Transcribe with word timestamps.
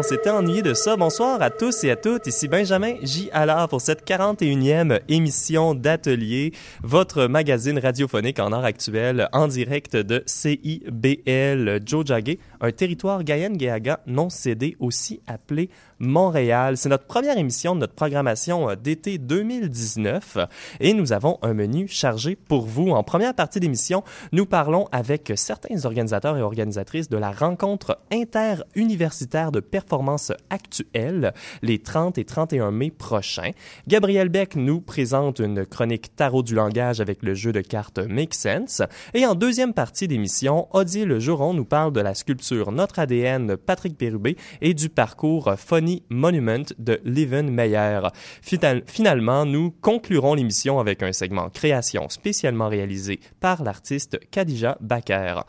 On 0.00 0.02
s'était 0.02 0.30
ennuyé 0.30 0.62
de 0.62 0.72
ça. 0.72 0.96
Bonsoir 0.96 1.42
à 1.42 1.50
tous 1.50 1.84
et 1.84 1.90
à 1.90 1.96
toutes. 1.96 2.26
Ici 2.26 2.48
Benjamin 2.48 2.94
J. 3.02 3.28
Allard 3.34 3.68
pour 3.68 3.82
cette 3.82 4.08
41e 4.08 4.98
émission 5.10 5.74
d'Atelier, 5.74 6.54
votre 6.82 7.26
magazine 7.26 7.78
radiophonique 7.78 8.38
en 8.38 8.50
art 8.50 8.64
actuel 8.64 9.28
en 9.34 9.46
direct 9.46 9.96
de 9.96 10.22
CIBL 10.24 11.80
Jojage, 11.86 12.38
un 12.62 12.72
territoire 12.72 13.24
Gayen-Geaga 13.24 14.00
non 14.06 14.30
cédé, 14.30 14.74
aussi 14.80 15.20
appelé 15.26 15.68
Montréal. 15.98 16.78
C'est 16.78 16.88
notre 16.88 17.04
première 17.04 17.36
émission 17.36 17.74
de 17.74 17.80
notre 17.80 17.92
programmation 17.92 18.70
euh, 18.70 18.76
d'été 18.76 19.18
2019 19.18 20.38
et 20.80 20.94
nous 20.94 21.12
avons 21.12 21.38
un 21.42 21.52
menu 21.52 21.88
chargé 21.88 22.36
pour 22.36 22.64
vous. 22.64 22.88
En 22.88 23.02
première 23.02 23.34
partie 23.34 23.60
d'émission, 23.60 24.02
nous 24.32 24.46
parlons 24.46 24.88
avec 24.92 25.30
certains 25.36 25.84
organisateurs 25.84 26.38
et 26.38 26.42
organisatrices 26.42 27.10
de 27.10 27.18
la 27.18 27.32
rencontre 27.32 27.98
interuniversitaire 28.10 29.52
de 29.52 29.60
performance 29.60 29.89
actuelle 30.50 31.32
les 31.62 31.78
30 31.78 32.18
et 32.18 32.24
31 32.24 32.70
mai 32.70 32.90
prochains. 32.90 33.50
Gabriel 33.88 34.28
Beck 34.28 34.56
nous 34.56 34.80
présente 34.80 35.38
une 35.38 35.66
chronique 35.66 36.14
tarot 36.14 36.42
du 36.42 36.54
langage 36.54 37.00
avec 37.00 37.22
le 37.22 37.34
jeu 37.34 37.52
de 37.52 37.60
cartes 37.60 37.98
Make 37.98 38.34
Sense. 38.34 38.82
Et 39.14 39.26
en 39.26 39.34
deuxième 39.34 39.74
partie 39.74 40.08
d'émission, 40.08 40.68
Odile 40.72 41.18
Juron 41.18 41.54
nous 41.54 41.64
parle 41.64 41.92
de 41.92 42.00
la 42.00 42.14
sculpture 42.14 42.72
Notre 42.72 42.98
ADN 42.98 43.56
Patrick 43.56 43.96
Pérubé 43.96 44.36
et 44.60 44.74
du 44.74 44.88
parcours 44.88 45.54
Phony 45.56 46.02
Monument 46.08 46.64
de 46.78 47.00
Leven 47.04 47.50
Meyer. 47.50 48.00
finalement, 48.86 49.44
nous 49.44 49.70
conclurons 49.80 50.34
l'émission 50.34 50.78
avec 50.78 51.02
un 51.02 51.12
segment 51.12 51.48
création 51.50 52.08
spécialement 52.08 52.68
réalisé 52.68 53.20
par 53.40 53.62
l'artiste 53.62 54.18
Khadija 54.30 54.76
Baker. 54.80 55.42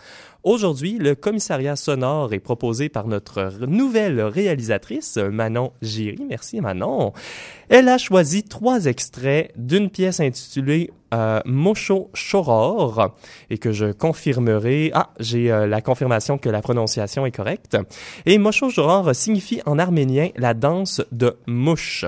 Aujourd'hui, 0.44 0.98
le 0.98 1.14
commissariat 1.14 1.76
sonore 1.76 2.34
est 2.34 2.40
proposé 2.40 2.90
par 2.90 3.06
notre 3.06 3.52
nouvelle 3.68 4.22
réalisatrice, 4.22 5.18
Manon 5.18 5.72
Giry. 5.84 6.26
Merci, 6.28 6.62
Manon. 6.62 7.14
Elle 7.70 7.88
a 7.88 8.00
choisi 8.00 8.42
trois 8.42 8.86
extraits 8.86 9.52
d'une 9.56 9.92
pièce 9.92 10.20
intitulée 10.20 10.90
euh, 11.14 11.42
Mosho 11.46 12.10
Shoror 12.16 13.16
et 13.52 13.60
que 13.60 13.72
je 13.72 13.92
confirmerai. 13.92 14.90
Ah, 14.96 15.12
j'ai 15.20 15.52
euh, 15.52 15.68
la 15.68 15.82
confirmation 15.82 16.40
que 16.40 16.50
la 16.50 16.64
prononciation 16.64 17.28
est 17.28 17.36
correcte. 17.36 17.78
Et 18.26 18.40
Mosho 18.40 18.72
Shoror 18.72 19.14
signifie 19.14 19.62
en 19.68 19.78
arménien 19.78 20.30
la 20.38 20.56
danse 20.56 21.04
de 21.12 21.38
mouche. 21.46 22.06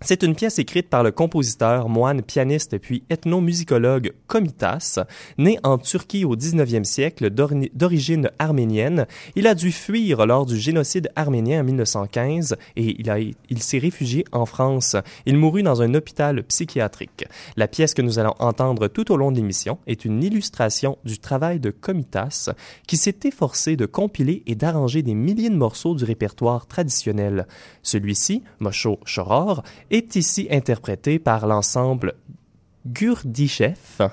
C'est 0.00 0.24
une 0.24 0.34
pièce 0.34 0.58
écrite 0.58 0.88
par 0.88 1.04
le 1.04 1.12
compositeur, 1.12 1.88
moine, 1.88 2.20
pianiste 2.20 2.78
puis 2.78 3.04
ethnomusicologue 3.10 4.12
Komitas, 4.26 4.98
né 5.38 5.58
en 5.62 5.78
Turquie 5.78 6.24
au 6.24 6.36
19e 6.36 6.82
siècle 6.82 7.30
d'origine 7.30 8.30
arménienne. 8.40 9.06
Il 9.36 9.46
a 9.46 9.54
dû 9.54 9.70
fuir 9.70 10.26
lors 10.26 10.46
du 10.46 10.58
génocide 10.58 11.10
arménien 11.14 11.60
en 11.60 11.64
1915 11.64 12.56
et 12.76 12.96
il, 13.48 13.62
s'est 13.62 13.78
réfugié 13.78 14.24
en 14.32 14.46
France. 14.46 14.96
Il 15.26 15.36
mourut 15.36 15.62
dans 15.62 15.80
un 15.80 15.94
hôpital 15.94 16.42
psychiatrique. 16.42 17.26
La 17.56 17.68
pièce 17.68 17.94
que 17.94 18.02
nous 18.02 18.18
allons 18.18 18.34
entendre 18.40 18.88
tout 18.88 19.12
au 19.12 19.16
long 19.16 19.30
de 19.30 19.36
l'émission 19.36 19.78
est 19.86 20.04
une 20.04 20.24
illustration 20.24 20.98
du 21.04 21.18
travail 21.18 21.60
de 21.60 21.70
Komitas 21.70 22.50
qui 22.88 22.96
s'est 22.96 23.20
efforcé 23.24 23.76
de 23.76 23.86
compiler 23.86 24.42
et 24.46 24.56
d'arranger 24.56 25.02
des 25.02 25.14
milliers 25.14 25.50
de 25.50 25.56
morceaux 25.56 25.94
du 25.94 26.04
répertoire 26.04 26.66
traditionnel. 26.66 27.46
Celui-ci, 27.82 28.42
Mosho 28.58 28.98
Choror, 29.06 29.62
est 29.90 30.16
ici 30.16 30.46
interprété 30.50 31.18
par 31.18 31.46
l'ensemble 31.46 32.14
Gurdichev 32.86 34.08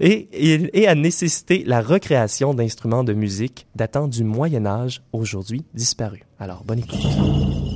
et, 0.00 0.28
et, 0.32 0.86
a 0.86 0.94
nécessité 0.94 1.64
la 1.66 1.80
recréation 1.80 2.54
d'instruments 2.54 3.04
de 3.04 3.12
musique 3.12 3.66
datant 3.74 4.08
du 4.08 4.24
Moyen 4.24 4.66
Âge, 4.66 5.02
aujourd'hui 5.12 5.64
disparus. 5.74 6.22
Alors, 6.38 6.64
bonne 6.64 6.80
écoute. 6.80 7.67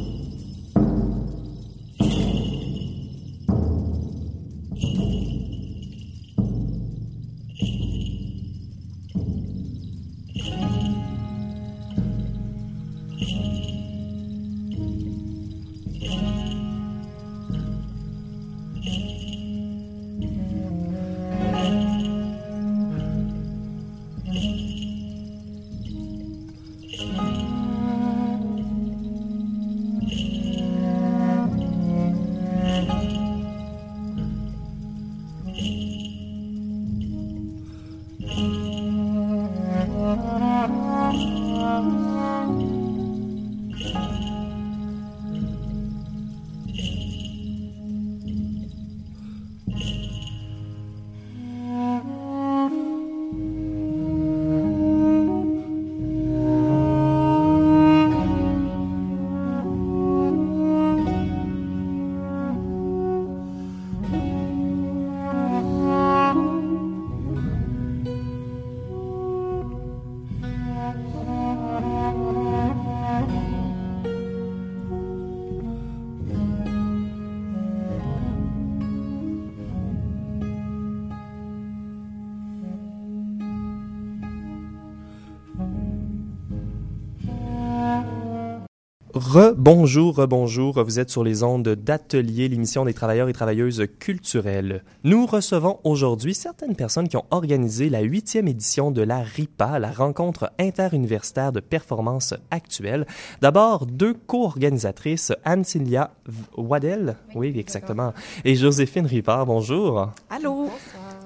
Rebonjour, 89.15 90.17
rebonjour, 90.17 90.83
vous 90.83 90.99
êtes 90.99 91.11
sur 91.11 91.23
les 91.23 91.43
ondes 91.43 91.69
d'Atelier, 91.69 92.49
l'émission 92.49 92.87
des 92.87 92.95
travailleurs 92.95 93.29
et 93.29 93.35
travailleuses 93.35 93.87
culturelles. 93.99 94.85
Nous 95.05 95.27
recevons 95.27 95.81
aujourd'hui 95.85 96.33
certaines 96.33 96.75
personnes 96.75 97.09
qui 97.09 97.19
ont 97.19 97.27
organisé 97.31 97.91
la 97.91 98.01
huitième 98.01 98.49
édition 98.49 98.91
de 98.91 99.03
la 99.03 99.19
RIPA, 99.19 99.79
la 99.81 99.91
rencontre 99.91 100.51
interuniversitaire 100.59 101.53
de 101.53 101.61
performance 101.61 102.33
actuelle. 102.51 103.07
D'abord, 103.43 103.85
deux 103.85 104.15
co-organisatrices, 104.15 105.35
Anne-Cilia 105.45 106.13
Waddell, 106.57 107.17
oui, 107.35 107.53
exactement, 107.59 108.15
et 108.47 108.55
Joséphine 108.55 109.05
Ripard, 109.05 109.45
bonjour. 109.45 110.09
Allô. 110.31 110.71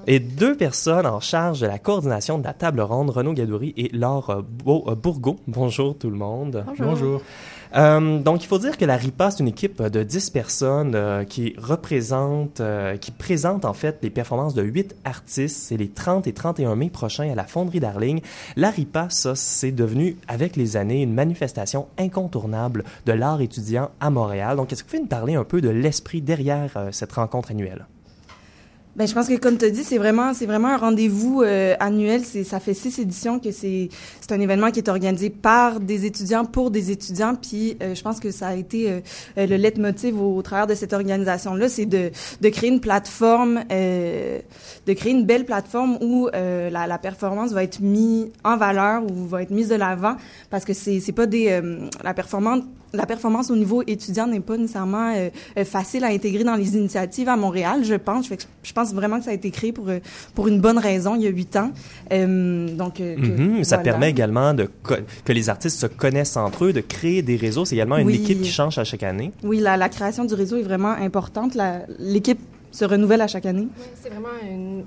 Et 0.08 0.18
deux 0.18 0.56
personnes 0.56 1.06
en 1.06 1.20
charge 1.20 1.60
de 1.60 1.66
la 1.66 1.78
coordination 1.78 2.38
de 2.38 2.44
la 2.44 2.52
table 2.52 2.80
ronde, 2.80 3.10
Renaud 3.10 3.32
Gadouri 3.32 3.74
et 3.76 3.90
Laure 3.92 4.42
Bourgo. 4.42 5.36
Bonjour 5.46 5.96
tout 5.96 6.10
le 6.10 6.16
monde. 6.16 6.64
Bonjour. 6.66 6.86
Bonjour. 6.86 7.22
Euh, 7.74 8.18
donc, 8.18 8.44
il 8.44 8.46
faut 8.46 8.58
dire 8.58 8.76
que 8.76 8.84
la 8.84 8.96
RIPA, 8.96 9.30
c'est 9.30 9.40
une 9.40 9.48
équipe 9.48 9.82
de 9.82 10.02
10 10.02 10.30
personnes 10.30 10.94
euh, 10.94 11.24
qui 11.24 11.54
représente, 11.58 12.60
euh, 12.60 12.96
qui 12.96 13.10
présente 13.10 13.64
en 13.64 13.72
fait 13.72 13.98
les 14.02 14.10
performances 14.10 14.54
de 14.54 14.62
8 14.62 14.96
artistes. 15.04 15.56
C'est 15.56 15.76
les 15.76 15.88
30 15.88 16.26
et 16.26 16.32
31 16.32 16.76
mai 16.76 16.90
prochains 16.90 17.30
à 17.30 17.34
la 17.34 17.44
Fonderie 17.44 17.80
Darling. 17.80 18.20
La 18.56 18.70
RIPA, 18.70 19.08
ça, 19.10 19.34
c'est 19.34 19.72
devenu, 19.72 20.16
avec 20.28 20.56
les 20.56 20.76
années, 20.76 21.02
une 21.02 21.14
manifestation 21.14 21.86
incontournable 21.98 22.84
de 23.06 23.12
l'art 23.12 23.40
étudiant 23.40 23.90
à 24.00 24.10
Montréal. 24.10 24.56
Donc, 24.56 24.72
est-ce 24.72 24.82
que 24.82 24.88
vous 24.88 24.96
pouvez 24.96 25.02
nous 25.02 25.08
parler 25.08 25.34
un 25.34 25.44
peu 25.44 25.60
de 25.60 25.68
l'esprit 25.68 26.20
derrière 26.20 26.88
cette 26.92 27.12
rencontre 27.12 27.50
annuelle? 27.50 27.86
Ben, 28.96 29.06
je 29.06 29.12
pense 29.12 29.28
que 29.28 29.36
comme 29.36 29.58
tu 29.58 29.66
as 29.66 29.70
dit, 29.70 29.84
c'est 29.84 29.98
vraiment 29.98 30.32
c'est 30.32 30.46
vraiment 30.46 30.68
un 30.68 30.78
rendez-vous 30.78 31.42
euh, 31.42 31.74
annuel. 31.80 32.22
C'est 32.24 32.44
ça 32.44 32.60
fait 32.60 32.72
six 32.72 32.98
éditions 32.98 33.38
que 33.38 33.50
c'est 33.50 33.90
c'est 34.22 34.32
un 34.32 34.40
événement 34.40 34.70
qui 34.70 34.78
est 34.78 34.88
organisé 34.88 35.28
par 35.28 35.80
des 35.80 36.06
étudiants 36.06 36.46
pour 36.46 36.70
des 36.70 36.90
étudiants. 36.90 37.34
Puis 37.34 37.76
euh, 37.82 37.94
je 37.94 38.00
pense 38.00 38.20
que 38.20 38.30
ça 38.30 38.48
a 38.48 38.54
été 38.54 38.90
euh, 38.90 39.00
le 39.36 39.56
leitmotiv 39.56 40.18
au, 40.18 40.38
au, 40.38 40.40
travers 40.40 40.66
de 40.66 40.74
cette 40.74 40.94
organisation 40.94 41.54
là, 41.54 41.68
c'est 41.68 41.84
de 41.84 42.10
de 42.40 42.48
créer 42.48 42.70
une 42.70 42.80
plateforme, 42.80 43.64
de 43.68 44.92
créer 44.94 45.12
une 45.12 45.26
belle 45.26 45.44
plateforme 45.44 45.98
où 46.00 46.30
la, 46.32 46.86
la 46.86 46.98
performance 46.98 47.52
va 47.52 47.64
être 47.64 47.80
mise 47.80 48.28
en 48.44 48.56
valeur 48.56 49.02
ou 49.02 49.26
va 49.26 49.42
être 49.42 49.50
mise 49.50 49.68
de 49.68 49.74
l'avant 49.74 50.16
parce 50.48 50.64
que 50.64 50.72
c'est 50.72 51.00
c'est 51.00 51.12
pas 51.12 51.26
des 51.26 51.60
la 52.02 52.14
performance 52.14 52.62
la 52.96 53.06
performance 53.06 53.50
au 53.50 53.56
niveau 53.56 53.82
étudiant 53.86 54.26
n'est 54.26 54.40
pas 54.40 54.56
nécessairement 54.56 55.12
facile 55.64 56.04
à 56.04 56.08
intégrer 56.08 56.44
dans 56.44 56.54
les 56.54 56.76
initiatives 56.76 57.28
à 57.28 57.36
Montréal, 57.36 57.84
je 57.84 57.94
pense. 57.94 58.28
Je, 58.28 58.72
pense 58.72 58.92
vraiment 58.92 59.18
que 59.18 59.24
ça 59.24 59.30
a 59.30 59.34
été 59.34 59.50
créé 59.50 59.72
pour 59.72 59.88
pour 60.34 60.48
une 60.48 60.60
bonne 60.60 60.78
raison 60.78 61.14
il 61.14 61.22
y 61.22 61.26
a 61.26 61.30
huit 61.30 61.56
ans. 61.56 61.70
donc, 62.10 62.98
mm-hmm. 63.00 63.64
ça 63.64 63.78
permet 63.78 64.10
également 64.10 64.54
de 64.54 64.68
que 65.24 65.32
les 65.32 65.48
artistes 65.48 65.78
se 65.78 65.86
connaissent 65.86 66.36
entre 66.36 66.66
eux, 66.66 66.72
de 66.72 66.80
créer 66.80 67.22
des 67.22 67.36
réseaux. 67.36 67.64
C'est 67.64 67.76
également 67.76 67.98
une 67.98 68.10
équipe 68.10 68.42
qui 68.42 68.50
change 68.50 68.78
à 68.78 68.84
chaque 68.84 69.02
année. 69.02 69.32
Oui, 69.42 69.58
la, 69.58 69.76
la 69.76 69.88
création 69.88 70.24
du 70.24 70.34
réseau 70.34 70.56
est 70.56 70.62
vraiment 70.62 70.92
importante. 70.92 71.56
L'équipe 71.98 72.40
se 72.76 72.84
renouvelle 72.84 73.22
à 73.22 73.26
chaque 73.26 73.46
année? 73.46 73.68
c'est 74.02 74.10
vraiment 74.10 74.28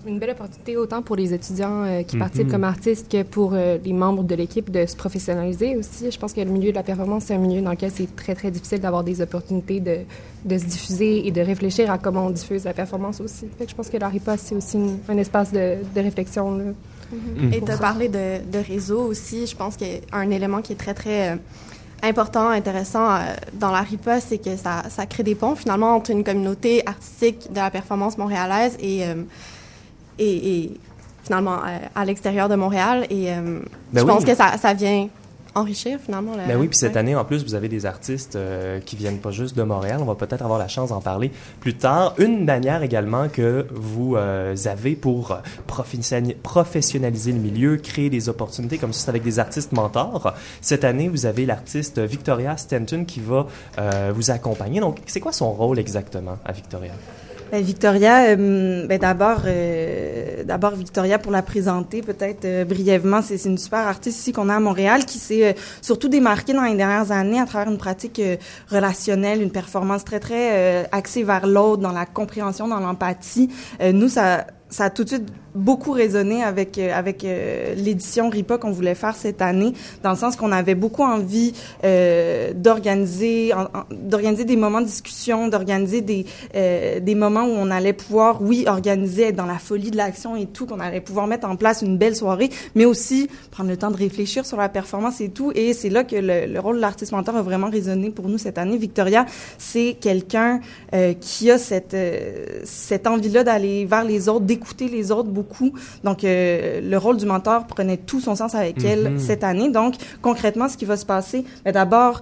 une, 0.06 0.19
belle 0.19 0.31
opportunité 0.31 0.77
autant 0.77 1.01
pour 1.01 1.15
les 1.15 1.33
étudiants 1.33 1.83
euh, 1.83 2.03
qui 2.03 2.15
mhm. 2.15 2.21
participent 2.21 2.51
comme 2.51 2.63
artistes 2.63 3.12
que 3.12 3.24
pour 3.24 3.53
euh, 3.53 3.77
les 3.83 3.94
membres 3.94 4.24
de 4.24 4.36
l'équipe 4.36 4.69
de 4.69 4.86
se 4.86 4.95
professionnaliser 4.95 5.75
aussi. 5.75 6.12
Je 6.12 6.19
pense 6.19 6.33
que 6.33 6.41
le 6.41 6.51
milieu 6.51 6.69
de 6.71 6.75
la 6.75 6.83
performance, 6.83 7.25
c'est 7.25 7.33
un 7.33 7.39
milieu 7.39 7.62
dans 7.62 7.71
lequel 7.71 7.91
c'est 7.91 8.15
très, 8.15 8.36
très 8.36 8.51
difficile 8.51 8.80
d'avoir 8.80 9.03
des 9.03 9.21
opportunités 9.21 9.80
de, 9.80 10.00
de, 10.45 10.57
se 10.57 10.65
diffuser 10.65 11.27
et 11.27 11.31
de 11.31 11.41
réfléchir 11.41 11.89
à 11.89 11.97
comment 11.97 12.27
on 12.27 12.30
diffuse 12.30 12.65
la 12.65 12.74
performance 12.74 13.21
aussi. 13.21 13.47
Fait 13.57 13.65
que 13.65 13.71
je 13.71 13.75
pense 13.75 13.89
que 13.89 13.97
la 13.97 14.09
RIPA, 14.09 14.38
c'est 14.38 14.56
aussi 14.56 14.77
un 15.07 15.18
espace 15.18 15.51
de, 15.51 15.77
de 15.95 16.01
réflexion. 16.01 16.57
Là, 16.57 16.63
mhm. 17.12 17.53
Et 17.53 17.62
tu 17.62 17.71
as 17.71 17.77
parlé 17.77 18.07
de, 18.07 18.45
de, 18.51 18.59
réseau 18.59 19.01
aussi. 19.01 19.47
Je 19.47 19.56
pense 19.56 19.77
qu'un 19.77 20.30
élément 20.30 20.62
qui 20.62 20.74
est 20.74 20.80
très, 20.80 20.94
très... 20.94 21.31
Euh, 21.31 21.36
important, 22.04 22.50
intéressant 22.50 23.12
euh, 23.12 23.19
dans 23.54 23.72
la 23.72 23.81
RIPA, 23.81 24.19
c'est 24.19 24.38
que 24.38 24.56
ça, 24.56 24.84
ça, 24.90 25.06
crée 25.06 25.24
des 25.24 25.36
ponts 25.36 25.56
finalement 25.56 25.96
entre 25.96 26.12
une 26.12 26.24
communauté 26.24 26.88
artistique 26.88 27.51
de 27.51 27.57
la 27.57 27.69
performance 27.69 28.18
montréalaise 28.18 28.78
et, 28.80 29.06
euh, 29.06 29.24
et, 30.18 30.63
et, 30.63 30.80
finalement 31.24 31.57
euh, 31.66 31.78
à 31.96 32.06
l'extérieur 32.06 32.50
de 32.50 32.56
Montréal. 32.56 33.06
Et 33.10 33.28
ben 33.28 33.62
je 33.94 34.04
pense 34.04 34.25
que 34.25 34.34
ça, 34.34 34.57
ça 34.57 34.74
vient 34.74 35.10
enrichir 35.60 36.00
finalement. 36.04 36.34
Ben 36.48 36.58
oui, 36.58 36.68
puis 36.68 36.78
cette 36.78 36.98
année 36.98 37.16
en 37.16 37.26
plus, 37.26 37.44
vous 37.44 37.56
avez 37.56 37.70
des 37.70 37.86
artistes 37.86 38.36
euh, 38.36 38.80
qui 38.80 38.96
viennent 38.96 39.20
pas 39.20 39.32
juste 39.32 39.56
de 39.56 39.64
Montréal. 39.64 40.00
On 40.02 40.06
va 40.06 40.16
peut-être 40.16 40.42
avoir 40.42 40.60
la 40.60 40.68
chance 40.68 40.90
d'en 40.90 41.02
parler 41.02 41.32
plus 41.60 41.76
tard. 41.76 42.16
Une 42.18 42.46
manière 42.46 42.84
également 42.84 43.30
que 43.30 43.68
vous 43.72 44.16
euh, 44.16 44.56
avez 44.66 44.96
pour 44.96 45.38
professionnaliser 45.68 47.32
le 47.32 47.40
milieu, 47.40 47.78
créer 47.78 48.10
des 48.10 48.30
opportunités 48.30 48.78
comme 48.78 48.94
ça 48.94 49.10
avec 49.10 49.24
des 49.24 49.40
artistes 49.40 49.72
mentors. 49.72 50.34
Cette 50.62 50.84
année, 50.84 51.10
vous 51.10 51.26
avez 51.26 51.46
l'artiste 51.46 52.00
Victoria 52.00 52.58
Stanton 52.58 53.06
qui 53.06 53.20
va 53.20 53.48
euh, 53.78 54.12
vous 54.14 54.32
accompagner. 54.32 54.80
Donc, 54.80 55.00
c'est 55.06 55.20
quoi 55.20 55.32
son 55.32 55.52
rôle 55.52 55.80
exactement 55.80 56.38
à 56.46 56.52
Victoria? 56.52 56.94
Ben, 57.51 57.63
Victoria, 57.63 58.28
euh, 58.28 58.86
ben, 58.86 59.00
d'abord, 59.00 59.42
euh, 59.46 60.44
d'abord 60.44 60.75
Victoria 60.75 61.18
pour 61.18 61.31
la 61.31 61.42
présenter 61.42 62.04
peut-être 62.04 62.46
euh, 62.46 62.63
brièvement, 62.63 63.24
c'est 63.24 63.44
une 63.44 63.57
super 63.57 63.88
artiste 63.88 64.19
ici 64.19 64.34
qu'on 64.34 64.50
a 64.50 64.56
à 64.56 64.60
Montréal 64.60 65.04
qui 65.06 65.18
s'est 65.18 65.56
surtout 65.81 66.10
démarquée 66.10 66.54
dans 66.54 66.62
les 66.62 66.75
dernières 66.75 67.12
années 67.12 67.40
à 67.40 67.48
travers 67.48 67.72
une 67.72 67.80
pratique 67.80 68.22
relationnelle, 68.69 69.42
une 69.42 69.51
performance 69.51 70.06
très 70.06 70.19
très 70.19 70.88
axée 70.92 71.24
vers 71.24 71.48
l'autre, 71.48 71.81
dans 71.81 71.92
la 71.92 72.06
compréhension, 72.06 72.68
dans 72.68 72.80
l'empathie. 72.80 73.50
nous, 73.81 74.10
ça 74.10 74.46
ça 74.69 74.86
a 74.86 74.89
tout 74.89 75.04
de 75.04 75.10
suite 75.10 75.27
beaucoup 75.56 75.92
résonné 75.92 76.44
avec 76.44 76.77
euh, 76.77 76.94
avec 76.94 77.24
euh, 77.24 77.74
l'édition 77.75 78.30
RIPA 78.30 78.60
qu'on 78.60 78.71
voulait 78.71 78.95
faire 78.95 79.16
cette 79.16 79.42
année, 79.42 79.74
dans 80.04 80.12
le 80.12 80.18
sens 80.18 80.36
qu'on 80.36 80.51
avait 80.51 80.75
beaucoup 80.75 81.04
envie 81.04 81.54
euh, 81.83 82.54
d'organiser 82.54 83.51
d'organiser 83.92 84.45
des 84.45 84.56
moments 84.56 84.81
de 84.81 84.86
discussion, 84.86 85.48
d'organiser 85.48 86.01
des 86.01 86.25
euh, 86.56 87.00
des 87.00 87.16
moments 87.16 87.45
où 87.45 87.54
on 87.57 87.71
allait 87.71 87.94
pouvoir, 87.94 88.42
oui, 88.42 88.66
organiser, 88.68 89.24
être 89.24 89.36
dans 89.36 89.45
la 89.45 89.57
folie 89.57 89.92
de 89.92 89.98
l'action 89.98 90.36
et 90.36 90.45
tout, 90.45 90.66
qu'on 90.66 90.80
allait 90.80 91.01
pouvoir 91.01 91.27
mettre 91.27 91.48
en 91.48 91.56
place 91.56 91.81
une 91.81 91.98
belle 91.98 92.15
soirée, 92.15 92.50
mais 92.75 92.86
aussi 92.86 93.27
prendre 93.51 93.69
le 93.69 93.77
temps 93.77 93.92
de 93.92 93.98
réfléchir 93.98 94.45
sur 94.45 94.57
la 94.57 94.69
performance 94.69 95.19
et 95.22 95.30
tout. 95.30 95.51
Et 95.56 95.74
c'est 95.74 95.89
là 95.89 96.04
que 96.04 96.15
le, 96.15 96.45
le, 96.51 96.60
rôle 96.60 96.75
de 96.75 96.81
l'artiste 96.81 97.12
mentor 97.12 97.36
a 97.36 97.42
vraiment 97.42 97.69
résonné 97.69 98.12
pour 98.12 98.30
nous 98.30 98.38
cette 98.38 98.57
année. 98.57 98.77
Victoria, 98.77 99.25
c'est 99.57 99.98
quelqu'un 100.00 100.60
qui 101.19 101.50
a 101.50 101.57
cette 101.57 101.95
cette 102.63 103.07
envie-là 103.07 103.44
d'aller 103.44 103.86
vers 103.86 104.04
les 104.04 104.30
autres, 104.30 104.45
écouter 104.60 104.88
les 104.88 105.12
autres 105.12 105.30
beaucoup. 105.30 105.72
Donc, 106.04 106.24
euh, 106.24 106.82
le 106.82 106.98
rôle 106.98 107.18
du 107.18 107.26
mentor 107.26 107.66
prenait 107.66 107.98
tout 107.98 108.20
son 108.20 108.36
sens 108.36 108.56
avec 108.56 108.84
elle 108.84 109.12
mhm. 109.12 109.20
cette 109.20 109.44
année. 109.44 109.70
Donc, 109.70 109.96
concrètement, 110.22 110.68
ce 110.68 110.78
qui 110.78 110.86
va 110.86 110.98
se 110.98 111.06
passer, 111.06 111.46
ben, 111.64 111.72
d'abord, 111.72 112.22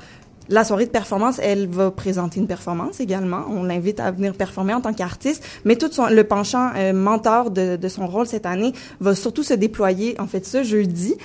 la 0.49 0.63
soirée 0.63 0.85
de 0.85 0.91
performance, 0.91 1.39
elle 1.39 1.67
va 1.67 1.91
présenter 1.91 2.39
une 2.39 2.47
performance 2.47 2.99
également. 2.99 3.43
On 3.49 3.63
l'invite 3.63 3.99
à 3.99 4.11
venir 4.11 4.33
performer 4.33 4.73
en 4.73 4.81
tant 4.81 4.93
qu'artiste, 4.93 5.43
mais 5.65 5.75
tout 5.75 5.91
son, 5.91 6.07
le 6.07 6.23
penchant 6.23 6.71
euh, 6.75 6.93
mentor 6.93 7.51
de, 7.51 7.75
de, 7.75 7.87
son 7.89 8.07
rôle 8.07 8.27
cette 8.27 8.45
année 8.45 8.73
va 9.01 9.13
surtout 9.13 9.43
se 9.43 9.53
déployer, 9.53 10.15
en 10.19 10.27
fait, 10.27 10.45
ce 10.45 10.63
jeudi. 10.63 11.15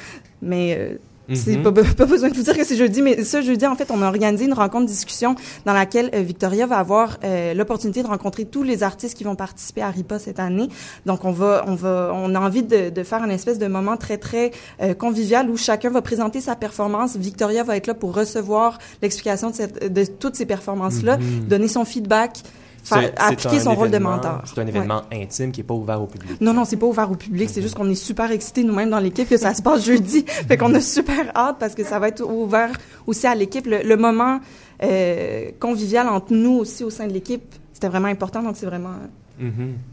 Mais 0.40 0.76
euh, 0.76 0.96
c'est 1.32 1.56
mhm. 1.56 1.62
pas, 1.62 1.72
pas, 1.72 2.06
besoin 2.06 2.30
de 2.30 2.36
vous 2.36 2.42
dire 2.42 2.56
que 2.56 2.64
c'est 2.64 2.76
jeudi, 2.76 3.00
mais 3.00 3.22
ce 3.24 3.42
jeudi, 3.42 3.66
en 3.66 3.76
fait, 3.76 3.90
on 3.90 4.02
a 4.02 4.06
organisé 4.06 4.44
une 4.44 4.52
rencontre 4.54 4.86
discussion 4.86 5.36
dans 5.64 5.72
laquelle 5.72 6.10
euh, 6.14 6.20
Victoria 6.20 6.66
va 6.66 6.78
avoir 6.78 7.18
euh, 7.22 7.54
l'opportunité 7.54 8.02
de 8.02 8.08
rencontrer 8.08 8.44
tous 8.44 8.62
les 8.62 8.82
artistes 8.82 9.16
qui 9.16 9.24
vont 9.24 9.36
participer 9.36 9.82
à 9.82 9.90
RIPA 9.90 10.18
cette 10.18 10.40
année. 10.40 10.68
Donc, 11.06 11.24
on 11.24 11.30
va, 11.30 11.64
on 11.66 11.74
va, 11.74 12.12
on 12.14 12.34
a 12.34 12.40
envie 12.40 12.62
de, 12.64 12.90
de 12.90 13.02
faire 13.02 13.22
une 13.22 13.30
espèce 13.30 13.58
de 13.58 13.66
moment 13.68 13.96
très, 13.96 14.18
très 14.18 14.50
euh, 14.82 14.94
convivial 14.94 15.48
où 15.48 15.56
chacun 15.56 15.90
va 15.90 16.02
présenter 16.02 16.40
sa 16.40 16.56
performance. 16.56 17.16
Victoria 17.16 17.62
va 17.62 17.76
être 17.76 17.86
là 17.86 17.94
pour 17.94 18.14
recevoir 18.14 18.78
l'explication 19.00 19.50
de, 19.50 19.54
cette, 19.54 19.92
de 19.92 20.04
toutes 20.04 20.34
ces 20.34 20.46
performances-là, 20.46 21.18
mhm. 21.18 21.46
donner 21.48 21.68
son 21.68 21.84
feedback 21.84 22.42
appliquer 22.90 23.60
son 23.60 23.74
rôle 23.74 23.90
de 23.90 23.98
mentor. 23.98 24.42
C'est 24.44 24.60
un 24.60 24.66
événement 24.66 25.02
intime 25.12 25.52
qui 25.52 25.60
n'est 25.60 25.66
pas 25.66 25.74
ouvert 25.74 26.02
au 26.02 26.06
public. 26.06 26.40
Non, 26.40 26.52
non, 26.52 26.64
c'est 26.64 26.76
pas 26.76 26.86
ouvert 26.86 27.10
au 27.10 27.14
public. 27.14 27.50
C'est 27.50 27.62
juste 27.62 27.74
qu'on 27.74 27.88
est 27.90 27.94
super 27.94 28.30
excités 28.30 28.64
nous-mêmes 28.64 28.90
dans 28.90 28.98
l'équipe 28.98 29.28
que 29.28 29.36
ça 29.36 29.54
se 29.54 29.62
passe 29.62 29.84
jeudi. 29.84 30.24
fait 30.48 30.56
qu'on 30.56 30.74
a 30.74 30.80
super 30.80 31.36
hâte 31.36 31.56
parce 31.58 31.74
que 31.74 31.84
ça 31.84 31.98
va 31.98 32.08
être 32.08 32.22
ouvert 32.22 32.72
aussi 33.06 33.26
à 33.26 33.34
l'équipe. 33.34 33.66
Le, 33.66 33.96
moment 33.96 34.40
euh, 34.82 35.50
convivial 35.60 36.08
entre 36.08 36.32
nous 36.32 36.58
aussi 36.58 36.84
au 36.84 36.90
sein 36.90 37.06
de 37.06 37.12
l'équipe, 37.12 37.54
c'était 37.72 37.88
vraiment 37.88 38.08
important. 38.08 38.42
Donc 38.42 38.56
c'est 38.56 38.66
vraiment. 38.66 38.94
Mm-hmm 39.40 39.91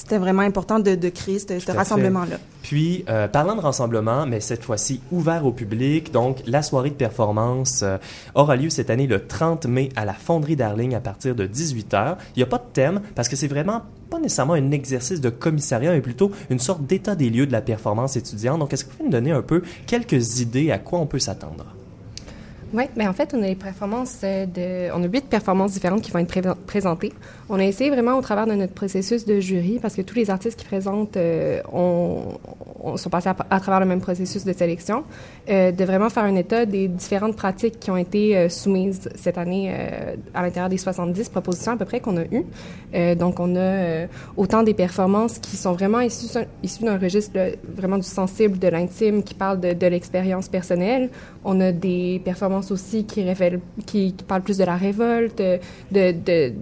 c'était 0.00 0.16
vraiment 0.16 0.40
important 0.40 0.78
de, 0.78 0.94
de 0.94 1.08
créer 1.10 1.38
ce, 1.38 1.70
rassemblement-là. 1.70 2.38
Puis, 2.62 3.04
euh, 3.10 3.28
parlant 3.28 3.54
de 3.54 3.60
rassemblement, 3.60 4.24
mais 4.26 4.40
cette 4.40 4.64
fois-ci 4.64 5.02
ouvert 5.12 5.44
au 5.44 5.52
public, 5.52 6.10
donc 6.10 6.38
la 6.46 6.62
soirée 6.62 6.88
de 6.88 6.94
performance 6.94 7.82
euh, 7.82 7.98
aura 8.34 8.56
lieu 8.56 8.70
cette 8.70 8.88
année 8.88 9.06
le 9.06 9.26
30 9.26 9.66
mai 9.66 9.90
à 9.96 10.06
la 10.06 10.14
Fonderie 10.14 10.56
Darling 10.56 10.94
à 10.94 11.00
partir 11.00 11.34
de 11.34 11.46
18h. 11.46 12.16
Il 12.34 12.38
n'y 12.38 12.42
a 12.42 12.46
pas 12.46 12.56
de 12.56 12.72
thème 12.72 13.02
parce 13.14 13.28
que 13.28 13.36
c'est 13.36 13.46
vraiment 13.46 13.82
pas 14.08 14.18
nécessairement 14.18 14.54
un 14.54 14.70
exercice 14.70 15.20
de 15.20 15.28
commissariat, 15.28 15.92
mais 15.92 16.00
plutôt 16.00 16.30
une 16.48 16.60
sorte 16.60 16.86
d'état 16.86 17.14
des 17.14 17.28
lieux 17.28 17.46
de 17.46 17.52
la 17.52 17.60
performance 17.60 18.16
étudiante. 18.16 18.58
Donc, 18.58 18.72
est-ce 18.72 18.86
que 18.86 18.90
vous 18.90 18.96
pouvez 18.96 19.08
nous 19.08 19.12
donner 19.12 19.32
un 19.32 19.42
peu 19.42 19.62
quelques 19.86 20.40
idées 20.40 20.70
à 20.70 20.78
quoi 20.78 20.98
on 20.98 21.06
peut 21.06 21.18
s'attendre? 21.18 21.66
Oui, 22.72 22.84
mais 22.96 23.08
en 23.08 23.12
fait, 23.12 23.34
on 23.34 23.42
a 23.42 23.46
les 23.46 23.56
performances 23.56 24.20
euh, 24.22 24.46
de, 24.46 24.92
on 24.94 25.02
a 25.02 25.08
huit 25.08 25.26
performances 25.28 25.72
différentes 25.72 26.02
qui 26.02 26.10
vont 26.10 26.20
être 26.20 26.54
présentées. 26.66 27.12
On 27.52 27.58
a 27.58 27.64
essayé 27.64 27.90
vraiment 27.90 28.16
au 28.16 28.22
travers 28.22 28.46
de 28.46 28.52
notre 28.52 28.74
processus 28.74 29.26
de 29.26 29.40
jury, 29.40 29.80
parce 29.82 29.96
que 29.96 30.02
tous 30.02 30.14
les 30.14 30.30
artistes 30.30 30.56
qui 30.56 30.64
présentent 30.64 31.16
euh, 31.16 31.60
ont, 31.72 32.38
sont 32.94 33.10
passés 33.10 33.28
à, 33.28 33.58
travers 33.58 33.80
le 33.80 33.86
même 33.86 34.00
processus 34.00 34.44
de 34.44 34.52
sélection, 34.52 35.02
euh, 35.48 35.72
de 35.72 35.84
vraiment 35.84 36.10
faire 36.10 36.22
un 36.22 36.36
état 36.36 36.64
des 36.64 36.86
différentes 36.86 37.34
pratiques 37.34 37.80
qui 37.80 37.90
ont 37.90 37.96
été 37.96 38.36
euh, 38.36 38.48
soumises 38.48 39.08
cette 39.16 39.36
année 39.36 39.74
à 40.32 40.42
l'intérieur 40.42 40.68
des 40.68 40.78
70 40.78 41.28
propositions 41.28 41.72
à 41.72 41.76
peu 41.76 41.84
près 41.86 41.98
qu'on 41.98 42.18
a 42.18 42.24
eues. 42.30 43.16
Donc, 43.16 43.40
on 43.40 43.56
a 43.56 44.06
autant 44.36 44.62
des 44.62 44.74
performances 44.74 45.40
qui 45.40 45.56
sont 45.56 45.72
vraiment 45.72 46.00
issues, 46.00 46.84
d'un 46.84 46.98
registre 46.98 47.32
vraiment 47.76 47.96
du 47.98 48.06
sensible, 48.06 48.60
de 48.60 48.68
l'intime, 48.68 49.24
qui 49.24 49.34
parlent 49.34 49.60
de, 49.60 49.86
l'expérience 49.88 50.48
personnelle. 50.48 51.10
On 51.44 51.60
a 51.60 51.72
des 51.72 52.20
performances 52.24 52.70
aussi 52.70 53.04
qui 53.06 53.24
révèlent, 53.24 53.60
qui, 53.86 54.14
parlent 54.28 54.42
plus 54.42 54.58
de 54.58 54.64
la 54.64 54.76
révolte, 54.76 55.42
de, 55.90 56.52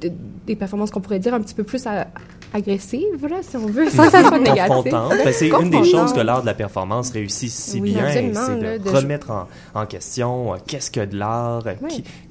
de 0.00 0.10
des 0.46 0.56
performances 0.56 0.90
qu'on 0.90 1.00
pourrait 1.00 1.18
dire 1.18 1.34
un 1.34 1.40
petit 1.40 1.54
peu 1.54 1.64
plus 1.64 1.86
à, 1.86 2.08
agressive, 2.52 3.26
là, 3.28 3.36
si 3.42 3.56
on 3.56 3.66
veut, 3.66 3.88
sans 3.90 4.10
ça 4.10 4.22
soit 4.26 4.38
négatif. 4.38 4.92
Ben, 4.92 5.32
c'est 5.32 5.50
une 5.50 5.70
des 5.70 5.84
choses 5.84 6.12
que 6.12 6.20
l'art 6.20 6.40
de 6.42 6.46
la 6.46 6.54
performance 6.54 7.10
réussit 7.10 7.50
si 7.50 7.80
bien, 7.80 8.10
c'est 8.10 8.22
de, 8.22 8.90
remettre 8.90 9.30
en, 9.30 9.46
en 9.74 9.86
question 9.86 10.54
euh, 10.54 10.56
qu'est-ce 10.66 10.90
que 10.90 11.04
de 11.04 11.16
l'art, 11.16 11.62
euh, 11.66 11.74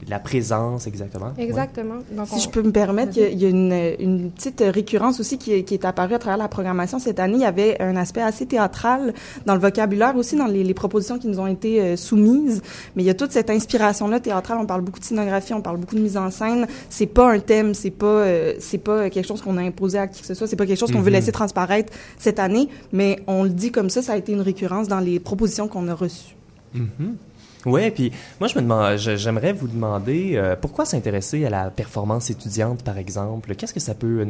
la 0.08 0.20
présence, 0.20 0.88
exactement. 0.88 1.34
Exactement. 1.38 2.00
Donc, 2.12 2.28
si 2.28 2.42
je 2.42 2.50
peux 2.50 2.62
me 2.62 2.72
permettre, 2.72 3.18
il 3.18 3.40
y 3.40 3.46
a, 3.46 3.50
une, 3.50 3.94
une, 4.00 4.32
petite 4.32 4.64
récurrence 4.66 5.20
aussi 5.20 5.38
qui 5.38 5.54
est, 5.54 5.64
qui 5.64 5.74
est, 5.74 5.86
apparue 5.86 6.14
à 6.14 6.20
travers 6.20 6.38
la 6.38 6.48
programmation 6.48 7.00
cette 7.00 7.20
année. 7.20 7.36
Il 7.36 7.42
y 7.42 7.46
avait 7.46 7.82
un 7.82 7.96
aspect 7.96 8.22
assez 8.22 8.46
théâtral 8.46 9.14
dans 9.46 9.54
le 9.54 9.60
vocabulaire 9.60 10.16
aussi, 10.16 10.36
dans 10.36 10.48
les, 10.48 10.64
les 10.64 10.74
propositions 10.74 11.18
qui 11.18 11.28
nous 11.28 11.40
ont 11.40 11.48
été 11.48 11.82
euh, 11.82 11.96
soumises. 11.96 12.62
Mais 12.96 13.04
il 13.04 13.06
y 13.06 13.10
a 13.10 13.14
toute 13.14 13.32
cette 13.32 13.50
inspiration-là 13.50 14.20
théâtrale. 14.20 14.58
On 14.60 14.66
parle 14.66 14.82
beaucoup 14.82 15.00
de 15.00 15.06
scénographie, 15.06 15.54
on 15.54 15.62
parle 15.62 15.78
beaucoup 15.78 15.96
de 15.96 16.02
mise 16.02 16.18
en 16.18 16.30
scène. 16.30 16.68
C'est 16.90 17.08
pas 17.08 17.32
un 17.32 17.40
thème, 17.40 17.74
c'est 17.74 17.92
pas, 17.92 18.26
c'est 18.60 18.78
pas 18.78 19.10
quelque 19.10 19.28
chose 19.28 19.42
qu'on 19.42 19.58
a 19.58 19.62
imposé 19.62 19.98
à 19.98 20.09
qui 20.10 20.22
que 20.22 20.28
ce 20.28 20.34
soit. 20.34 20.48
C'est 20.48 20.56
pas 20.56 20.66
quelque 20.66 20.80
chose 20.80 20.92
qu'on 20.92 21.02
veut 21.02 21.12
mhm. 21.12 21.18
laisser 21.18 21.32
transparaître 21.32 21.94
cette 22.18 22.40
année, 22.40 22.70
mais 22.92 23.22
on 23.28 23.44
le 23.44 23.50
dit 23.50 23.72
comme 23.72 23.90
ça, 23.90 24.02
ça 24.02 24.14
a 24.14 24.18
été 24.18 24.32
une 24.32 24.42
récurrence 24.42 24.88
dans 24.88 25.00
les 25.00 25.20
propositions 25.20 25.68
qu'on 25.68 25.88
a 25.88 25.94
reçues. 25.94 26.36
Mhm. 26.74 27.16
Oui, 27.66 27.92
puis 27.92 28.12
moi, 28.40 28.48
je 28.48 28.56
me 28.56 28.62
demande, 28.62 28.98
j'aimerais 28.98 29.52
vous 29.52 29.68
demander 29.68 30.34
euh, 30.36 30.56
pourquoi 30.56 30.86
s'intéresser 30.86 31.46
à 31.46 31.50
la 31.50 31.70
performance 31.70 32.30
étudiante, 32.30 32.84
par 32.84 32.98
exemple? 32.98 33.54
Qu'est-ce 33.56 33.74
que 33.74 33.82
ça 33.82 33.94
peut, 33.94 34.26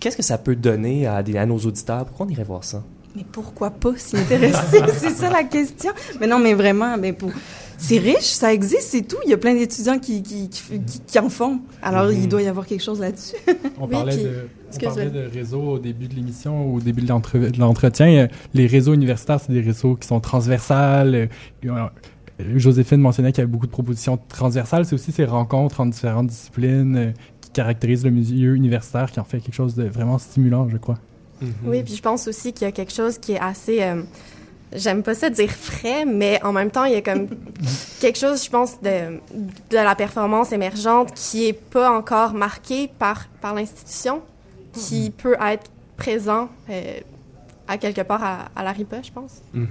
qu'est-ce 0.00 0.16
que 0.16 0.22
ça 0.22 0.36
peut 0.36 0.54
donner 0.54 1.06
à, 1.06 1.22
des, 1.22 1.38
à 1.38 1.46
nos 1.46 1.58
auditeurs? 1.58 2.04
Pourquoi 2.04 2.26
on 2.26 2.28
irait 2.28 2.44
voir 2.44 2.64
ça? 2.64 2.82
Mais 3.16 3.24
pourquoi 3.32 3.70
pas 3.70 3.96
s'y 3.96 4.18
intéresser? 4.18 4.80
C'est 4.98 5.10
ça 5.10 5.30
la 5.30 5.44
question. 5.44 5.92
Mais 6.20 6.26
non, 6.26 6.38
mais 6.38 6.52
vraiment, 6.52 6.98
mais 6.98 7.14
pour 7.14 7.30
c'est 7.78 7.98
riche, 7.98 8.24
ça 8.24 8.52
existe, 8.52 8.88
c'est 8.88 9.06
tout. 9.06 9.16
Il 9.24 9.30
y 9.30 9.32
a 9.32 9.38
plein 9.38 9.54
d'étudiants 9.54 9.98
qui, 9.98 10.22
qui, 10.22 10.48
qui, 10.48 10.62
qui, 11.06 11.18
en 11.18 11.28
font. 11.28 11.60
Alors, 11.80 12.10
il 12.10 12.22
mhm. 12.22 12.26
doit 12.26 12.42
y 12.42 12.48
avoir 12.48 12.66
quelque 12.66 12.82
chose 12.82 13.00
là-dessus. 13.00 13.36
on, 13.80 13.86
parlait 13.86 14.16
de, 14.16 14.48
on 14.74 14.78
parlait 14.84 15.10
de 15.10 15.30
réseau 15.32 15.60
au 15.60 15.78
début 15.78 16.08
de 16.08 16.14
l'émission, 16.14 16.74
au 16.74 16.80
début 16.80 17.02
de 17.02 17.58
l'entretien. 17.58 18.28
Les 18.52 18.66
réseaux 18.66 18.94
universitaires, 18.94 19.40
c'est 19.40 19.52
des 19.52 19.60
réseaux 19.60 19.94
qui 19.94 20.08
sont 20.08 20.18
transversales. 20.18 21.28
Euh, 21.64 21.88
Joséphine 22.56 23.00
mentionnait 23.00 23.30
qu'il 23.30 23.42
y 23.42 23.44
avait 23.44 23.52
beaucoup 23.52 23.66
de 23.66 23.72
propositions 23.72 24.18
transversales. 24.28 24.84
C'est 24.84 24.94
aussi 24.94 25.12
ces 25.12 25.24
rencontres 25.24 25.80
en 25.80 25.86
différentes 25.86 26.26
disciplines 26.26 26.96
euh, 26.96 27.10
qui 27.40 27.50
caractérisent 27.50 28.04
le 28.04 28.10
milieu 28.10 28.56
universitaire, 28.56 29.10
qui 29.12 29.20
en 29.20 29.24
fait 29.24 29.38
quelque 29.38 29.54
chose 29.54 29.76
de 29.76 29.84
vraiment 29.84 30.18
stimulant, 30.18 30.68
je 30.68 30.78
crois. 30.78 30.98
Mhm. 31.40 31.52
Oui, 31.64 31.82
puis 31.84 31.94
je 31.94 32.02
pense 32.02 32.26
aussi 32.26 32.52
qu'il 32.52 32.64
y 32.64 32.68
a 32.68 32.72
quelque 32.72 32.92
chose 32.92 33.18
qui 33.18 33.32
est 33.32 33.40
assez... 33.40 33.82
Euh, 33.82 34.02
j'aime 34.72 35.02
pas 35.02 35.14
ça 35.14 35.30
dire 35.30 35.50
frais, 35.50 36.04
mais 36.04 36.42
en 36.44 36.52
même 36.52 36.70
temps, 36.70 36.84
il 36.84 36.92
y 36.92 36.96
a 36.96 37.02
comme 37.02 37.28
quelque 38.00 38.18
chose, 38.18 38.44
je 38.44 38.50
pense, 38.50 38.80
de, 38.80 39.18
de 39.70 39.76
la 39.76 39.94
performance 39.94 40.52
émergente 40.52 41.12
qui 41.14 41.46
est 41.46 41.52
pas 41.52 41.90
encore 41.90 42.34
marqué 42.34 42.88
par, 42.98 43.28
par 43.40 43.54
l'institution, 43.54 44.22
qui 44.72 45.06
mhm. 45.06 45.12
peut 45.12 45.36
être 45.40 45.70
présent 45.96 46.48
euh, 46.70 47.00
à 47.68 47.76
quelque 47.76 48.00
part 48.00 48.48
à, 48.56 48.62
la 48.62 48.72
RIPA, 48.72 49.02
je 49.02 49.12
pense. 49.12 49.42
Mm 49.52 49.66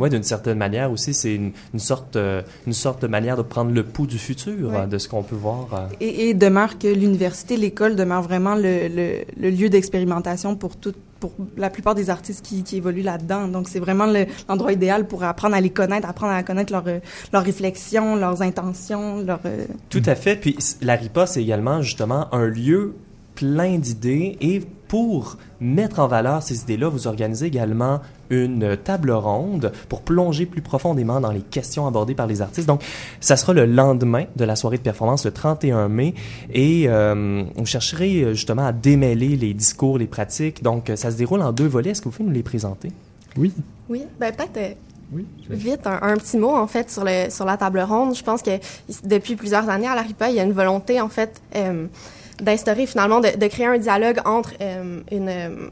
Oui, 0.00 0.10
d'une 0.10 0.24
certaine 0.24 0.58
manière 0.58 0.90
aussi, 0.90 1.14
c'est 1.14 1.34
une, 1.36 1.52
sorte, 1.78 2.16
euh, 2.16 2.42
une 2.66 2.72
sorte 2.72 3.02
de 3.02 3.06
manière 3.06 3.36
de 3.36 3.42
prendre 3.42 3.70
le 3.70 3.84
pouls 3.84 4.08
du 4.08 4.18
futur, 4.18 4.74
hein, 4.74 4.88
de 4.88 4.98
ce 4.98 5.08
qu'on 5.08 5.22
peut 5.22 5.36
voir. 5.36 5.68
Euh. 5.72 5.86
Et, 6.00 6.34
demeure 6.34 6.78
que 6.78 6.88
l'université, 6.88 7.56
l'école 7.56 7.94
demeure 7.94 8.22
vraiment 8.22 8.56
le, 8.56 8.88
le, 8.88 9.50
lieu 9.50 9.68
d'expérimentation 9.68 10.56
pour 10.56 10.76
tout, 10.76 10.94
pour 11.20 11.32
la 11.56 11.70
plupart 11.70 11.94
des 11.94 12.10
artistes 12.10 12.44
qui, 12.44 12.64
évoluent 12.76 13.02
là-dedans. 13.02 13.46
Donc, 13.46 13.68
c'est 13.68 13.78
vraiment 13.78 14.06
l'endroit 14.48 14.72
idéal 14.72 15.06
pour 15.06 15.22
apprendre 15.22 15.54
à 15.54 15.60
les 15.60 15.70
connaître, 15.70 16.08
apprendre 16.08 16.32
à 16.32 16.42
connaître 16.42 16.72
leurs 16.72 16.84
leur 17.32 17.42
réflexions, 17.42 18.16
leurs 18.16 18.42
intentions, 18.42 19.22
leur... 19.22 19.40
Euh, 19.44 19.66
tout 19.90 20.02
à 20.06 20.14
fait. 20.14 20.36
Puis, 20.36 20.56
la 20.80 20.96
RIPA, 20.96 21.26
c'est 21.26 21.42
également 21.42 21.82
justement 21.82 22.32
un 22.34 22.46
lieu 22.46 22.94
plein 23.34 23.78
d'idées 23.78 24.36
et 24.40 24.60
pour 24.88 25.38
mettre 25.60 26.00
en 26.00 26.08
valeur 26.08 26.42
ces 26.42 26.62
idées-là, 26.62 26.88
vous 26.88 27.06
organisez 27.06 27.46
également 27.46 28.00
une 28.30 28.76
table 28.76 29.10
ronde 29.10 29.72
pour 29.88 30.02
plonger 30.02 30.46
plus 30.46 30.62
profondément 30.62 31.20
dans 31.20 31.32
les 31.32 31.40
questions 31.40 31.86
abordées 31.86 32.14
par 32.14 32.26
les 32.26 32.42
artistes. 32.42 32.66
Donc, 32.66 32.82
ça 33.20 33.36
sera 33.36 33.52
le 33.52 33.66
lendemain 33.66 34.24
de 34.36 34.44
la 34.44 34.56
soirée 34.56 34.78
de 34.78 34.82
performance, 34.82 35.24
le 35.24 35.32
31 35.32 35.88
mai, 35.88 36.14
et 36.52 36.84
euh, 36.88 37.44
vous 37.56 37.66
chercherez 37.66 38.34
justement 38.34 38.66
à 38.66 38.72
démêler 38.72 39.36
les 39.36 39.54
discours, 39.54 39.98
les 39.98 40.06
pratiques. 40.06 40.62
Donc, 40.62 40.90
ça 40.94 41.10
se 41.10 41.16
déroule 41.16 41.42
en 41.42 41.52
deux 41.52 41.66
volets. 41.66 41.90
Est-ce 41.90 42.00
que 42.00 42.08
vous 42.08 42.16
pouvez 42.16 42.28
nous 42.28 42.34
les 42.34 42.42
présenter? 42.42 42.90
Oui. 43.36 43.52
Oui, 43.88 44.04
ben 44.18 44.32
peut-être... 44.32 44.56
Euh, 44.56 44.74
oui, 45.12 45.26
Vite, 45.48 45.86
un, 45.86 46.16
petit 46.16 46.36
mot 46.36 46.54
en 46.54 46.68
fait 46.68 46.88
sur, 46.90 47.04
le, 47.04 47.30
sur 47.30 47.44
la 47.44 47.56
table 47.56 47.80
ronde. 47.80 48.14
Je 48.14 48.22
pense 48.22 48.42
que 48.42 48.58
depuis 49.04 49.34
plusieurs 49.34 49.68
années 49.68 49.88
à 49.88 49.96
la 49.96 50.02
RIPA, 50.02 50.30
il 50.30 50.36
y 50.36 50.40
a 50.40 50.44
une 50.44 50.52
volonté 50.52 51.00
en 51.00 51.08
fait 51.08 51.42
euh, 51.56 51.86
d'instaurer 52.40 52.86
finalement, 52.86 53.20
de, 53.20 53.36
de, 53.36 53.46
créer 53.48 53.66
un 53.66 53.78
dialogue 53.78 54.20
entre 54.24 54.52
euh, 54.60 55.00
une 55.10 55.28
euh, 55.28 55.68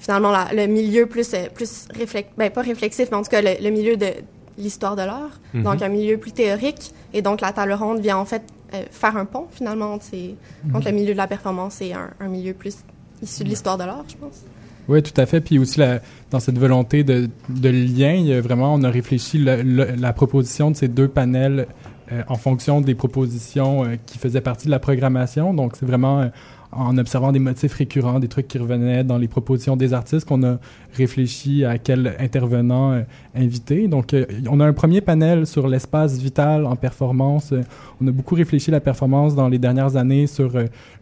finalement 0.00 0.32
la, 0.32 0.48
le 0.52 0.66
milieu 0.66 1.06
plus 1.06 1.32
euh, 1.34 1.48
plus 1.54 1.86
réflex, 1.94 2.28
ben 2.36 2.50
pas 2.50 2.62
réflexif, 2.62 3.08
mais 3.12 3.16
en 3.16 3.22
tout 3.22 3.30
cas 3.30 3.42
le, 3.42 3.62
le 3.62 3.70
milieu 3.70 3.96
de 3.96 4.08
l'histoire 4.58 4.96
de 4.96 5.02
l'art, 5.02 5.38
mm-hmm. 5.54 5.62
donc 5.62 5.80
un 5.82 5.88
milieu 5.88 6.18
plus 6.18 6.32
théorique, 6.32 6.92
et 7.14 7.22
donc 7.22 7.40
la 7.40 7.52
table 7.52 7.72
ronde 7.72 8.00
vient 8.00 8.16
en 8.16 8.24
fait 8.24 8.42
faire 8.90 9.16
un 9.16 9.24
pont 9.24 9.46
finalement 9.50 9.94
entre, 9.94 10.06
mm 10.06 10.84
le 10.84 10.92
milieu 10.92 11.12
de 11.12 11.18
la 11.18 11.26
performance 11.26 11.80
et 11.82 11.92
un, 11.92 12.10
un 12.20 12.28
milieu 12.28 12.54
plus 12.54 12.76
issu 13.22 13.44
de 13.44 13.48
l'histoire 13.48 13.78
de 13.78 13.84
l'art, 13.84 14.04
je 14.08 14.16
pense. 14.16 14.44
Oui, 14.88 15.02
tout 15.02 15.18
à 15.20 15.26
fait. 15.26 15.40
Puis 15.40 15.58
aussi, 15.58 15.78
la, 15.78 16.00
dans 16.30 16.40
cette 16.40 16.58
volonté 16.58 17.04
de, 17.04 17.28
de 17.48 17.68
lien, 17.68 18.12
il 18.12 18.26
y 18.26 18.32
a 18.32 18.40
vraiment, 18.40 18.74
on 18.74 18.82
a 18.82 18.90
réfléchi 18.90 19.38
la 19.38 20.12
proposition 20.12 20.70
de 20.70 20.76
ces 20.76 20.88
deux 20.88 21.08
panels 21.08 21.66
euh, 22.12 22.22
en 22.26 22.34
fonction 22.34 22.80
des 22.80 22.96
propositions 22.96 23.84
euh, 23.84 23.96
qui 24.04 24.18
faisaient 24.18 24.40
partie 24.40 24.66
de 24.66 24.72
la 24.72 24.80
programmation. 24.80 25.54
Donc, 25.54 25.76
c'est 25.78 25.86
vraiment 25.86 26.22
euh, 26.22 26.28
en 26.72 26.96
observant 26.98 27.32
des 27.32 27.38
motifs 27.38 27.74
récurrents, 27.74 28.20
des 28.20 28.28
trucs 28.28 28.48
qui 28.48 28.58
revenaient 28.58 29.04
dans 29.04 29.18
les 29.18 29.28
propositions 29.28 29.76
des 29.76 29.92
artistes, 29.92 30.26
qu'on 30.26 30.42
a 30.44 30.58
réfléchi 30.94 31.64
à 31.64 31.78
quel 31.78 32.14
intervenant 32.18 33.02
inviter. 33.34 33.88
Donc, 33.88 34.14
on 34.48 34.60
a 34.60 34.66
un 34.66 34.72
premier 34.72 35.00
panel 35.00 35.46
sur 35.46 35.68
l'espace 35.68 36.18
vital 36.18 36.66
en 36.66 36.76
performance. 36.76 37.52
on 38.00 38.06
a 38.06 38.10
beaucoup 38.12 38.34
réfléchi 38.34 38.70
à 38.70 38.72
la 38.72 38.80
performance 38.80 39.34
dans 39.34 39.48
les 39.48 39.58
dernières 39.58 39.96
années 39.96 40.26
sur 40.26 40.52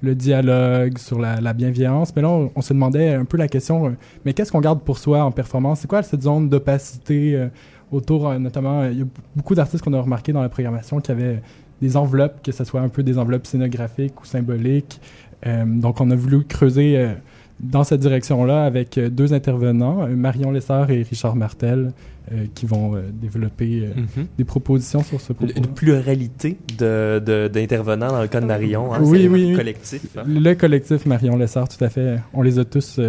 le 0.03 0.15
dialogue, 0.15 0.99
sur 0.99 1.19
la, 1.19 1.53
bienveillance. 1.53 2.15
Mais 2.17 2.23
là, 2.23 2.29
on, 2.29 2.51
on, 2.55 2.63
se 2.63 2.73
demandait 2.73 3.15
un 3.15 3.25
peu 3.25 3.37
la 3.37 3.49
question, 3.49 3.95
mais 4.25 4.33
qu'est-ce 4.33 4.53
qu'on 4.53 4.61
garde 4.61 4.81
pour 4.81 4.99
soi 4.99 5.23
en 5.23 5.33
performance? 5.33 5.81
C'est 5.81 5.89
quoi 5.89 6.03
cette 6.03 6.23
zone 6.23 6.49
d'opacité 6.49 7.49
autour, 7.91 8.29
euh, 8.29 8.39
notamment, 8.39 8.85
il 8.85 8.99
y 8.99 9.03
a 9.03 9.07
beaucoup 9.35 9.55
d'artistes 9.55 9.83
qu'on 9.85 9.93
a 9.93 10.01
remarqué 10.01 10.33
dans 10.33 10.43
la 10.43 10.49
programmation 10.49 11.01
qui 11.01 11.11
avaient 11.11 11.41
des 11.81 11.97
enveloppes, 11.97 12.43
que 12.43 12.53
ce 12.53 12.65
soit 12.65 12.81
un 12.81 12.89
peu 12.89 13.03
des 13.03 13.19
enveloppes 13.19 13.47
scénographiques 13.47 14.21
ou 14.21 14.25
symboliques. 14.25 15.01
Euh, 15.47 15.65
donc, 15.67 16.01
on 16.01 16.11
a 16.11 16.17
voulu 16.17 16.45
creuser 16.45 16.97
euh, 16.97 17.15
dans 17.61 17.85
cette 17.85 18.01
direction-là 18.01 18.65
avec 18.65 18.99
deux 18.99 19.33
intervenants, 19.33 20.07
Marion 20.09 20.51
Lessard 20.51 20.91
et 20.91 21.03
Richard 21.03 21.37
Martel, 21.37 21.93
euh, 22.31 22.45
qui 22.55 22.67
vont 22.67 22.95
euh, 22.95 23.01
développer 23.11 23.85
euh, 23.85 24.01
mhm. 24.01 24.27
des 24.37 24.45
propositions 24.45 25.03
sur 25.03 25.19
ce 25.19 25.33
propos. 25.33 25.51
Une 25.57 25.67
pluralité 25.67 26.59
d'intervenants 26.77 28.09
de, 28.09 28.13
dans 28.13 28.21
le 28.21 28.29
cas 28.29 28.43
de 28.43 28.47
Marion. 28.47 28.93
Hein, 28.93 28.99
oui, 29.01 29.27
oui, 29.29 29.53
le 29.53 29.57
collectif. 29.57 30.03
Hein. 30.15 30.25
Le 30.27 30.55
collectif 30.55 31.07
Marion 31.07 31.39
Lessard, 31.39 31.71
tout 31.71 31.83
à 31.83 31.89
fait. 31.89 32.17
On 32.35 32.43
les 32.43 32.59
a 32.59 32.67
tous 32.67 33.01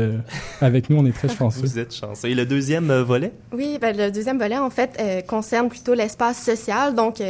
avec 0.62 0.90
nous. 0.90 0.98
On 0.98 1.06
est 1.06 1.12
très 1.12 1.28
chanceux. 1.36 1.60
Vous 1.62 1.80
êtes 1.80 1.94
chanceux. 1.94 2.30
Et 2.30 2.36
le 2.36 2.46
deuxième 2.46 2.94
volet? 3.02 3.34
Oui, 3.52 3.78
ben, 3.82 3.98
le 3.98 4.10
deuxième 4.10 4.38
volet, 4.38 4.58
en 4.58 4.70
fait, 4.70 5.26
concerne 5.28 5.68
plutôt 5.68 5.96
l'espace 5.96 6.42
social. 6.42 6.96
Donc, 6.96 7.22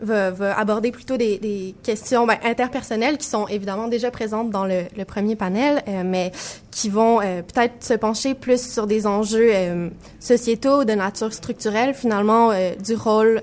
va, 0.00 0.30
va, 0.30 0.58
aborder 0.58 0.90
plutôt 0.90 1.16
des, 1.16 1.38
des 1.38 1.74
questions 1.82 2.26
ben, 2.26 2.36
interpersonnelles 2.44 3.18
qui 3.18 3.26
sont 3.26 3.46
évidemment 3.48 3.88
déjà 3.88 4.10
présentes 4.10 4.50
dans 4.50 4.64
le, 4.64 4.82
le 4.96 5.04
premier 5.04 5.36
panel, 5.36 5.82
euh, 5.88 6.02
mais 6.04 6.32
qui 6.70 6.88
vont 6.88 7.20
euh, 7.20 7.42
peut-être 7.42 7.82
se 7.82 7.94
pencher 7.94 8.34
plus 8.34 8.72
sur 8.72 8.86
des 8.86 9.06
enjeux 9.06 9.50
euh, 9.52 9.88
sociétaux 10.20 10.84
de 10.84 10.92
nature 10.92 11.32
structurelle, 11.32 11.94
finalement, 11.94 12.50
du 12.84 12.94
rôle 12.94 13.42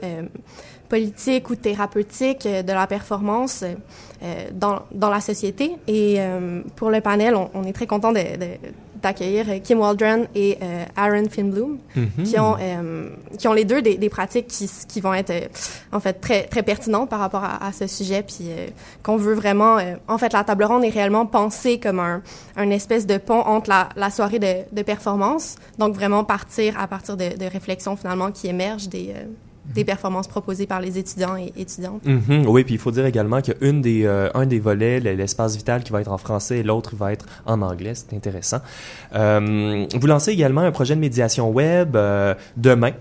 politique 0.90 1.50
ou 1.50 1.56
thérapeutique 1.56 2.48
de 2.48 2.72
la 2.72 2.88
performance 2.88 3.64
dans, 4.52 4.84
dans 4.92 5.10
la 5.10 5.22
société. 5.22 5.76
Et 5.88 6.20
pour 6.76 6.90
le 6.90 7.02
panel, 7.02 7.36
on, 7.36 7.50
on 7.54 7.64
est 7.64 7.74
très 7.74 7.88
content 7.88 8.12
de, 8.12 8.20
de 8.20 8.48
d'accueillir 9.04 9.46
euh, 9.50 9.60
Kim 9.60 9.80
Waldron 9.80 10.28
et 10.34 10.58
euh, 10.62 10.86
Aaron 10.96 11.26
Finbloom, 11.30 11.78
mhm. 11.96 12.24
qui 12.24 12.40
ont 12.40 12.56
euh, 12.60 13.10
qui 13.38 13.48
ont 13.48 13.54
les 13.54 13.66
deux 13.66 13.82
des, 13.82 13.98
des 13.98 14.10
pratiques 14.10 14.48
qui, 14.48 14.70
qui 14.88 15.02
vont 15.02 15.14
être 15.14 15.34
en 15.92 16.00
fait 16.00 16.14
très 16.14 16.44
très 16.44 16.64
pertinentes 16.64 17.10
par 17.10 17.20
rapport 17.20 17.44
à, 17.44 17.64
à 17.64 17.72
ce 17.72 17.86
sujet, 17.86 18.24
puis 18.24 18.50
qu'on 19.04 19.18
veut 19.18 19.34
vraiment. 19.34 19.78
en 20.08 20.18
fait, 20.18 20.34
la 20.34 20.44
table 20.44 20.64
ronde 20.64 20.84
est 20.84 20.90
réellement 20.90 21.26
pensée 21.26 21.80
comme 21.80 22.00
un, 22.00 22.22
un 22.56 22.70
espèce 22.72 23.06
de 23.06 23.18
pont 23.18 23.42
entre 23.42 23.70
la, 23.70 23.90
la 23.96 24.10
soirée 24.10 24.40
de, 24.40 24.54
de 24.72 24.82
performance, 24.82 25.56
donc 25.78 25.94
vraiment 25.94 26.24
partir 26.24 26.80
à 26.80 26.88
partir 26.88 27.18
de, 27.18 27.38
de 27.38 27.46
réflexions 27.46 27.96
finalement 27.96 28.32
qui 28.32 28.48
émergent 28.48 28.88
des 28.88 29.14
des 29.66 29.86
performances 29.86 30.28
proposées 30.28 30.68
par 30.68 30.82
les 30.82 30.98
étudiants 30.98 31.38
et 31.38 31.54
étudiantes. 31.56 32.04
Mm-hmm. 32.06 32.46
Oui, 32.48 32.64
puis 32.64 32.76
il 32.76 32.80
faut 32.80 32.92
dire 32.92 33.06
également 33.06 33.40
une 33.62 33.82
des, 33.82 34.06
euh, 34.06 34.30
un 34.34 34.46
des 34.46 34.60
volets, 34.60 35.00
l'espace 35.00 35.56
vital, 35.56 35.84
qui 35.84 35.92
va 35.92 36.02
être 36.02 36.12
en 36.12 36.18
français 36.18 36.60
et 36.60 36.64
l'autre 36.64 36.96
va 36.96 37.14
être 37.14 37.26
en 37.46 37.62
anglais. 37.62 37.94
C'est 37.96 38.16
intéressant. 38.16 38.60
Euh, 39.16 39.86
vous 39.94 40.08
lancez 40.08 40.32
également 40.32 40.62
un 40.62 40.72
projet 40.72 40.96
de 40.96 41.00
médiation 41.00 41.50
web 41.50 41.96
euh, 41.96 42.36
demain 42.58 42.92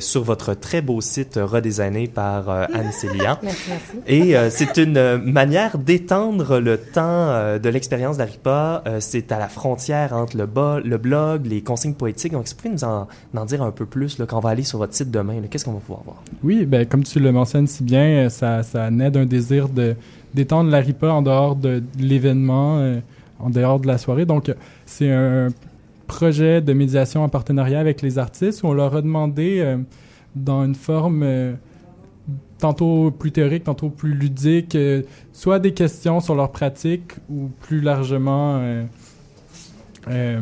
sur 0.00 0.22
votre 0.22 0.54
très 0.54 0.82
beau 0.82 1.00
site 1.00 1.38
redesigné 1.42 2.08
par 2.08 2.48
Anne 2.48 2.92
Célia. 2.92 3.38
merci, 3.42 3.62
merci. 3.68 3.92
Et 4.06 4.34
c'est 4.50 4.76
une 4.76 5.16
manière 5.18 5.78
d'étendre 5.78 6.58
le 6.58 6.78
temps 6.78 7.58
de 7.58 7.68
l'expérience 7.68 8.16
d'Aripa. 8.16 8.84
c'est 9.00 9.32
à 9.32 9.38
la 9.38 9.48
frontière 9.48 10.12
entre 10.12 10.36
le, 10.36 10.46
le 10.84 10.98
blog, 10.98 11.46
les 11.46 11.62
consignes 11.62 11.94
poétiques. 11.94 12.32
Donc, 12.32 12.44
que 12.44 12.50
vous 12.50 12.56
pouvez 12.56 12.70
nous 12.70 12.84
en, 12.84 13.08
en, 13.34 13.44
dire 13.44 13.62
un 13.62 13.70
peu 13.70 13.86
plus 13.86 14.18
là, 14.18 14.26
quand 14.26 14.36
on 14.36 14.40
va 14.40 14.50
aller 14.50 14.62
sur 14.62 14.78
votre 14.78 14.94
site 14.94 15.10
demain? 15.10 15.40
Qu'est-ce 15.54 15.66
qu'on 15.66 15.74
va 15.74 15.78
pouvoir 15.78 16.02
voir? 16.02 16.16
Oui, 16.42 16.66
ben, 16.66 16.84
comme 16.84 17.04
tu 17.04 17.20
le 17.20 17.30
mentionnes 17.30 17.68
si 17.68 17.84
bien, 17.84 18.24
euh, 18.24 18.28
ça, 18.28 18.64
ça 18.64 18.90
naît 18.90 19.12
d'un 19.12 19.24
désir 19.24 19.68
de, 19.68 19.94
d'étendre 20.34 20.68
la 20.68 20.80
RIPA 20.80 21.12
en 21.12 21.22
dehors 21.22 21.54
de, 21.54 21.80
l'événement, 21.96 22.78
euh, 22.80 22.98
en 23.38 23.50
dehors 23.50 23.78
de 23.78 23.86
la 23.86 23.96
soirée. 23.96 24.26
Donc, 24.26 24.52
c'est 24.84 25.12
un 25.12 25.50
projet 26.08 26.60
de 26.60 26.72
médiation 26.72 27.22
en 27.22 27.28
partenariat 27.28 27.78
avec 27.78 28.02
les 28.02 28.18
artistes 28.18 28.64
où 28.64 28.66
on 28.66 28.72
leur 28.72 28.96
a 28.96 29.00
demandé, 29.00 29.60
euh, 29.60 29.78
dans 30.34 30.64
une 30.64 30.74
forme 30.74 31.24
tantôt 32.58 33.12
plus 33.12 33.30
théorique, 33.30 33.62
tantôt 33.62 33.90
plus 33.90 34.12
ludique, 34.12 34.76
soit 35.32 35.60
des 35.60 35.72
questions 35.72 36.18
sur 36.18 36.34
leur 36.34 36.50
pratique 36.50 37.12
ou 37.30 37.48
plus 37.60 37.80
largement 37.80 38.60
euh, 40.08 40.40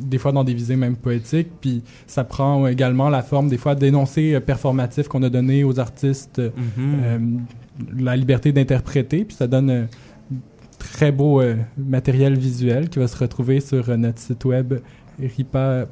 des 0.00 0.18
fois 0.18 0.32
dans 0.32 0.44
des 0.44 0.54
visées 0.54 0.76
même 0.76 0.96
poétiques. 0.96 1.50
Puis 1.60 1.82
ça 2.06 2.24
prend 2.24 2.66
également 2.66 3.08
la 3.08 3.22
forme 3.22 3.48
des 3.48 3.58
fois 3.58 3.74
d'énoncés 3.74 4.34
euh, 4.34 4.40
performatifs 4.40 5.08
qu'on 5.08 5.22
a 5.22 5.30
donné 5.30 5.64
aux 5.64 5.78
artistes, 5.78 6.40
mm-hmm. 6.40 6.78
euh, 6.78 7.18
la 7.98 8.16
liberté 8.16 8.52
d'interpréter. 8.52 9.24
Puis 9.24 9.36
ça 9.36 9.46
donne 9.46 9.70
un 9.70 9.86
très 10.78 11.12
beau 11.12 11.42
matériel 11.78 12.36
visuel 12.36 12.88
qui 12.90 12.98
va 12.98 13.08
se 13.08 13.16
retrouver 13.16 13.60
sur 13.60 13.96
notre 13.96 14.18
site 14.18 14.44
web 14.44 14.74
ripa 15.18 15.86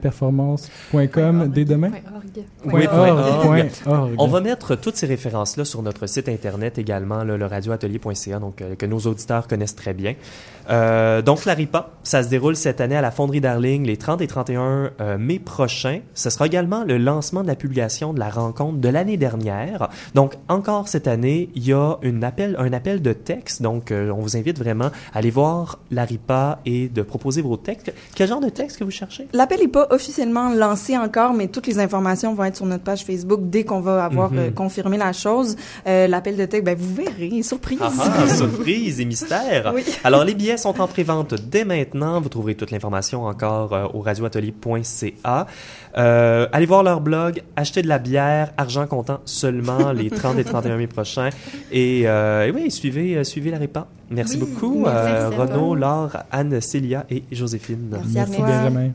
performance.com 0.00 1.50
dès 1.52 1.64
demain? 1.64 1.90
Oui, 2.64 2.86
point 2.86 3.08
org. 3.86 4.14
On 4.18 4.26
va 4.26 4.40
mettre 4.40 4.76
toutes 4.76 4.96
ces 4.96 5.06
références-là 5.06 5.64
sur 5.64 5.82
notre 5.82 6.06
site 6.06 6.28
internet 6.28 6.78
également, 6.78 7.24
le 7.24 7.44
radioatelier.ca, 7.44 8.38
donc 8.38 8.62
euh, 8.62 8.74
que 8.76 8.86
nos 8.86 9.00
auditeurs 9.00 9.48
connaissent 9.48 9.76
très 9.76 9.94
bien. 9.94 10.14
Euh, 10.70 11.22
donc, 11.22 11.44
la 11.44 11.54
RIPA, 11.54 11.90
ça 12.02 12.22
se 12.22 12.28
déroule 12.28 12.56
cette 12.56 12.80
année 12.80 12.96
à 12.96 13.00
la 13.02 13.10
Fonderie 13.10 13.40
Darling 13.40 13.84
les 13.86 13.96
30 13.96 14.20
et 14.20 14.26
31 14.26 14.90
euh, 15.00 15.18
mai 15.18 15.38
prochains. 15.38 16.00
Ce 16.14 16.30
sera 16.30 16.46
également 16.46 16.84
le 16.84 16.98
lancement 16.98 17.42
de 17.42 17.46
la 17.46 17.54
publication 17.54 18.12
de 18.14 18.18
la 18.18 18.28
rencontre 18.30 18.78
de 18.78 18.88
l'année 18.88 19.16
dernière. 19.16 19.88
Donc, 20.14 20.34
encore 20.48 20.88
cette 20.88 21.06
année, 21.08 21.48
il 21.54 21.66
y 21.66 21.72
a 21.72 21.96
une 22.02 22.24
appel, 22.24 22.56
un 22.58 22.72
appel 22.72 23.02
de 23.02 23.12
texte. 23.12 23.62
Donc, 23.62 23.90
euh, 23.90 24.10
on 24.10 24.20
vous 24.20 24.36
invite 24.36 24.58
vraiment 24.58 24.90
à 25.12 25.18
aller 25.18 25.30
voir 25.30 25.78
la 25.90 26.04
RIPA 26.04 26.60
et 26.66 26.88
de 26.88 27.02
proposer 27.02 27.42
vos 27.42 27.56
textes. 27.56 27.92
Quel 28.14 28.28
genre 28.28 28.40
de 28.40 28.48
texte 28.48 28.78
que 28.78 28.84
vous 28.84 28.90
cherchez? 28.90 29.28
L'appel 29.32 29.60
n'est 29.60 29.68
pas 29.68 29.86
officiellement 29.90 30.50
lancé 30.54 30.96
encore, 30.96 31.34
mais 31.34 31.48
toutes 31.48 31.66
les 31.66 31.78
informations 31.78 32.34
vont 32.34 32.44
être 32.44 32.56
sur 32.56 32.66
notre 32.66 32.84
page 32.84 33.04
Facebook 33.04 33.40
dès 33.50 33.64
qu'on 33.64 33.80
va 33.80 34.04
avoir 34.04 34.30
Mhm. 34.32 34.38
euh, 34.38 34.50
confirmé 34.50 34.96
la 34.96 35.12
chose. 35.12 35.56
Euh, 35.86 36.06
L'appel 36.06 36.36
de 36.36 36.44
texte, 36.44 36.64
ben, 36.64 36.76
vous 36.78 36.94
verrez, 36.94 37.42
surprise. 37.42 37.78
Ah, 37.82 37.90
ah, 37.98 38.28
surprise 38.34 39.00
et 39.00 39.04
mystère. 39.04 39.72
Oui. 39.74 39.82
Alors, 40.04 40.24
les 40.24 40.34
billets 40.34 40.53
sont 40.56 40.80
en 40.80 40.86
prévente 40.86 41.34
dès 41.34 41.64
maintenant. 41.64 42.20
Vous 42.20 42.28
trouverez 42.28 42.54
toute 42.54 42.70
l'information 42.70 43.24
encore 43.24 43.72
euh, 43.72 43.86
au 43.94 44.00
radioatelier.ca. 44.00 45.46
Euh, 45.96 46.48
allez 46.52 46.66
voir 46.66 46.82
leur 46.82 47.00
blog, 47.00 47.42
achetez 47.56 47.82
de 47.82 47.88
la 47.88 47.98
bière, 47.98 48.52
argent 48.56 48.86
comptant 48.86 49.20
seulement 49.24 49.92
les 49.92 50.10
30 50.10 50.38
et 50.38 50.44
31 50.44 50.76
mai 50.76 50.86
prochains. 50.86 51.30
Et, 51.70 52.02
euh, 52.06 52.46
et 52.46 52.50
oui, 52.50 52.70
suivez, 52.70 53.16
euh, 53.16 53.24
suivez 53.24 53.50
la 53.50 53.58
RIPA. 53.58 53.86
Merci 54.10 54.38
Oui, 54.38 54.46
beaucoup, 54.46 54.84
merci, 54.84 55.12
euh, 55.12 55.30
Renaud. 55.30 55.74
Laure, 55.74 56.16
Anne, 56.30 56.60
Célia 56.60 57.06
et 57.10 57.24
Joséphine. 57.32 57.88
Merci 57.90 58.18
à 58.18 58.20
Merci 58.26 58.36
toi. 58.36 58.46
Benjamin. 58.46 58.90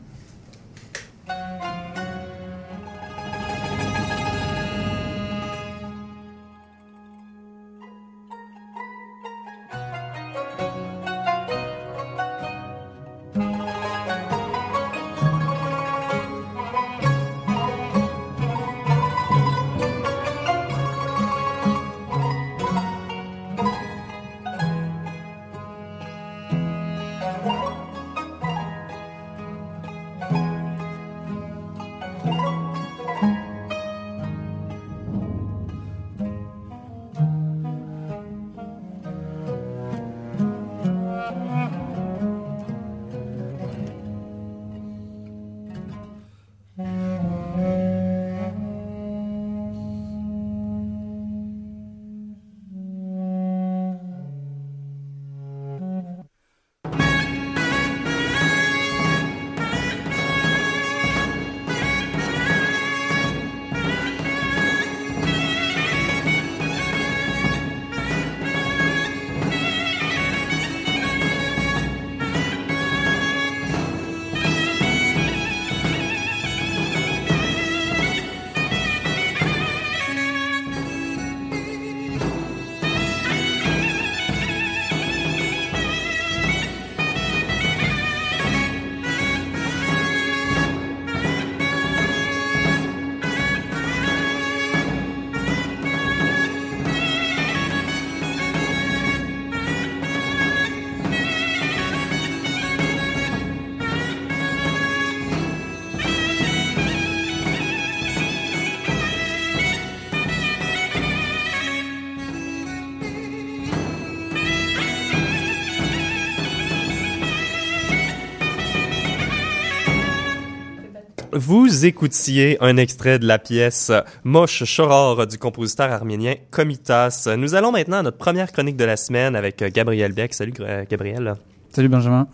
Vous 121.42 121.86
écoutiez 121.86 122.58
un 122.60 122.76
extrait 122.76 123.18
de 123.18 123.26
la 123.26 123.38
pièce 123.38 123.90
Moche 124.24 124.62
Choror 124.76 125.26
du 125.26 125.38
compositeur 125.38 125.90
arménien 125.90 126.34
Komitas. 126.50 127.28
Nous 127.34 127.54
allons 127.54 127.72
maintenant 127.72 127.96
à 127.96 128.02
notre 128.02 128.18
première 128.18 128.52
chronique 128.52 128.76
de 128.76 128.84
la 128.84 128.98
semaine 128.98 129.34
avec 129.34 129.62
euh, 129.62 129.70
Gabriel 129.72 130.12
Beck. 130.12 130.34
Salut 130.34 130.52
euh, 130.60 130.84
Gabriel. 130.86 131.36
Salut 131.74 131.88
Benjamin. 131.88 132.28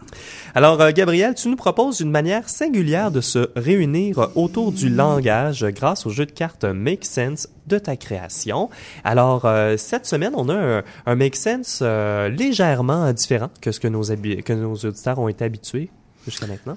Alors 0.57 0.81
euh, 0.81 0.91
Gabriel, 0.91 1.37
tu 1.37 1.47
nous 1.47 1.55
proposes 1.55 2.01
une 2.01 2.11
manière 2.11 2.49
singulière 2.49 3.13
de 3.13 3.21
se 3.21 3.51
réunir 3.55 4.31
autour 4.35 4.73
du 4.73 4.89
langage 4.89 5.65
grâce 5.67 6.05
au 6.05 6.11
jeu 6.11 6.27
de 6.27 6.33
cartes 6.33 6.65
Make 6.65 7.05
Sense 7.05 7.49
de 7.69 7.79
ta 7.79 7.95
création. 7.95 8.71
Alors 9.05 9.45
euh, 9.45 9.77
cette 9.77 10.07
semaine, 10.07 10.33
on 10.35 10.49
a 10.49 10.55
un, 10.79 10.83
un 11.07 11.15
Make 11.15 11.37
Sense 11.37 11.79
euh, 11.81 12.29
légèrement 12.29 13.13
différent 13.13 13.51
que 13.61 13.71
ce 13.71 13.79
que 13.79 13.87
nos, 13.87 14.11
habi- 14.11 14.43
que 14.43 14.53
nos 14.53 14.75
auditeurs 14.75 15.21
ont 15.21 15.29
été 15.29 15.45
habitués 15.45 15.91
jusqu'à 16.25 16.49
maintenant. 16.49 16.77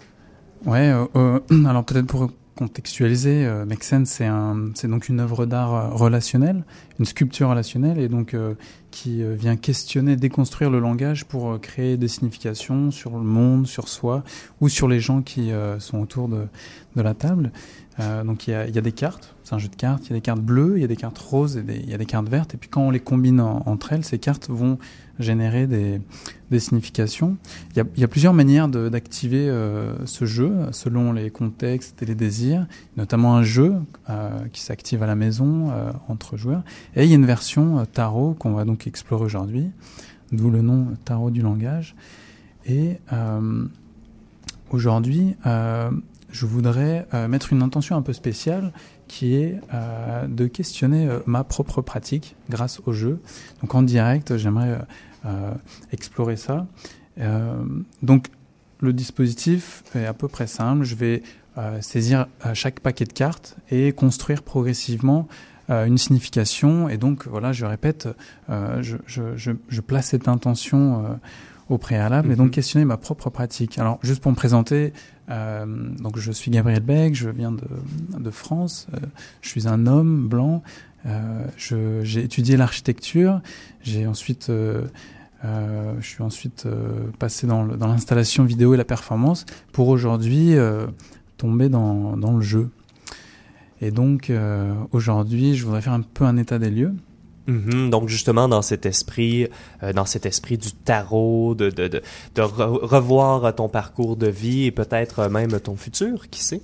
Ouais, 0.65 0.89
euh, 0.91 1.05
euh, 1.15 1.39
alors 1.67 1.83
peut-être 1.83 2.07
pour 2.07 2.31
contextualiser, 2.55 3.45
euh, 3.45 3.65
c'est 4.73 4.87
donc 4.87 5.07
une 5.07 5.21
œuvre 5.21 5.45
d'art 5.45 5.73
euh, 5.73 5.89
relationnelle, 5.89 6.63
une 6.99 7.05
sculpture 7.05 7.49
relationnelle, 7.49 7.97
et 7.97 8.09
donc 8.09 8.33
euh, 8.33 8.53
qui 8.91 9.23
euh, 9.23 9.33
vient 9.33 9.55
questionner, 9.55 10.15
déconstruire 10.17 10.69
le 10.69 10.79
langage 10.79 11.25
pour 11.25 11.51
euh, 11.51 11.57
créer 11.57 11.97
des 11.97 12.09
significations 12.09 12.91
sur 12.91 13.11
le 13.11 13.23
monde, 13.23 13.67
sur 13.67 13.87
soi, 13.87 14.23
ou 14.59 14.69
sur 14.69 14.87
les 14.87 14.99
gens 14.99 15.21
qui 15.21 15.51
sont 15.79 15.99
autour 15.99 16.27
de, 16.27 16.47
de 16.95 17.01
la 17.01 17.13
table. 17.13 17.51
Donc 18.25 18.47
il 18.47 18.51
y 18.51 18.53
a, 18.53 18.65
y 18.67 18.77
a 18.77 18.81
des 18.81 18.93
cartes, 18.93 19.35
c'est 19.43 19.55
un 19.55 19.57
jeu 19.57 19.67
de 19.67 19.75
cartes, 19.75 20.05
il 20.05 20.11
y 20.11 20.13
a 20.13 20.15
des 20.15 20.21
cartes 20.21 20.39
bleues, 20.39 20.73
il 20.77 20.81
y 20.81 20.85
a 20.85 20.87
des 20.87 20.95
cartes 20.95 21.17
roses, 21.17 21.57
et 21.57 21.63
il 21.67 21.89
y 21.89 21.93
a 21.93 21.97
des 21.97 22.05
cartes 22.05 22.29
vertes, 22.29 22.53
et 22.53 22.57
puis 22.57 22.69
quand 22.69 22.81
on 22.81 22.91
les 22.91 23.01
combine 23.01 23.41
en- 23.41 23.61
entre 23.65 23.91
elles, 23.91 24.05
ces 24.05 24.19
cartes 24.19 24.49
vont 24.49 24.77
générer 25.19 25.67
des, 25.67 25.99
des 26.49 26.59
significations. 26.61 27.35
Il 27.75 27.83
y 27.97 28.03
a, 28.05 28.07
plusieurs 28.07 28.33
manières 28.33 28.69
d'activer 28.69 29.53
ce 30.05 30.23
jeu 30.23 30.53
selon 30.71 31.11
les 31.11 31.29
contextes 31.29 32.01
et 32.01 32.05
les 32.05 32.15
désirs, 32.15 32.67
notamment 32.95 33.35
un 33.35 33.43
jeu 33.43 33.73
qui 34.53 34.61
s'active 34.61 35.03
à 35.03 35.07
la 35.07 35.15
maison 35.15 35.73
entre 36.07 36.37
joueurs. 36.37 36.63
Et 36.95 37.03
il 37.03 37.09
y 37.09 37.13
a 37.13 37.15
une 37.15 37.25
version 37.25 37.79
euh, 37.79 37.85
tarot 37.85 38.33
qu'on 38.33 38.53
va 38.53 38.65
donc 38.65 38.87
explorer 38.87 39.23
aujourd'hui, 39.23 39.71
d'où 40.31 40.49
le 40.49 40.61
nom 40.61 40.87
tarot 41.05 41.31
du 41.31 41.41
langage. 41.41 41.95
Et 42.65 42.97
euh, 43.13 43.65
aujourd'hui, 44.71 45.35
euh, 45.45 45.91
je 46.31 46.45
voudrais 46.45 47.07
euh, 47.13 47.27
mettre 47.27 47.53
une 47.53 47.61
intention 47.61 47.95
un 47.95 48.01
peu 48.01 48.13
spéciale 48.13 48.71
qui 49.07 49.35
est 49.35 49.59
euh, 49.73 50.27
de 50.27 50.47
questionner 50.47 51.07
euh, 51.07 51.19
ma 51.25 51.43
propre 51.43 51.81
pratique 51.81 52.35
grâce 52.49 52.81
au 52.85 52.93
jeu. 52.93 53.19
Donc 53.61 53.73
en 53.73 53.81
direct, 53.81 54.37
j'aimerais 54.37 54.69
euh, 54.69 54.79
euh, 55.25 55.53
explorer 55.91 56.37
ça. 56.37 56.67
Euh, 57.19 57.63
donc 58.01 58.27
le 58.81 58.93
dispositif 58.93 59.83
est 59.95 60.05
à 60.05 60.13
peu 60.13 60.27
près 60.27 60.47
simple. 60.47 60.83
Je 60.83 60.95
vais 60.95 61.23
euh, 61.57 61.81
saisir 61.81 62.27
euh, 62.45 62.53
chaque 62.53 62.79
paquet 62.79 63.05
de 63.05 63.13
cartes 63.13 63.57
et 63.71 63.91
construire 63.91 64.43
progressivement 64.43 65.27
euh, 65.27 65.48
une 65.69 65.97
signification. 65.97 66.89
Et 66.89 66.97
donc 66.97 67.27
voilà, 67.27 67.51
je 67.51 67.65
répète, 67.65 68.07
euh, 68.49 68.81
je, 68.81 68.97
je, 69.05 69.35
je, 69.35 69.51
je 69.67 69.81
place 69.81 70.07
cette 70.07 70.27
intention 70.27 71.05
euh, 71.05 71.09
au 71.69 71.77
préalable 71.77 72.31
et 72.31 72.35
donc 72.35 72.47
Mhm. 72.47 72.51
questionner 72.51 72.85
ma 72.85 72.97
propre 72.97 73.29
pratique. 73.29 73.77
Alors 73.77 73.99
juste 74.01 74.21
pour 74.21 74.31
me 74.31 74.35
présenter, 74.35 74.91
euh, 75.29 75.65
donc 75.99 76.17
je 76.17 76.31
suis 76.31 76.49
Gabriel 76.49 76.81
Beck, 76.81 77.13
je 77.13 77.29
viens 77.29 77.51
de, 77.51 77.67
de 78.19 78.31
France, 78.31 78.87
euh, 78.93 78.97
je 79.41 79.49
suis 79.49 79.67
un 79.67 79.85
homme 79.85 80.27
blanc, 80.27 80.63
euh, 81.05 81.45
j'ai 81.57 82.23
étudié 82.23 82.57
l'architecture, 82.57 83.39
j'ai 83.83 84.07
ensuite 84.07 84.49
euh, 84.49 84.85
euh, 85.45 85.93
je 86.01 86.07
suis 86.07 86.23
ensuite 86.23 86.65
euh, 86.65 87.11
passé 87.19 87.47
dans 87.47 87.63
l'installation 87.63 88.43
vidéo 88.43 88.73
et 88.73 88.77
la 88.77 88.83
performance 88.83 89.45
pour 89.71 89.87
aujourd'hui 89.89 90.55
euh, 90.57 90.87
tomber 91.37 91.69
dans, 91.69 92.17
dans 92.17 92.33
le 92.35 92.41
jeu. 92.41 92.69
Et 93.81 93.91
donc 93.91 94.31
aujourd'hui, 94.91 95.55
je 95.55 95.65
voudrais 95.65 95.81
faire 95.81 95.93
un 95.93 96.01
peu 96.01 96.25
un 96.25 96.37
état 96.37 96.59
des 96.59 96.69
lieux. 96.69 96.93
Mhm. 97.49 97.89
donc 97.89 98.09
justement 98.09 98.47
dans 98.47 98.61
cet 98.61 98.85
esprit, 98.85 99.47
euh, 99.81 99.91
dans 99.91 100.05
cet 100.05 100.27
esprit 100.27 100.57
du 100.57 100.71
tarot, 100.71 101.55
de, 101.55 101.71
de, 101.71 101.87
de, 101.87 102.01
de 102.35 102.41
revoir 102.41 103.55
ton 103.55 103.69
parcours 103.69 104.17
de 104.17 104.27
vie 104.27 104.65
et 104.65 104.71
peut-être 104.71 105.27
même 105.29 105.59
ton 105.59 105.75
futur, 105.75 106.29
qui 106.29 106.43
sait? 106.43 106.61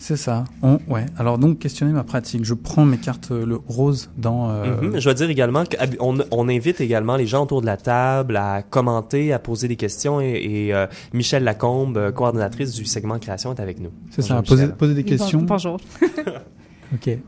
C'est 0.00 0.16
ça. 0.16 0.44
On, 0.62 0.78
ouais. 0.88 1.04
Alors 1.18 1.36
donc 1.36 1.58
questionner 1.58 1.92
ma 1.92 2.04
pratique. 2.04 2.42
Je 2.42 2.54
prends 2.54 2.86
mes 2.86 2.96
cartes 2.96 3.30
le 3.32 3.60
rose 3.68 4.10
dans. 4.16 4.50
Euh... 4.50 4.80
Mhm. 4.80 4.98
Je 4.98 5.04
dois 5.04 5.12
dire 5.12 5.28
également 5.28 5.64
qu'on 5.64 6.18
on 6.30 6.48
invite 6.48 6.80
également 6.80 7.16
les 7.16 7.26
gens 7.26 7.42
autour 7.42 7.60
de 7.60 7.66
la 7.66 7.76
table 7.76 8.38
à 8.38 8.62
commenter, 8.62 9.34
à 9.34 9.38
poser 9.38 9.68
des 9.68 9.76
questions 9.76 10.18
et, 10.22 10.40
et 10.42 10.74
euh, 10.74 10.86
Michel 11.12 11.44
Lacombe, 11.44 12.12
coordonnatrice 12.12 12.72
du 12.72 12.86
segment 12.86 13.18
création, 13.18 13.52
est 13.54 13.60
avec 13.60 13.78
nous. 13.78 13.90
C'est 14.10 14.22
ça. 14.22 14.40
Poser, 14.40 14.68
poser, 14.68 14.94
des 14.94 15.04
questions. 15.04 15.42
Bonjour. 15.42 15.78
ok. 16.94 17.18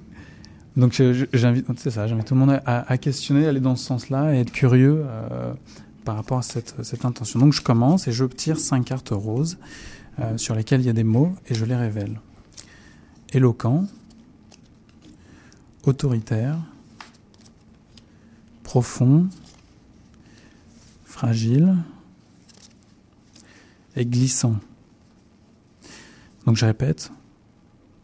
Donc 0.75 0.95
j'invite, 1.35 1.67
c'est 1.77 1.91
ça, 1.91 2.07
j'invite 2.07 2.27
tout 2.27 2.35
le 2.35 2.41
monde 2.41 2.61
à, 2.65 2.91
à, 2.91 2.97
questionner, 2.97 3.45
à 3.45 3.51
aller 3.51 3.61
dans 3.61 3.77
ce 3.77 3.85
sens-là 3.85 4.35
et 4.35 4.41
être 4.41 4.53
curieux 4.53 5.05
euh, 5.05 5.53
par 6.07 6.17
rapport 6.17 6.39
à 6.39 6.43
cette, 6.43 6.75
cette, 6.83 7.05
intention. 7.05 7.39
Donc 7.39 7.53
je 7.53 7.61
commence 7.61 8.09
et 8.09 8.13
je 8.13 8.25
tire 8.25 8.59
cinq 8.59 8.87
cartes 8.87 9.11
roses 9.13 9.59
euh, 10.19 10.39
sur 10.39 10.55
lesquelles 10.55 10.81
il 10.81 10.87
y 10.87 10.91
a 10.91 10.95
des 10.95 11.05
mots 11.05 11.35
et 11.49 11.55
je 11.55 11.67
les 11.67 11.77
révèle. 11.77 12.19
Éloquent, 13.33 13.87
autoritaire, 15.85 16.59
profond, 18.63 19.29
fragile 21.05 21.77
et 23.97 24.07
glissant. 24.07 24.57
Donc 26.47 26.57
je 26.57 26.67
répète, 26.67 27.11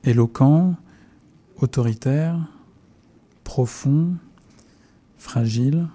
éloquent, 0.04 0.74
autoritaire, 1.56 2.38
profond, 3.44 4.14
fragile, 5.16 5.88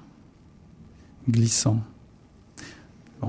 glissant. 1.29 1.81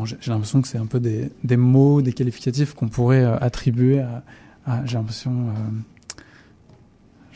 J'ai 0.04 0.32
l'impression 0.32 0.60
que 0.60 0.66
c'est 0.66 0.78
un 0.78 0.86
peu 0.86 0.98
des, 0.98 1.56
mots, 1.56 2.02
des 2.02 2.12
qualificatifs 2.12 2.74
qu'on 2.74 2.88
pourrait 2.88 3.24
euh, 3.24 3.38
attribuer 3.38 4.00
à, 4.00 4.24
à 4.66 4.84
j'ai 4.86 4.96
l'impression, 4.96 5.50
euh, 5.50 5.52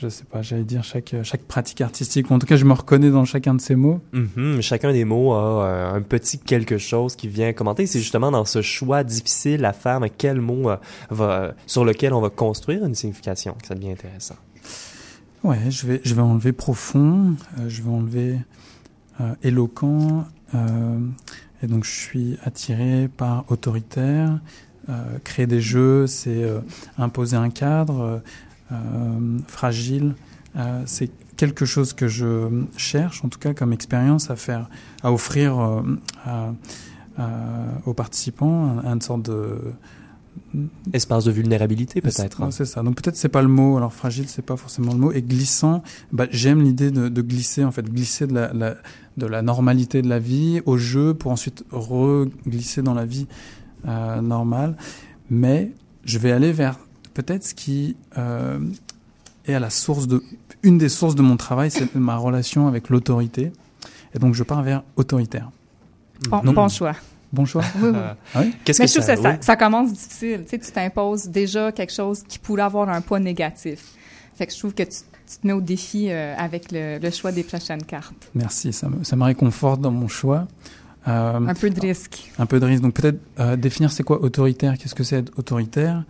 je 0.01 0.09
sais 0.09 0.25
pas, 0.25 0.43
j'allais 0.43 0.65
dire 0.65 0.85
chaque, 0.85 1.15
chaque 1.23 1.43
pratique 1.43 1.81
artistique, 1.81 2.31
en 2.31 2.39
tout 2.39 2.47
cas 2.47 2.57
je 2.57 2.65
me 2.65 2.73
reconnais 2.73 3.11
dans 3.11 3.25
chacun 3.25 3.55
de 3.55 3.61
ces 3.61 3.75
mots. 3.75 4.01
Mm-hmm. 4.15 4.61
chacun 4.61 4.93
des 4.93 5.05
mots 5.05 5.33
a 5.33 5.67
euh, 5.67 5.95
un 5.95 6.03
petit 6.03 6.39
quelque 6.39 6.79
chose 6.79 7.17
qui 7.17 7.29
vient 7.29 7.53
commenter. 7.53 7.87
C'est 7.87 7.99
justement 7.99 8.31
dans 8.31 8.45
ce 8.45 8.63
choix 8.63 9.05
difficile 9.05 9.65
à 9.65 9.73
faire, 9.73 10.01
mais 10.01 10.11
quel 10.11 10.41
mot 10.41 10.71
euh, 10.71 10.77
va, 11.11 11.55
sur 11.67 11.85
lequel 11.85 12.13
on 12.13 12.21
va 12.21 12.31
construire 12.31 12.85
une 12.85 12.95
signification? 12.95 13.55
Que 13.61 13.67
ça 13.67 13.75
devient 13.75 13.91
intéressant. 13.93 14.37
Ouais, 15.45 15.71
je 15.71 15.87
vais, 15.87 16.01
je 16.05 16.15
vais 16.15 16.23
enlever 16.23 16.53
profond, 16.53 17.35
euh, 17.59 17.69
je 17.69 17.83
vais 17.83 17.91
enlever 17.91 18.39
euh, 19.21 19.35
éloquent, 19.43 20.25
euh, 20.55 20.99
et 21.63 21.67
donc 21.67 21.85
je 21.85 21.91
suis 21.91 22.39
attiré 22.45 23.09
par 23.17 23.45
autoritaire. 23.49 24.41
Euh, 24.89 25.19
créer 25.23 25.47
des 25.47 25.61
jeux, 25.61 26.07
c'est 26.07 26.43
euh, 26.43 26.61
imposer 26.97 27.37
un 27.37 27.51
cadre. 27.51 28.23
Fragile, 29.47 30.15
c'est 30.87 31.11
quelque 31.37 31.65
chose 31.65 31.93
que 31.93 32.09
je 32.09 32.65
cherche, 32.77 33.25
en 33.25 33.29
tout 33.29 33.39
cas 33.39 33.55
comme 33.55 33.73
expérience 33.73 34.31
à 34.31 34.37
faire, 34.37 34.69
à 35.03 35.13
offrir 35.13 35.83
à, 36.25 36.53
aux 37.87 37.95
participants, 37.95 38.83
une 38.85 39.01
sorte 39.01 39.23
de 39.23 39.73
Espace 40.93 41.25
de 41.25 41.31
vulnérabilité 41.31 42.01
peut-être. 42.01 42.43
Hein. 42.43 42.51
C'est 42.51 42.65
ça. 42.65 42.83
Donc 42.83 42.97
peut-être 42.97 43.17
c'est 43.17 43.29
pas 43.29 43.43
le 43.43 43.49
mot. 43.49 43.77
Alors 43.77 43.93
fragile 43.93 44.29
c'est 44.29 44.45
pas 44.45 44.57
forcément 44.57 44.93
le 44.93 44.99
mot. 44.99 45.13
Et 45.13 45.23
glissant, 45.23 45.83
bah, 46.13 46.27
j'aime 46.31 46.63
l'idée 46.63 46.91
de, 46.91 47.09
de, 47.09 47.23
glisser 47.23 47.65
en 47.65 47.71
fait, 47.71 47.85
glisser 47.85 48.27
de 48.27 48.35
la, 48.35 48.53
la, 48.55 48.77
de 49.17 49.27
la 49.27 49.43
normalité 49.43 50.01
de 50.01 50.09
la 50.09 50.19
vie 50.19 50.63
au 50.65 50.79
jeu 50.79 51.13
pour 51.13 51.33
ensuite 51.33 51.65
reglisser 51.71 52.83
dans 52.83 52.95
la 52.95 53.05
vie 53.05 53.27
euh, 53.87 54.21
normale. 54.23 54.77
Mais 55.29 55.73
je 56.05 56.19
vais 56.19 56.33
aller 56.33 56.53
vers 56.53 56.79
peut-être 57.19 57.45
ce 57.45 57.55
qui 57.55 57.97
euh, 58.17 58.61
est 59.45 59.55
à 59.55 59.59
la 59.59 59.71
source 59.71 60.07
de 60.07 60.23
une 60.63 60.79
des 60.79 60.89
sources 60.89 61.17
de 61.17 61.23
mon 61.23 61.37
travail, 61.37 61.71
c'est 61.71 61.93
ma 61.97 62.17
relation 62.17 62.69
avec 62.69 62.91
l'autorité. 62.91 63.53
Et 64.15 64.19
donc 64.21 64.35
je 64.35 64.45
pars 64.45 64.63
vers 64.63 64.85
autoritaire. 64.95 65.51
Bon, 66.29 66.41
donc, 66.43 66.55
bon 66.55 66.69
choix. 66.69 66.95
Bon 67.33 67.45
choix. 67.45 67.65
Oui, 67.81 67.91
oui. 67.93 67.99
Ah 68.35 68.41
oui? 68.41 68.55
Qu'est-ce 68.65 68.81
que 68.81 68.87
je 68.87 68.93
trouve 68.95 69.05
ça, 69.05 69.17
ça, 69.17 69.37
ça, 69.41 69.57
commence 69.57 69.93
difficile. 69.93 70.45
Tu 70.45 70.51
sais, 70.51 70.59
tu 70.59 70.71
t'imposes 70.71 71.27
déjà 71.29 71.73
quelque 71.73 71.93
chose 71.93 72.23
qui 72.23 72.39
pourrait 72.39 72.63
avoir 72.63 72.89
un 72.89 73.01
poids 73.01 73.19
négatif. 73.19 73.81
Fait 74.35 74.47
que 74.47 74.53
je 74.53 74.59
trouve 74.59 74.75
que 74.75 74.85
tu, 74.85 74.91
tu 74.91 75.39
te 75.43 75.47
mets 75.47 75.53
au 75.53 75.61
défi 75.61 76.11
euh, 76.11 76.35
avec 76.37 76.71
le, 76.71 76.99
le, 76.99 77.11
choix 77.11 77.33
des 77.33 77.43
prochaines 77.43 77.83
cartes. 77.83 78.31
Merci, 78.35 78.73
ça 78.73 78.89
me, 78.89 79.03
ça 79.05 79.17
me 79.17 79.25
réconforte 79.25 79.81
dans 79.81 79.91
mon 79.91 80.09
choix. 80.09 80.47
Euh, 81.09 81.47
un 81.47 81.55
peu 81.55 81.71
de 81.71 81.81
risque. 81.81 82.31
Un 82.39 82.47
peu 82.47 82.61
de 82.61 82.65
risque. 82.65 82.83
Donc 82.83 82.95
peut-être 82.95 83.19
euh, 83.41 83.57
définir 83.57 83.91
c'est 83.91 84.05
quoi 84.05 84.23
autoritaire, 84.23 84.79
qu'est-ce 84.79 84.95
que 84.95 85.05
c'est 85.05 85.17
être 85.17 85.33
autoritaire? 85.37 86.05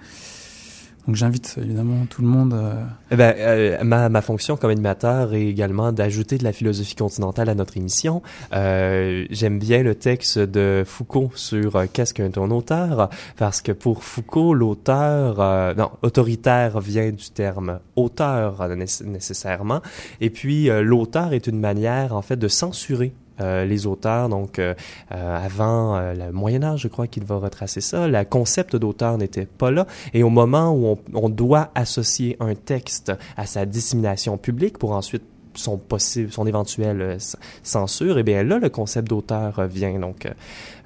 Donc 1.06 1.16
j'invite 1.16 1.56
évidemment 1.56 2.04
tout 2.11 2.20
le 2.20 2.28
monde. 2.28 2.52
Euh... 2.52 2.84
Eh 3.11 3.16
ben, 3.16 3.34
euh, 3.38 3.82
ma, 3.82 4.20
fonction 4.20 4.56
comme 4.56 4.70
animateur 4.70 5.32
est 5.32 5.46
également 5.46 5.90
d'ajouter 5.90 6.37
de 6.37 6.44
la 6.44 6.52
philosophie 6.52 6.96
continentale 6.96 7.48
à 7.48 7.54
notre 7.54 7.78
émission. 7.78 8.22
Euh, 8.52 9.24
J'aime 9.30 9.58
bien 9.58 9.82
le 9.82 9.94
texte 9.94 10.38
de 10.38 10.82
Foucault 10.87 11.30
sur 11.34 11.76
euh, 11.76 11.87
qu'est-ce 11.90 12.12
qu'un 12.12 12.30
auteur, 12.50 13.08
parce 13.37 13.62
que 13.62 13.72
pour 13.72 14.04
Foucault, 14.04 14.52
l'auteur, 14.52 15.40
euh, 15.40 15.74
non, 15.74 15.90
autoritaire 16.02 16.80
vient 16.80 17.11
du 17.11 17.30
terme 17.30 17.80
auteur 17.96 18.68
nécessairement, 19.06 19.80
et 20.20 20.30
puis 20.30 20.68
l'auteur 20.82 21.32
est 21.32 21.46
une 21.46 21.58
manière 21.58 22.14
en 22.14 22.22
fait 22.22 22.37
de 22.37 22.48
censurer 22.48 23.12
euh, 23.40 23.64
les 23.64 23.87
auteurs. 23.87 24.29
Donc, 24.29 24.59
euh, 24.59 24.74
euh, 25.12 25.44
avant 25.44 26.01
le 26.01 26.33
Moyen 26.33 26.62
Âge, 26.62 26.81
je 26.81 26.88
crois 26.88 27.07
qu'il 27.07 27.24
va 27.24 27.37
retracer 27.37 27.81
ça. 27.81 28.09
Le 28.09 28.24
concept 28.24 28.77
d'auteur 28.77 29.18
n'était 29.18 29.46
pas 29.46 29.70
là. 29.70 29.87
Et 30.12 30.22
au 30.22 30.31
moment 30.31 30.72
où 30.72 30.87
on, 30.87 30.98
on, 31.14 31.29
doit 31.29 31.70
associer 31.74 32.37
un 32.40 32.55
texte 32.55 33.12
à 33.37 33.46
sa 33.46 33.66
dissémination 33.66 34.37
publique 34.38 34.79
pour 34.79 34.92
ensuite 34.92 35.22
son 35.55 35.77
possible, 35.77 36.33
son 36.33 36.46
éventuelle 36.46 37.18
censure, 37.62 38.16
et 38.16 38.20
eh 38.20 38.22
bien 38.22 38.44
là, 38.44 38.59
le 38.59 38.68
concept 38.68 39.09
d'auteur 39.09 39.66
vient. 39.66 39.98
Donc, 39.98 40.29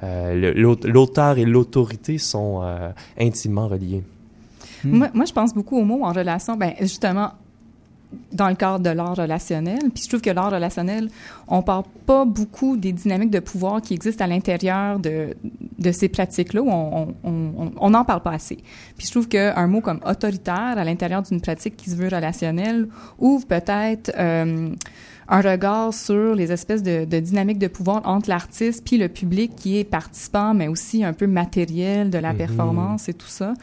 l'auteur 0.03 1.38
et 1.38 1.45
l'autorité 1.45 2.19
sont 2.19 2.62
intimement 3.19 3.69
reliés. 3.69 4.03
Hmm. 4.85 4.97
Moi, 4.97 5.09
moi, 5.15 5.25
je 5.25 5.33
pense 5.33 5.55
beaucoup 5.55 5.79
aux 5.79 5.85
mots 5.85 6.05
en 6.05 6.12
relation, 6.12 6.57
ben, 6.57 6.73
justement, 6.81 7.33
dans 8.33 8.48
le 8.48 8.55
cadre 8.55 8.81
de 8.81 8.90
l'art 8.90 9.16
relationnel. 9.16 9.79
Puis 9.94 10.05
je 10.05 10.09
trouve 10.09 10.20
que 10.20 10.31
l'art 10.31 10.51
relationnel, 10.51 11.09
on 11.48 11.62
parle 11.62 11.85
pas 12.07 12.25
beaucoup 12.25 12.77
des 12.77 12.92
dynamiques 12.92 13.31
de 13.31 13.40
pouvoir 13.40 13.81
qui 13.83 13.94
existent 13.94 14.25
à 14.25 14.29
l'intérieur 14.29 14.98
de, 14.98 15.37
de 15.79 15.92
ces 15.92 16.09
pratiques-là, 16.09 16.62
où 16.62 16.70
on 16.70 17.90
n'en 17.90 18.05
parle 18.05 18.22
pas 18.22 18.33
assez. 18.33 18.59
Puis 18.96 19.07
je 19.07 19.11
trouve 19.11 19.29
qu'un 19.29 19.66
mot 19.66 19.81
comme 19.81 20.01
autoritaire 20.07 20.75
à 20.77 20.85
l'intérieur 20.85 21.22
d'une 21.22 21.40
pratique 21.40 21.77
qui 21.77 21.90
se 21.90 21.96
veut 21.96 22.09
relationnelle 22.09 22.88
ouvre 23.18 23.46
peut-être 23.46 24.12
euh, 24.18 24.70
un 25.29 25.40
regard 25.40 25.94
sur 25.94 26.35
les 26.35 26.53
espèces 26.53 26.83
de, 26.83 27.05
de 27.05 27.20
dynamiques 27.20 27.59
de 27.59 27.68
pouvoir 27.68 28.03
entre 28.07 28.29
l'artiste 28.29 28.85
puis 28.85 28.98
le 28.98 29.09
public 29.09 29.55
qui 29.57 29.79
est 29.79 29.85
participant, 29.85 30.55
mais 30.55 30.68
aussi 30.68 31.05
un 31.05 31.12
peu 31.12 31.27
matériel 31.27 32.11
de 32.11 32.18
la 32.18 32.33
mm 32.33 32.35
-hmm. 32.35 32.38
performance 32.38 33.09
et 33.09 33.14
tout 33.14 33.29
ça. 33.40 33.55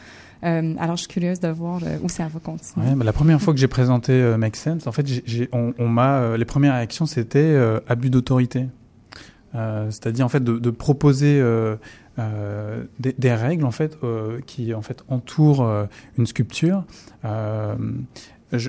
Euh, 0.44 0.74
alors, 0.78 0.96
je 0.96 1.02
suis 1.02 1.08
curieuse 1.08 1.40
de 1.40 1.48
voir 1.48 1.80
euh, 1.82 1.98
où 2.02 2.08
ça 2.08 2.26
va 2.28 2.40
continuer. 2.40 2.86
La 3.02 3.12
première 3.12 3.40
fois 3.40 3.52
que 3.52 3.60
j'ai 3.60 3.68
présenté 3.68 4.12
euh, 4.12 4.36
Make 4.36 4.56
Sense, 4.56 4.86
en 4.86 4.92
fait, 4.92 5.06
on, 5.52 5.88
m'a 5.88 6.36
les 6.36 6.44
premières 6.44 6.74
réactions 6.74 7.06
c'était 7.06 7.56
abus 7.88 8.10
d'autorité, 8.10 8.66
c'est-à-dire 9.52 10.24
en 10.24 10.28
fait 10.28 10.42
de, 10.42 10.70
proposer 10.70 11.42
des, 12.18 13.34
règles 13.34 13.64
en 13.64 13.70
fait 13.70 13.98
qui 14.46 14.74
en 14.74 14.82
fait 14.82 15.02
entourent 15.08 15.68
une 16.18 16.26
sculpture. 16.26 16.84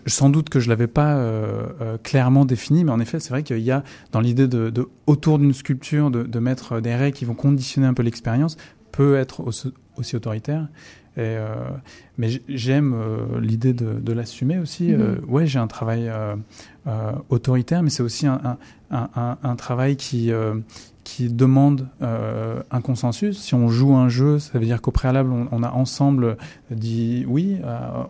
Sans 0.05 0.29
doute 0.29 0.49
que 0.49 0.59
je 0.59 0.69
l'avais 0.69 0.87
pas 0.87 1.19
clairement 2.03 2.45
défini, 2.45 2.83
mais 2.83 2.91
en 2.91 2.99
effet, 2.99 3.19
c'est 3.19 3.29
vrai 3.29 3.43
qu'il 3.43 3.59
y 3.59 3.71
a 3.71 3.83
dans 4.11 4.19
l'idée 4.19 4.47
de, 4.47 4.89
autour 5.07 5.39
d'une 5.39 5.53
sculpture 5.53 6.11
de, 6.11 6.39
mettre 6.39 6.81
des 6.81 6.95
règles 6.95 7.17
qui 7.17 7.25
vont 7.25 7.35
conditionner 7.35 7.87
un 7.87 7.93
peu 7.93 8.03
l'expérience 8.03 8.57
peut 8.91 9.15
être 9.15 9.43
aussi 9.97 10.15
autoritaire. 10.15 10.67
Et, 11.17 11.21
euh, 11.21 11.55
mais 12.17 12.29
j'aime 12.47 12.93
euh, 12.93 13.41
l'idée 13.41 13.73
de, 13.73 13.93
de 13.99 14.13
l'assumer 14.13 14.59
aussi. 14.59 14.91
Mm 14.93 15.01
-hmm. 15.01 15.25
ouais, 15.27 15.45
j'ai 15.45 15.59
un 15.59 15.67
travail 15.67 16.09
autoritaire, 17.29 17.83
mais 17.83 17.89
c'est 17.89 18.03
aussi 18.03 18.27
un, 18.27 18.57
un, 18.91 19.09
un, 19.15 19.37
un, 19.43 19.55
travail 19.55 19.95
qui 19.95 20.31
qui 21.03 21.29
demande 21.29 21.87
un 22.71 22.81
consensus. 22.81 23.35
Si 23.45 23.53
on 23.55 23.67
joue 23.69 23.93
un 23.95 24.09
jeu, 24.09 24.39
ça 24.39 24.57
veut 24.57 24.65
dire 24.65 24.81
qu'au 24.81 24.91
préalable, 24.91 25.31
on, 25.31 25.47
on, 25.51 25.63
a 25.63 25.71
ensemble 25.83 26.37
dit 26.69 27.25
oui, 27.27 27.57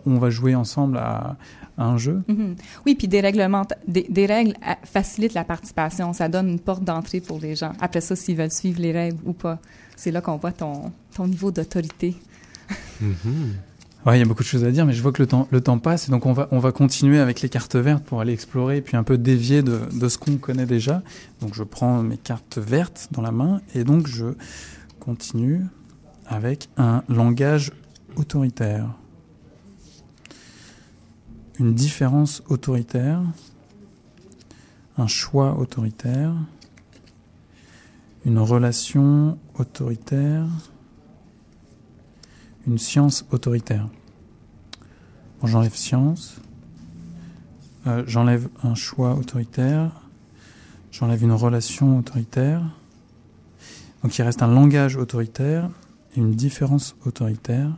on 0.06 0.18
va 0.18 0.30
jouer 0.30 0.54
ensemble 0.54 0.96
à, 0.98 1.36
à 1.76 1.84
un 1.84 1.98
jeu. 1.98 2.18
-hmm. 2.28 2.54
Oui, 2.86 2.94
puis 2.98 3.08
des, 3.08 3.20
règlements, 3.28 3.66
des, 3.94 4.06
des, 4.18 4.26
règles 4.26 4.54
facilitent 4.94 5.34
la 5.42 5.44
participation. 5.44 6.12
Ça 6.12 6.28
donne 6.28 6.48
une 6.56 6.60
porte 6.68 6.84
d'entrée 6.84 7.20
pour 7.20 7.38
les 7.40 7.54
gens. 7.60 7.72
Après 7.80 8.02
ça, 8.08 8.14
s'ils 8.16 8.36
veulent 8.40 8.56
suivre 8.62 8.80
les 8.86 8.92
règles 8.92 9.20
ou 9.30 9.32
pas, 9.44 9.58
c'est 9.96 10.12
là 10.14 10.20
qu'on 10.20 10.38
voit 10.44 10.52
ton, 10.62 10.74
ton 11.16 11.26
niveau 11.34 11.50
d'autorité. 11.50 12.10
Ouais, 14.04 14.16
il 14.16 14.18
y 14.18 14.22
a 14.22 14.26
beaucoup 14.26 14.42
de 14.42 14.48
choses 14.48 14.64
à 14.64 14.70
dire, 14.72 14.84
mais 14.84 14.94
je 14.94 15.00
vois 15.00 15.12
que 15.12 15.22
le 15.22 15.28
temps, 15.28 15.46
le 15.52 15.60
temps 15.60 15.78
passe, 15.78 16.10
donc 16.10 16.26
on 16.26 16.32
va, 16.32 16.48
on 16.50 16.58
va 16.58 16.72
continuer 16.72 17.20
avec 17.20 17.40
les 17.40 17.48
cartes 17.48 17.76
vertes 17.76 18.02
pour 18.02 18.20
aller 18.20 18.32
explorer, 18.32 18.78
et 18.78 18.82
puis 18.82 18.96
un 18.96 19.04
peu 19.04 19.16
dévier 19.16 19.62
de, 19.62 19.78
de 19.92 20.08
ce 20.08 20.18
qu'on 20.18 20.38
connaît 20.38 20.66
déjà. 20.66 21.02
Donc 21.40 21.54
je 21.54 21.62
prends 21.62 22.02
mes 22.02 22.16
cartes 22.16 22.58
vertes 22.58 23.08
dans 23.12 23.22
la 23.22 23.30
main, 23.30 23.60
et 23.76 23.84
donc 23.84 24.08
je 24.08 24.34
continue 24.98 25.60
avec 26.26 26.68
un 26.76 27.04
langage 27.08 27.70
autoritaire. 28.16 28.88
Une 31.60 31.74
différence 31.74 32.42
autoritaire, 32.48 33.20
un 34.98 35.06
choix 35.06 35.56
autoritaire, 35.58 36.34
une 38.24 38.40
relation 38.40 39.38
autoritaire, 39.58 40.46
une 42.66 42.78
science 42.78 43.24
autoritaire. 43.30 43.88
Bon, 45.40 45.46
j'enlève 45.46 45.74
science, 45.74 46.36
euh, 47.86 48.04
j'enlève 48.06 48.48
un 48.62 48.74
choix 48.74 49.14
autoritaire, 49.14 49.90
j'enlève 50.92 51.22
une 51.22 51.32
relation 51.32 51.98
autoritaire. 51.98 52.62
Donc 54.02 54.16
il 54.16 54.22
reste 54.22 54.42
un 54.42 54.52
langage 54.52 54.96
autoritaire 54.96 55.68
et 56.16 56.20
une 56.20 56.32
différence 56.32 56.94
autoritaire. 57.04 57.70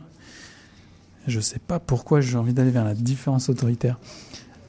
Je 1.27 1.37
ne 1.37 1.41
sais 1.41 1.59
pas 1.59 1.79
pourquoi 1.79 2.21
j'ai 2.21 2.37
envie 2.37 2.53
d'aller 2.53 2.69
vers 2.69 2.85
la 2.85 2.93
différence 2.93 3.49
autoritaire. 3.49 3.97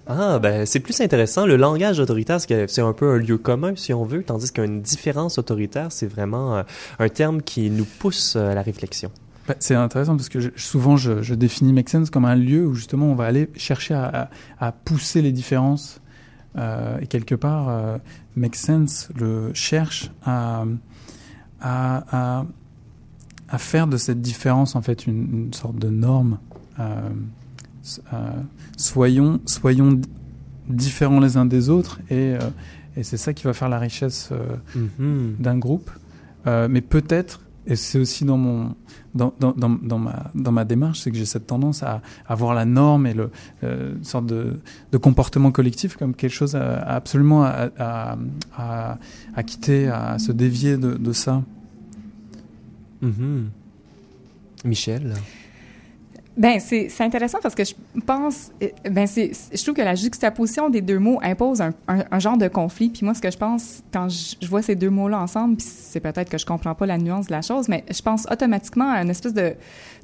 Ah, 0.07 0.39
ben 0.39 0.65
c'est 0.65 0.81
plus 0.81 1.01
intéressant. 1.01 1.47
Le 1.47 1.57
langage 1.57 1.99
autoritaire, 1.99 2.41
c'est 2.41 2.81
un 2.81 2.93
peu 2.93 3.11
un 3.11 3.19
lieu 3.19 3.39
commun, 3.39 3.75
si 3.77 3.93
on 3.93 4.05
veut, 4.05 4.23
tandis 4.23 4.53
qu'une 4.53 4.81
différence 4.81 5.37
autoritaire, 5.37 5.91
c'est 5.91 6.07
vraiment 6.07 6.57
euh, 6.57 6.63
un 7.01 7.09
terme 7.09 7.43
qui 7.43 7.71
nous 7.71 7.85
pousse 7.85 8.37
à 8.37 8.55
la 8.55 8.63
réflexion. 8.63 9.11
Bah, 9.47 9.55
c'est 9.61 9.75
intéressant 9.75 10.17
parce 10.17 10.29
que 10.29 10.41
je, 10.41 10.51
souvent 10.57 10.97
je, 10.97 11.23
je, 11.23 11.35
définis 11.35 11.73
Make 11.73 11.89
Sense 11.89 12.11
comme 12.11 12.25
un 12.25 12.35
lieu 12.35 12.67
où 12.67 12.75
justement 12.75 13.07
on 13.07 13.15
va 13.15 13.27
aller 13.27 13.49
chercher 13.57 13.95
à, 13.95 14.31
à, 14.59 14.67
à 14.67 14.73
pousser 14.73 15.23
les 15.23 15.33
différences 15.33 16.01
euh, 16.57 16.99
et 17.01 17.07
quelque 17.07 17.35
part 17.35 17.69
euh, 17.69 17.99
Make 18.35 18.57
Sense 18.57 19.09
le 19.15 19.53
cherche 19.55 20.11
à, 20.25 20.65
à, 21.61 22.45
à, 23.49 23.59
faire 23.59 23.87
de 23.87 23.97
cette 23.97 24.21
différence 24.21 24.75
en 24.75 24.83
fait 24.83 25.07
une, 25.07 25.47
une 25.47 25.53
sorte 25.53 25.77
de 25.77 25.89
norme. 25.89 26.39
Euh, 26.81 27.09
euh 28.13 28.19
soyons 28.77 29.41
soyons 29.47 30.01
différents 30.69 31.21
les 31.21 31.37
uns 31.37 31.47
des 31.47 31.69
autres 31.71 32.01
et, 32.11 32.35
et 32.97 33.05
c'est 33.05 33.17
ça 33.17 33.33
qui 33.33 33.45
va 33.45 33.53
faire 33.53 33.69
la 33.69 33.79
richesse 33.79 34.33
mm 34.75 34.89
-hmm. 34.99 35.37
d'un 35.39 35.59
groupe. 35.59 35.91
mais 36.45 36.81
peut-être 36.81 37.41
et 37.67 37.77
c'est 37.77 37.99
aussi 37.99 38.25
dans 38.25 38.37
mon 38.37 38.75
dans, 39.17 39.33
dans, 39.41 39.53
dans, 39.83 39.99
ma, 39.99 40.31
dans 40.35 40.53
ma 40.53 40.65
démarche, 40.65 41.01
c'est 41.01 41.11
que 41.11 41.17
j'ai 41.17 41.25
cette 41.27 41.47
tendance 41.47 41.83
à, 41.83 42.03
à 42.27 42.35
voir 42.35 42.55
la 42.55 42.65
norme 42.65 43.07
et 43.07 43.15
le, 43.15 43.31
euh, 43.65 43.95
sorte 44.03 44.27
de, 44.27 44.61
de 44.93 44.99
comportement 44.99 45.51
collectif 45.51 45.97
comme 45.97 46.15
quelque 46.15 46.33
chose 46.33 46.55
à, 46.55 46.79
à 46.79 46.95
absolument 46.97 47.45
à, 47.45 48.17
à, 48.57 49.43
quitter, 49.43 49.89
à 49.89 50.19
se 50.19 50.33
dévier 50.33 50.77
de, 50.77 51.13
ça. 51.13 51.43
Mm 53.03 53.11
-hmm. 53.11 53.43
Michel? 54.65 55.15
Ben 56.37 56.61
c'est 56.61 57.01
intéressant 57.01 57.39
parce 57.43 57.55
que 57.55 57.65
je 57.65 57.73
pense 58.05 58.51
ben 58.91 59.07
c'est 59.07 59.33
je 59.55 59.63
trouve 59.63 59.75
que 59.75 59.81
la 59.83 59.95
juxtaposition 59.95 60.69
des 60.69 60.83
deux 60.83 60.99
mots 60.99 61.19
impose 61.23 61.63
un, 61.63 61.73
un, 61.89 62.05
un 62.11 62.19
genre 62.19 62.37
de 62.37 62.47
conflit. 62.49 62.91
Puis 62.91 63.05
moi 63.07 63.15
ce 63.15 63.23
que 63.23 63.31
je 63.31 63.39
pense 63.39 63.83
quand 63.91 64.11
je, 64.11 64.37
je 64.43 64.47
vois 64.47 64.61
ces 64.61 64.75
deux 64.75 64.91
mots 64.91 65.09
là 65.09 65.19
ensemble 65.19 65.57
puis 65.57 65.67
c'est 65.67 66.01
peut-être 66.01 66.29
que 66.29 66.37
je 66.37 66.45
comprends 66.45 66.75
pas 66.75 66.85
la 66.85 66.99
nuance 66.99 67.29
de 67.29 67.33
la 67.33 67.41
chose 67.41 67.69
mais 67.69 67.85
je 67.91 68.03
pense 68.03 68.27
automatiquement 68.31 68.91
à 68.91 69.03
une 69.03 69.09
espèce 69.09 69.33
de 69.33 69.55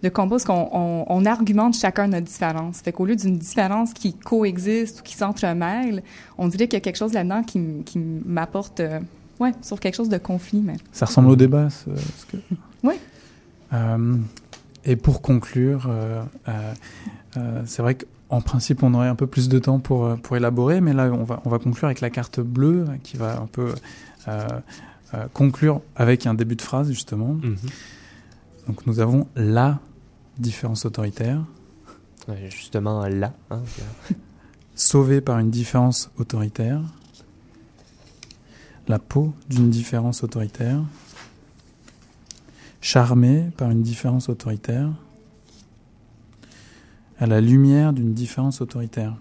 de 0.03 0.09
combat 0.09 0.37
où 0.37 0.51
on, 0.51 0.69
on, 0.73 1.05
on, 1.07 1.25
argumente 1.27 1.77
chacun 1.77 2.09
notre 2.09 2.27
différence. 2.27 2.81
Fait 2.81 2.93
qu'au 2.93 3.05
lieu 3.05 3.15
d'une 3.15 3.37
différence 3.37 3.93
qui 3.93 4.15
coexiste 4.15 5.01
ou 5.01 5.03
qui 5.03 5.15
s'entremêle 5.15 6.03
on 6.39 6.49
dirait 6.49 6.67
qu'il 6.67 6.77
y 6.77 6.79
a 6.79 6.81
quelque 6.81 6.97
chose 6.97 7.13
là-dedans 7.13 7.43
qui 7.43 7.61
qui 7.85 7.99
m'apporte 7.99 8.81
euh, 8.81 9.01
ouais 9.39 9.53
sur 9.61 9.79
quelque 9.79 9.97
chose 9.97 10.09
de 10.09 10.19
conflit 10.19 10.63
mais. 10.65 10.77
Ça 10.93 11.05
ressemble 11.05 11.29
au 11.29 11.37
débat 11.37 11.69
ce, 11.69 11.91
ce 11.95 12.25
que 12.25 12.39
oui 12.83 12.95
euh, 13.75 14.17
et 14.85 14.97
pour 14.97 15.23
conclure, 15.23 15.87
euh, 15.89 16.23
euh, 16.49 16.75
euh, 17.37 17.63
c'est 17.67 17.83
vrai 17.83 17.97
qu'en 17.97 18.41
principe, 18.41 18.83
on 18.83 18.95
aurait 18.95 19.09
un 19.09 19.15
peu 19.15 19.27
plus 19.27 19.49
de 19.49 19.59
temps 19.59 19.79
pour, 19.79 20.17
pour 20.19 20.37
élaborer, 20.37 20.81
mais 20.81 20.93
là, 20.93 21.11
on 21.13 21.25
va, 21.25 21.41
on 21.45 21.51
va 21.51 21.59
conclure 21.59 21.87
avec 21.87 22.01
la 22.01 22.11
carte 22.11 22.41
bleue 22.41 22.87
qui 23.03 23.17
va 23.17 23.41
un 23.41 23.47
peu 23.47 23.75
conclure 25.35 25.83
avec 25.95 26.27
un 26.27 26.35
début 26.35 26.57
de 26.57 26.63
phrase, 26.63 26.89
justement. 26.91 27.35
-hmm. 27.35 27.57
Donc, 28.67 28.87
nous 28.87 29.01
avons 29.01 29.27
la 29.37 29.79
différence 30.39 30.87
autoritaire. 30.87 31.45
Justement, 32.49 33.07
là. 33.07 33.33
Hein, 33.51 33.61
Sauvé 34.75 35.21
par 35.21 35.39
une 35.39 35.51
différence 35.51 36.11
autoritaire. 36.19 36.81
La 38.89 38.99
peau 38.99 39.35
d'une 39.49 39.71
différence 39.71 40.25
autoritaire 40.25 40.83
charmé 42.83 43.51
par 43.57 43.71
une 43.71 43.81
différence 43.83 44.29
autoritaire, 44.29 44.91
à 47.19 47.27
la 47.27 47.41
lumière 47.41 47.93
d'une 47.95 48.13
différence 48.13 48.61
autoritaire. 48.61 49.17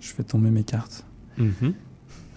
Je 0.00 0.12
fais 0.12 0.22
tomber 0.22 0.50
mes 0.50 0.62
cartes. 0.62 1.04
Mm 1.38 1.48
-hmm. 1.48 1.72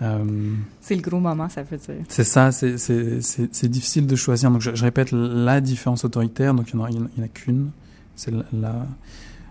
euh, 0.02 0.56
c'est 0.80 0.96
le 0.96 1.02
gros 1.02 1.20
moment, 1.20 1.50
ça 1.50 1.64
veut 1.64 1.78
dire. 1.78 2.04
C'est 2.08 2.24
ça, 2.24 2.52
c'est 2.52 3.70
difficile 3.78 4.08
de 4.08 4.16
choisir. 4.16 4.50
Donc 4.52 4.62
je, 4.62 4.74
je, 4.74 4.84
répète 4.84 5.12
la 5.12 5.60
différence 5.60 6.06
autoritaire, 6.06 6.54
donc 6.54 6.72
il 6.72 6.78
n'y 6.78 6.84
en 6.84 7.24
a, 7.24 7.26
a 7.26 7.28
qu'une. 7.28 7.72
C'est 8.16 8.32
la, 8.54 8.88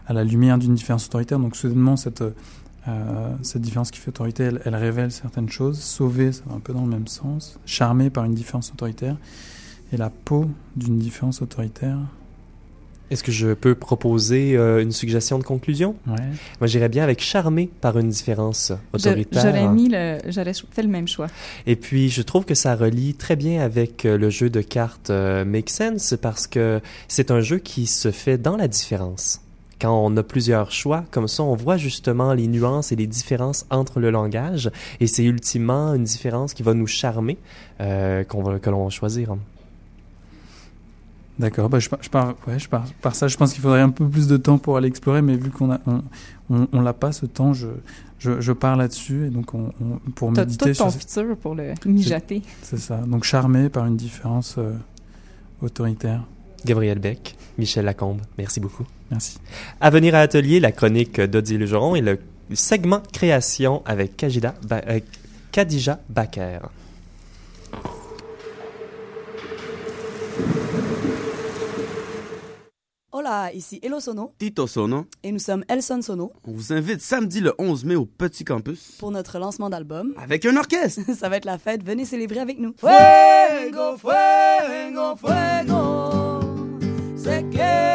à 0.07 0.13
la 0.13 0.25
lumière 0.25 0.59
d'une 0.59 0.75
différence 0.75 1.07
autoritaire. 1.07 1.39
Donc 1.39 1.57
soudainement, 1.57 1.97
cette 1.97 2.25
euh, 2.89 3.35
cette 3.43 3.63
différence 3.63 3.91
qui 3.91 3.99
fait 3.99 4.09
autorité, 4.09 4.45
elle, 4.45 4.63
elle, 4.65 4.75
révèle 4.75 5.13
certaines 5.13 5.51
choses. 5.51 5.81
Sauver, 5.81 6.33
ça 6.33 6.43
va 6.47 6.57
un 6.57 6.61
peu 6.61 6.73
dans 6.73 6.85
le 6.85 6.91
même 6.91 7.07
sens. 7.07 7.59
Charmer 7.67 8.11
par 8.11 8.25
une 8.25 8.35
différence 8.35 8.73
autoritaire. 8.73 9.17
Et 9.93 9.97
la 9.97 10.11
peau 10.11 10.49
d'une 10.77 10.99
différence 10.99 11.43
autoritaire. 11.43 11.99
Est-ce 13.11 13.25
que 13.25 13.33
je 13.33 13.55
peux 13.55 13.75
proposer 13.75 14.57
euh, 14.57 14.81
une 14.81 14.93
suggestion 14.93 15.39
de 15.39 15.43
conclusion? 15.43 15.97
Ouais. 16.07 16.15
Moi, 16.61 16.69
j'irais 16.69 16.89
bien 16.89 17.03
avec 17.03 17.21
charmer 17.21 17.69
par 17.81 17.99
une 17.99 18.09
différence 18.09 18.73
autoritaire. 18.93 19.43
J'aurais 19.43 19.69
mis 19.69 19.89
le, 19.89 20.19
j'aurais 20.29 20.53
fait 20.71 20.83
le 20.83 20.89
même 20.89 21.09
choix. 21.09 21.27
Et 21.67 21.75
puis, 21.75 22.09
je 22.09 22.23
trouve 22.23 22.45
que 22.45 22.55
ça 22.55 22.77
relie 22.77 23.15
très 23.15 23.35
bien 23.35 23.63
avec 23.63 24.05
euh, 24.05 24.17
le 24.17 24.31
jeu 24.31 24.49
de 24.49 24.61
cartes 24.61 25.11
euh, 25.11 25.45
Make 25.45 25.71
Sense 25.71 26.15
parce 26.23 26.47
que 26.47 26.81
c'est 27.09 27.33
un 27.33 27.41
jeu 27.41 27.59
qui 27.59 27.87
se 27.87 28.13
fait 28.13 28.39
dans 28.39 28.57
la 28.57 28.69
différence 28.69 29.41
quand 29.81 29.97
on 30.05 30.17
a 30.17 30.23
plusieurs 30.23 30.71
choix, 30.73 31.05
comme 31.11 31.27
ça, 31.29 31.43
on 31.43 31.55
voit 31.55 31.77
justement 31.77 32.35
les 32.35 32.47
nuances 32.49 32.93
et 32.93 32.97
les 32.97 33.07
différences 33.07 33.67
entre 33.71 33.99
le 34.01 34.11
langage, 34.11 34.71
et 35.01 35.07
c'est 35.07 35.25
ultimement 35.25 35.95
une 35.95 36.05
différence 36.05 36.53
qui 36.55 36.63
va 36.63 36.75
nous 36.75 36.87
charmer, 36.87 37.39
euh, 37.81 38.23
qu'on 38.25 38.43
va, 38.43 38.59
que 38.59 38.69
l'on 38.71 38.85
va 38.85 38.91
choisir. 38.91 39.37
D'accord, 41.39 41.71
bah 41.71 41.79
je, 41.79 41.89
je, 42.03 42.11
pars, 42.11 42.35
ouais, 42.47 42.59
je 42.59 42.69
pars 42.69 42.85
par 43.01 43.15
ça. 43.15 43.27
Je 43.27 43.37
pense 43.39 43.55
qu'il 43.55 43.63
faudrait 43.63 43.81
un 43.81 43.89
peu 43.89 44.07
plus 44.07 44.27
de 44.29 44.37
temps 44.37 44.59
pour 44.59 44.77
aller 44.77 44.89
explorer, 44.89 45.23
mais 45.23 45.37
vu 45.37 45.51
qu'on 45.51 45.73
a, 45.73 45.81
on, 45.87 46.03
on, 46.51 46.69
on 46.71 46.81
l'a 46.83 46.93
pas 46.93 47.13
ce 47.13 47.25
temps, 47.25 47.55
je, 47.55 47.69
je, 48.19 48.43
je 48.43 48.53
pars 48.53 48.77
là-dessus 48.77 49.29
et 49.29 49.31
donc 49.31 49.55
on, 49.55 49.73
on 49.81 50.11
pour 50.11 50.31
T'as 50.35 50.45
méditer. 50.45 50.73
tout 50.73 50.79
ton 50.79 50.91
futur 50.91 51.35
pour 51.39 51.55
le 51.55 51.73
mijoter. 51.87 52.43
C'est 52.61 52.79
ça. 52.79 52.99
Donc 52.99 53.25
charmé 53.25 53.71
par 53.71 53.87
une 53.87 53.97
différence 53.97 54.57
euh, 54.59 54.75
autoritaire. 55.63 56.25
Gabriel 56.67 56.99
Beck, 56.99 57.37
Michel 57.57 57.87
Lacombe, 57.87 58.21
merci 58.37 58.61
beaucoup. 58.61 58.85
Merci. 59.11 59.39
À 59.81 59.91
venir 59.91 60.15
à 60.15 60.21
Atelier, 60.21 60.61
la 60.61 60.73
chronique 60.73 61.21
d'Odile 61.21 61.61
Legeron 61.61 61.97
et 61.97 62.01
le 62.01 62.19
segment 62.55 63.03
création 63.13 63.83
avec 63.87 64.17
Kajida, 64.17 64.55
ba 64.67 64.81
euh, 64.89 65.01
Kadija 65.53 66.01
Baker. 66.09 66.59
Hola, 73.13 73.53
ici 73.53 73.81
Elo 73.83 73.99
Sono. 73.99 74.33
Tito 74.39 74.67
Sono. 74.69 75.07
Et 75.25 75.33
nous 75.33 75.41
sommes 75.41 75.65
Elson 75.69 76.01
Sono. 76.01 76.33
On 76.47 76.53
vous 76.53 76.73
invite 76.73 77.01
samedi 77.01 77.41
le 77.41 77.53
11 77.59 77.85
mai 77.85 77.97
au 77.97 78.07
Petit 78.07 78.45
Campus. 78.45 78.93
Pour 78.99 79.11
notre 79.11 79.39
lancement 79.41 79.69
d'album. 79.69 80.15
Avec 80.17 80.47
un 80.47 80.57
orchestre. 80.57 81.01
Ça 81.19 81.29
va 81.29 81.37
être 81.37 81.45
la 81.45 81.59
fête, 81.59 81.83
venez 81.85 82.05
célébrer 82.05 82.39
avec 82.39 82.61
nous. 82.61 82.73
Fuego, 82.79 83.97
fuego, 83.99 85.17
fuego. 85.17 86.41
Se 87.17 87.43
quema 87.51 87.90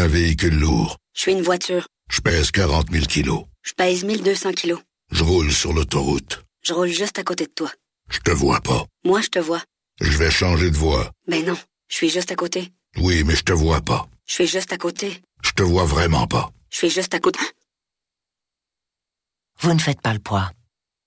un 0.00 0.08
véhicule 0.08 0.58
lourd. 0.58 0.96
Je 1.14 1.20
suis 1.20 1.32
une 1.32 1.42
voiture. 1.42 1.86
Je 2.10 2.20
pèse 2.20 2.50
40 2.50 2.90
000 2.90 3.04
kilos. 3.04 3.44
Je 3.62 3.72
pèse 3.74 4.02
1200 4.02 4.52
kilos. 4.52 4.80
Je 5.12 5.22
roule 5.22 5.52
sur 5.52 5.72
l'autoroute. 5.72 6.42
Je 6.62 6.72
roule 6.72 6.88
juste 6.88 7.18
à 7.18 7.22
côté 7.22 7.44
de 7.46 7.52
toi. 7.52 7.70
Je 8.08 8.18
te 8.18 8.30
vois 8.30 8.60
pas. 8.60 8.86
Moi, 9.04 9.20
je 9.20 9.28
te 9.28 9.38
vois. 9.38 9.62
Je 10.00 10.16
vais 10.16 10.30
changer 10.30 10.70
de 10.70 10.76
voix. 10.76 11.12
Ben 11.28 11.44
non, 11.44 11.56
je 11.88 11.96
suis 11.96 12.08
juste 12.08 12.32
à 12.32 12.34
côté. 12.34 12.72
Oui, 12.96 13.24
mais 13.24 13.36
je 13.36 13.42
te 13.42 13.52
vois 13.52 13.82
pas. 13.82 14.08
Je 14.26 14.34
suis 14.34 14.46
juste 14.46 14.72
à 14.72 14.78
côté. 14.78 15.22
Je 15.44 15.50
te 15.52 15.62
vois 15.62 15.84
vraiment 15.84 16.26
pas. 16.26 16.50
Je 16.70 16.78
suis 16.78 16.90
juste 16.90 17.14
à 17.14 17.20
côté. 17.20 17.40
Vous 19.60 19.74
ne 19.74 19.78
faites 19.78 20.00
pas 20.00 20.14
le 20.14 20.18
poids. 20.18 20.50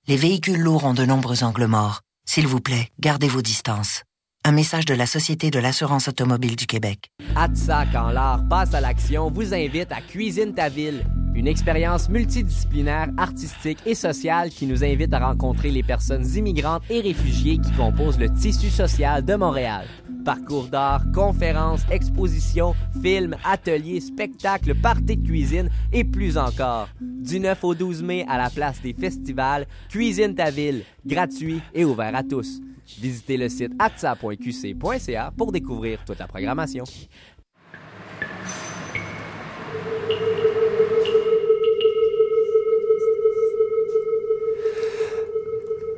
Les 0.07 0.17
véhicules 0.17 0.59
lourds 0.59 0.83
ont 0.83 0.93
de 0.93 1.05
nombreux 1.05 1.43
angles 1.43 1.65
morts. 1.65 2.01
S'il 2.25 2.47
vous 2.47 2.61
plaît, 2.61 2.91
gardez 2.99 3.27
vos 3.27 3.41
distances. 3.41 4.03
Un 4.45 4.51
message 4.51 4.83
de 4.83 4.93
la 4.93 5.05
Société 5.05 5.51
de 5.51 5.59
l'assurance 5.59 6.09
automobile 6.09 6.57
du 6.57 6.65
Québec. 6.65 7.09
ATSA, 7.33 7.85
quand 7.93 8.09
l'art 8.09 8.45
passe 8.49 8.73
à 8.73 8.81
l'action, 8.81 9.31
vous 9.31 9.53
invite 9.53 9.89
à 9.93 10.01
Cuisine 10.01 10.53
ta 10.53 10.67
ville, 10.67 11.05
une 11.33 11.47
expérience 11.47 12.09
multidisciplinaire, 12.09 13.07
artistique 13.15 13.79
et 13.85 13.95
sociale 13.95 14.49
qui 14.49 14.67
nous 14.67 14.83
invite 14.83 15.13
à 15.13 15.25
rencontrer 15.25 15.71
les 15.71 15.81
personnes 15.81 16.25
immigrantes 16.35 16.83
et 16.89 16.99
réfugiées 16.99 17.57
qui 17.57 17.71
composent 17.71 18.19
le 18.19 18.33
tissu 18.33 18.69
social 18.69 19.23
de 19.23 19.35
Montréal. 19.35 19.85
Parcours 20.25 20.67
d'art, 20.67 21.03
conférences, 21.13 21.83
expositions, 21.89 22.75
films, 23.01 23.37
ateliers, 23.45 24.01
spectacles, 24.01 24.75
parties 24.75 25.15
de 25.15 25.25
cuisine 25.25 25.69
et 25.93 26.03
plus 26.03 26.37
encore. 26.37 26.89
Du 26.99 27.39
9 27.39 27.63
au 27.63 27.75
12 27.75 28.03
mai 28.03 28.25
à 28.27 28.37
la 28.37 28.49
place 28.49 28.81
des 28.81 28.93
festivals, 28.93 29.67
Cuisine 29.87 30.35
ta 30.35 30.51
ville, 30.51 30.83
gratuit 31.05 31.61
et 31.73 31.85
ouvert 31.85 32.13
à 32.13 32.23
tous. 32.23 32.59
Visitez 32.99 33.37
le 33.37 33.49
site 33.49 33.71
atsa.qc.ca 33.79 35.31
pour 35.37 35.51
découvrir 35.51 36.03
toute 36.05 36.19
la 36.19 36.27
programmation. 36.27 36.83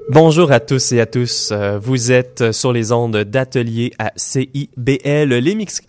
Bonjour 0.09 0.51
à 0.51 0.59
tous 0.59 0.91
et 0.91 1.01
à 1.01 1.07
tous. 1.07 1.49
Euh, 1.51 1.79
Vous 1.79 2.11
êtes 2.11 2.51
sur 2.51 2.71
les 2.71 2.91
ondes 2.91 3.17
d'atelier 3.17 3.91
à 3.97 4.11
CIBL, 4.15 5.33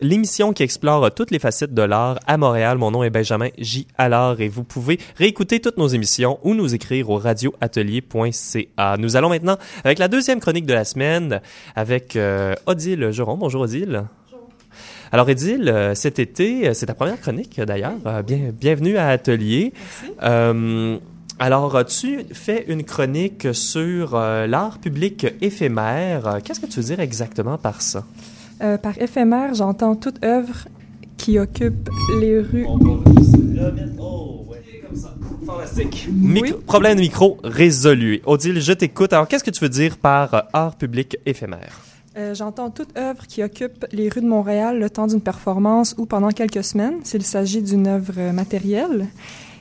l'émission 0.00 0.54
qui 0.54 0.62
explore 0.62 1.12
toutes 1.12 1.30
les 1.30 1.38
facettes 1.38 1.74
de 1.74 1.82
l'art 1.82 2.18
à 2.26 2.38
Montréal. 2.38 2.78
Mon 2.78 2.90
nom 2.90 3.02
est 3.02 3.10
Benjamin 3.10 3.50
J. 3.58 3.86
Allard 3.98 4.40
et 4.40 4.48
vous 4.48 4.64
pouvez 4.64 4.98
réécouter 5.16 5.60
toutes 5.60 5.76
nos 5.76 5.88
émissions 5.88 6.38
ou 6.44 6.54
nous 6.54 6.74
écrire 6.74 7.10
au 7.10 7.18
radioatelier.ca. 7.18 8.96
Nous 8.98 9.16
allons 9.16 9.28
maintenant 9.28 9.58
avec 9.84 9.98
la 9.98 10.08
deuxième 10.08 10.40
chronique 10.40 10.64
de 10.64 10.74
la 10.74 10.86
semaine 10.86 11.42
avec 11.74 12.16
euh, 12.16 12.54
Odile 12.64 13.10
Geron. 13.10 13.36
Bonjour 13.36 13.60
Odile. 13.62 14.04
Alors 15.12 15.28
Odile, 15.28 15.68
euh, 15.68 15.94
cet 15.94 16.18
été, 16.18 16.72
c'est 16.72 16.86
ta 16.86 16.94
première 16.94 17.20
chronique 17.20 17.60
d'ailleurs. 17.60 17.92
Bien, 18.26 18.50
bienvenue 18.58 18.96
à 18.96 19.08
Atelier. 19.08 19.74
Euh, 20.22 20.96
alors, 21.38 21.84
tu 21.84 22.20
fais 22.32 22.64
une 22.68 22.82
chronique 22.84 23.48
sur 23.52 24.14
euh, 24.14 24.46
l'art 24.46 24.78
public 24.78 25.26
éphémère? 25.40 26.26
Euh, 26.26 26.38
Qu'est-ce 26.42 26.60
que 26.60 26.66
tu 26.66 26.80
veux 26.80 26.86
dire 26.86 27.00
exactement 27.00 27.58
par 27.58 27.82
ça? 27.82 28.04
Euh, 28.62 28.78
par 28.78 28.96
éphémère, 29.00 29.54
j'entends 29.54 29.96
toute 29.96 30.24
œuvre 30.24 30.66
qui 31.18 31.38
occupe 31.38 31.90
les 32.20 32.40
rues. 32.40 32.66
Fantastique. 35.44 36.08
Micro- 36.12 36.58
Problème 36.60 36.96
de 36.96 37.00
micro 37.02 37.38
résolu. 37.44 38.20
Odile, 38.24 38.60
je 38.60 38.72
t'écoute. 38.72 39.12
Alors, 39.12 39.28
qu'est-ce 39.28 39.44
que 39.44 39.50
tu 39.50 39.60
veux 39.60 39.68
dire 39.68 39.96
par 39.98 40.34
euh, 40.34 40.40
art 40.52 40.76
public 40.76 41.18
éphémère? 41.26 41.80
Euh, 42.16 42.34
j'entends 42.34 42.70
toute 42.70 42.96
œuvre 42.96 43.26
qui 43.26 43.42
occupe 43.42 43.84
les 43.92 44.08
rues 44.08 44.22
de 44.22 44.26
Montréal 44.26 44.78
le 44.78 44.88
temps 44.88 45.06
d'une 45.06 45.20
performance 45.20 45.94
ou 45.98 46.06
pendant 46.06 46.30
quelques 46.30 46.64
semaines, 46.64 46.94
s'il 47.04 47.22
s'agit 47.22 47.60
d'une 47.62 47.86
œuvre 47.86 48.32
matérielle. 48.32 49.06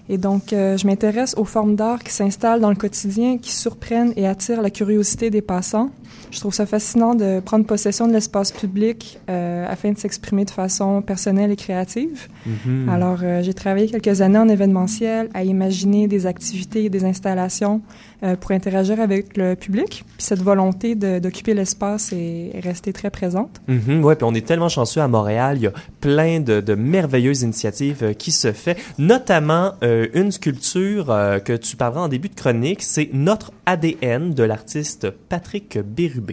Et 0.08 0.18
donc, 0.18 0.54
euh, 0.54 0.78
je 0.78 0.86
m'intéresse 0.86 1.34
aux 1.38 1.46
formes 1.46 1.76
d'art 1.76 2.04
qui 2.04 2.14
s'installent 2.14 2.62
dans 2.62 2.70
le 2.70 2.76
quotidien, 2.76 3.38
qui 3.38 3.52
surprennent 3.52 4.14
et 4.16 4.28
attirent 4.28 4.62
la 4.62 4.70
curiosité 4.70 5.30
des 5.30 5.42
passants. 5.42 5.90
Je 6.36 6.42
trouve 6.42 6.54
ça 6.54 6.66
fascinant 6.66 7.16
de 7.16 7.40
prendre 7.40 7.66
possession 7.66 8.10
de 8.10 8.12
l'espace 8.12 8.52
public 8.52 9.20
euh, 9.30 9.66
afin 9.70 9.94
de 9.94 9.98
s'exprimer 9.98 10.44
de 10.44 10.50
façon 10.50 11.02
personnelle 11.02 11.50
et 11.50 11.56
créative. 11.56 12.28
Mhm. 12.46 12.90
Alors, 12.90 13.20
euh, 13.24 13.42
j'ai 13.42 13.54
travaillé 13.54 13.88
quelques 13.88 14.20
années 14.20 14.38
en 14.38 14.50
événementiel 14.50 15.30
à 15.34 15.46
imaginer 15.46 16.10
des 16.10 16.26
activités 16.26 16.84
et 16.84 16.90
des 16.90 17.06
installations 17.06 17.82
euh, 18.22 18.36
pour 18.36 18.52
interagir 18.52 19.00
avec 19.00 19.38
le 19.38 19.56
public. 19.56 20.04
Puis 20.06 20.26
cette 20.26 20.42
volonté 20.42 20.96
d'occuper 20.96 21.54
l'espace 21.54 22.12
est, 22.12 22.52
est 22.54 22.60
restée 22.60 22.92
très 22.92 23.12
présente. 23.12 23.62
Mhm, 23.70 24.04
ouais, 24.04 24.18
puis 24.18 24.26
on 24.26 24.34
est 24.34 24.46
tellement 24.46 24.68
chanceux 24.68 25.00
à 25.00 25.08
Montréal. 25.08 25.56
Il 25.56 25.64
y 25.64 25.68
a 25.68 25.74
plein 26.02 26.42
de, 26.42 26.60
de 26.60 26.76
merveilleuses 26.76 27.44
initiatives 27.44 28.14
qui 28.18 28.34
se 28.34 28.52
fait, 28.52 28.78
notamment 28.98 29.72
une 29.82 30.34
sculpture 30.34 31.06
que 31.46 31.56
tu 31.56 31.78
parleras 31.78 32.02
en 32.02 32.08
début 32.10 32.28
de 32.28 32.36
chronique. 32.36 32.84
C'est 32.84 33.10
Notre 33.14 33.54
ADN 33.66 34.34
de 34.34 34.44
l'artiste 34.44 35.10
Patrick 35.30 35.80
Bérubé. 35.80 36.25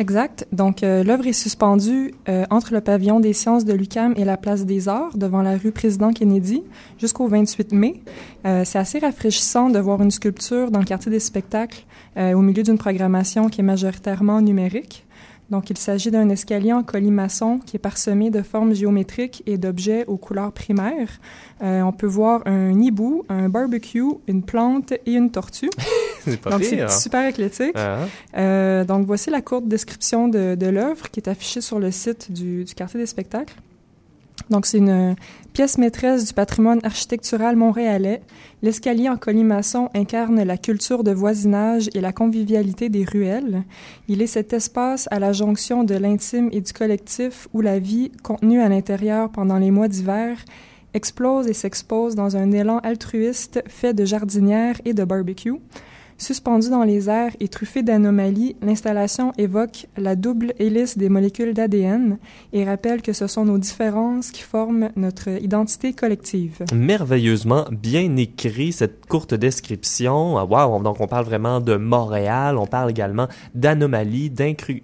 Exact. 0.00 0.46
Donc, 0.50 0.82
euh, 0.82 1.04
l'œuvre 1.04 1.26
est 1.26 1.34
suspendue 1.34 2.14
euh, 2.26 2.46
entre 2.48 2.72
le 2.72 2.80
pavillon 2.80 3.20
des 3.20 3.34
sciences 3.34 3.66
de 3.66 3.74
l'UCAM 3.74 4.14
et 4.16 4.24
la 4.24 4.38
place 4.38 4.64
des 4.64 4.88
Arts, 4.88 5.14
devant 5.14 5.42
la 5.42 5.58
rue 5.58 5.72
Président 5.72 6.10
Kennedy, 6.10 6.62
jusqu'au 6.98 7.28
28 7.28 7.72
mai. 7.72 8.00
Euh, 8.46 8.62
c'est 8.64 8.78
assez 8.78 8.98
rafraîchissant 8.98 9.68
de 9.68 9.78
voir 9.78 10.00
une 10.00 10.10
sculpture 10.10 10.70
dans 10.70 10.78
le 10.78 10.86
quartier 10.86 11.12
des 11.12 11.20
spectacles, 11.20 11.84
au 12.16 12.40
milieu 12.40 12.64
d'une 12.64 12.76
programmation 12.76 13.48
qui 13.48 13.60
est 13.60 13.64
majoritairement 13.64 14.40
numérique. 14.40 15.06
Donc, 15.50 15.68
il 15.70 15.76
s'agit 15.76 16.10
d'un 16.10 16.28
escalier 16.28 16.72
en 16.72 16.82
colimaçon 16.82 17.58
qui 17.58 17.76
est 17.76 17.80
parsemé 17.80 18.30
de 18.30 18.42
formes 18.42 18.74
géométriques 18.74 19.42
et 19.46 19.58
d'objets 19.58 20.04
aux 20.06 20.16
couleurs 20.16 20.52
primaires. 20.52 21.20
Euh, 21.62 21.82
on 21.82 21.92
peut 21.92 22.06
voir 22.06 22.42
un 22.46 22.80
hibou, 22.80 23.24
un 23.28 23.48
barbecue, 23.48 24.04
une 24.28 24.42
plante 24.42 24.92
et 24.92 25.12
une 25.12 25.30
tortue. 25.30 25.70
C'est 26.24 26.40
pas 26.40 26.50
Donc, 26.50 26.64
c'est 26.64 26.90
super 26.90 27.26
éclectique. 27.26 27.72
Ah. 27.76 28.00
Euh, 28.36 28.84
donc, 28.84 29.06
voici 29.06 29.30
la 29.30 29.40
courte 29.40 29.66
description 29.66 30.28
de, 30.28 30.54
de 30.54 30.66
l'œuvre 30.66 31.10
qui 31.10 31.18
est 31.18 31.28
affichée 31.28 31.62
sur 31.62 31.78
le 31.78 31.90
site 31.90 32.30
du, 32.30 32.64
du 32.64 32.74
quartier 32.74 33.00
des 33.00 33.06
spectacles. 33.06 33.54
Donc, 34.48 34.66
c'est 34.66 34.78
une 34.78 35.16
pièce 35.52 35.78
maîtresse 35.78 36.24
du 36.26 36.32
patrimoine 36.32 36.80
architectural 36.82 37.56
montréalais. 37.56 38.22
L'escalier 38.62 39.08
en 39.08 39.16
colimaçon 39.16 39.88
incarne 39.94 40.42
la 40.42 40.56
culture 40.56 41.04
de 41.04 41.12
voisinage 41.12 41.88
et 41.94 42.00
la 42.00 42.12
convivialité 42.12 42.88
des 42.88 43.04
ruelles. 43.04 43.64
Il 44.08 44.22
est 44.22 44.26
cet 44.26 44.52
espace 44.52 45.08
à 45.10 45.18
la 45.18 45.32
jonction 45.32 45.84
de 45.84 45.94
l'intime 45.94 46.48
et 46.52 46.60
du 46.60 46.72
collectif 46.72 47.48
où 47.52 47.60
la 47.60 47.78
vie, 47.78 48.10
contenue 48.22 48.60
à 48.60 48.68
l'intérieur 48.68 49.30
pendant 49.30 49.58
les 49.58 49.70
mois 49.70 49.88
d'hiver, 49.88 50.36
explose 50.94 51.46
et 51.46 51.52
s'expose 51.52 52.14
dans 52.14 52.36
un 52.36 52.50
élan 52.52 52.78
altruiste 52.78 53.62
fait 53.68 53.94
de 53.94 54.04
jardinières 54.04 54.80
et 54.84 54.94
de 54.94 55.04
barbecue. 55.04 55.54
Suspendue 56.20 56.68
dans 56.68 56.82
les 56.82 57.08
airs 57.08 57.32
et 57.40 57.48
truffée 57.48 57.82
d'anomalies, 57.82 58.54
l'installation 58.60 59.32
évoque 59.38 59.86
la 59.96 60.16
double 60.16 60.52
hélice 60.58 60.98
des 60.98 61.08
molécules 61.08 61.54
d'ADN 61.54 62.18
et 62.52 62.62
rappelle 62.66 63.00
que 63.00 63.14
ce 63.14 63.26
sont 63.26 63.46
nos 63.46 63.56
différences 63.56 64.30
qui 64.30 64.42
forment 64.42 64.90
notre 64.96 65.30
identité 65.42 65.94
collective. 65.94 66.58
merveilleusement 66.74 67.64
bien 67.72 68.14
écrit 68.18 68.72
cette 68.72 69.06
courte 69.06 69.32
description. 69.32 70.36
Ah, 70.36 70.44
Wow, 70.44 70.82
donc 70.82 71.00
on 71.00 71.06
parle 71.06 71.24
vraiment 71.24 71.58
de 71.58 71.76
Montréal, 71.76 72.58
on 72.58 72.66
parle 72.66 72.90
également 72.90 73.28
d'anomalies, 73.54 74.28
d'incru- 74.28 74.82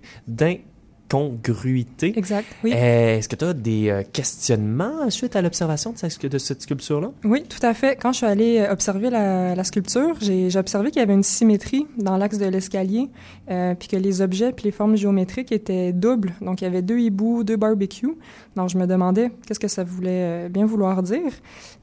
d'incongruité. 1.08 2.12
Exact, 2.18 2.46
oui. 2.64 2.72
Euh, 2.74 3.18
Est-ce 3.18 3.28
que 3.28 3.36
tu 3.36 3.44
as 3.44 3.52
des 3.52 3.88
euh, 3.90 4.02
questionnements 4.12 5.08
suite 5.10 5.36
à 5.36 5.42
l'observation 5.42 5.92
de, 5.92 5.98
cette- 5.98 6.26
de 6.26 6.38
cette 6.38 6.62
sculpture-là? 6.62 7.10
Oui, 7.24 7.44
tout 7.48 7.64
à 7.64 7.74
fait. 7.74 7.96
Quand 7.96 8.12
je 8.12 8.18
suis 8.18 8.26
allée 8.26 8.58
euh, 8.60 8.72
observer 8.72 9.10
la, 9.10 9.54
la 9.54 9.64
sculpture, 9.64 10.16
j'ai 10.20 10.48
observé 10.56 10.90
qu'il 10.90 11.00
y 11.00 11.02
avait 11.02 11.14
une 11.14 11.22
symétrie 11.22 11.86
dans 11.96 12.16
l'axe 12.16 12.38
de 12.38 12.46
l'escalier, 12.46 13.08
euh, 13.50 13.74
puis 13.78 13.88
que 13.88 13.96
les 13.96 14.20
objets 14.20 14.52
puis 14.52 14.64
les 14.64 14.70
formes 14.72 14.96
géométriques 14.96 15.52
étaient 15.52 15.92
doubles. 15.92 16.34
Donc, 16.40 16.60
il 16.60 16.64
y 16.64 16.66
avait 16.66 16.82
deux 16.82 16.98
hiboux, 16.98 17.44
deux 17.44 17.56
barbecues. 17.56 18.14
Donc, 18.56 18.68
je 18.70 18.78
me 18.78 18.86
demandais 18.86 19.30
qu'est-ce 19.46 19.60
que 19.60 19.68
ça 19.68 19.84
voulait 19.84 20.48
bien 20.48 20.66
vouloir 20.66 21.02
dire. 21.02 21.32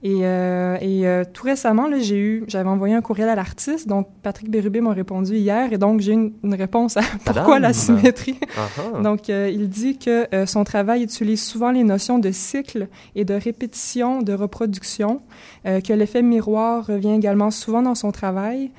Et, 0.03 0.21
et 0.21 1.21
tout 1.33 1.43
récemment, 1.45 1.87
là, 1.87 1.99
j'ai 1.99 2.17
eu, 2.19 2.43
j'avais 2.47 2.69
envoyé 2.69 2.95
un 2.95 3.01
courriel 3.01 3.29
à 3.29 3.35
l'artiste. 3.35 3.87
Donc, 3.87 4.07
Patrick 4.23 4.49
Bérubé 4.49 4.81
m'a 4.81 4.91
répondu 4.93 5.35
hier, 5.35 5.71
et 5.71 5.77
donc 5.77 6.01
j'ai 6.01 6.11
eu 6.11 6.15
une, 6.15 6.33
une 6.43 6.55
réponse 6.55 6.97
à 6.97 7.01
pourquoi 7.25 7.59
la 7.59 7.73
symétrie. 7.73 8.39
Ah 8.57 8.67
ah. 8.95 9.01
Donc, 9.01 9.12
euh, 9.29 9.49
il 9.49 9.69
dit 9.69 9.97
que 9.97 10.27
euh, 10.33 10.45
son 10.45 10.63
travail 10.63 11.03
utilise 11.03 11.43
souvent 11.43 11.71
les 11.71 11.83
notions 11.83 12.19
de 12.19 12.31
cycle 12.31 12.87
et 13.15 13.25
de 13.25 13.33
répétition, 13.33 14.21
de 14.21 14.33
reproduction, 14.33 15.21
euh, 15.65 15.81
que 15.81 15.93
l'effet 15.93 16.21
miroir 16.21 16.85
revient 16.85 17.13
également 17.13 17.51
souvent 17.51 17.81
dans 17.81 17.95
son 17.95 18.11
travail, 18.11 18.71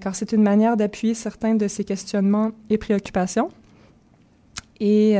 car 0.00 0.14
c'est 0.14 0.32
une 0.32 0.42
manière 0.42 0.78
d'appuyer 0.78 1.12
certains 1.12 1.54
de 1.54 1.68
ses 1.68 1.84
questionnements 1.84 2.52
et 2.70 2.78
préoccupations. 2.78 3.50
Et, 4.80 5.16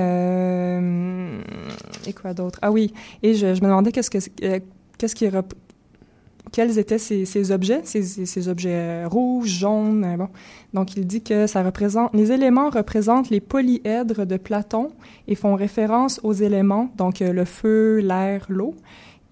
quoi 2.19 2.33
d'autre? 2.33 2.59
Ah 2.63 2.73
oui, 2.73 2.95
et 3.23 3.35
je, 3.35 3.49
me 3.49 3.61
demandais 3.61 3.93
qu'est-ce 3.93 4.11
que 4.11 4.19
qu'est-ce 4.97 5.15
qui 5.15 5.27
quels 6.53 6.79
étaient 6.79 6.99
ces, 6.99 7.25
ces 7.25 7.51
objets, 7.51 7.81
ces, 7.85 8.49
objets 8.49 8.71
euh, 8.73 9.09
rouges, 9.09 9.49
jaunes, 9.49 10.05
euh, 10.05 10.17
bon. 10.17 10.29
Donc, 10.75 10.97
il 10.97 11.07
dit 11.07 11.23
que 11.23 11.47
ça 11.47 11.63
représente, 11.63 12.15
les 12.15 12.33
éléments 12.33 12.71
représentent 12.71 13.31
les 13.31 13.41
polyèdres 13.41 14.27
de 14.27 14.37
Platon 14.37 14.93
et 15.29 15.35
font 15.35 15.55
référence 15.55 16.21
aux 16.23 16.33
éléments, 16.33 16.91
donc 16.97 17.23
euh, 17.23 17.33
le 17.33 17.45
feu, 17.45 17.99
l'air, 17.99 18.47
l'eau, 18.49 18.75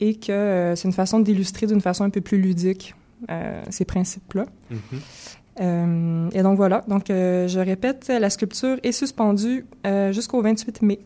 et 0.01 0.15
que 0.15 0.33
euh, 0.33 0.77
c'est 0.77 0.89
une 0.89 0.95
façon 0.95 1.21
d'illustrer 1.21 1.67
d'une 1.67 1.81
façon 1.81 2.05
un 2.05 2.11
peu 2.11 2.21
plus 2.21 2.39
ludique 2.39 2.95
euh, 3.31 3.63
ces 3.71 3.85
principes-là. 3.85 4.47
Mhm. 4.71 4.79
Euh, 5.61 6.31
et 6.33 6.43
donc 6.43 6.57
voilà, 6.57 6.85
donc 6.89 7.05
je 7.09 7.59
répète, 7.59 8.09
la 8.09 8.29
sculpture 8.29 8.77
est 8.83 8.93
suspendue 8.93 9.65
jusqu'au 10.11 10.43
28 10.43 10.83
mai. 10.83 10.99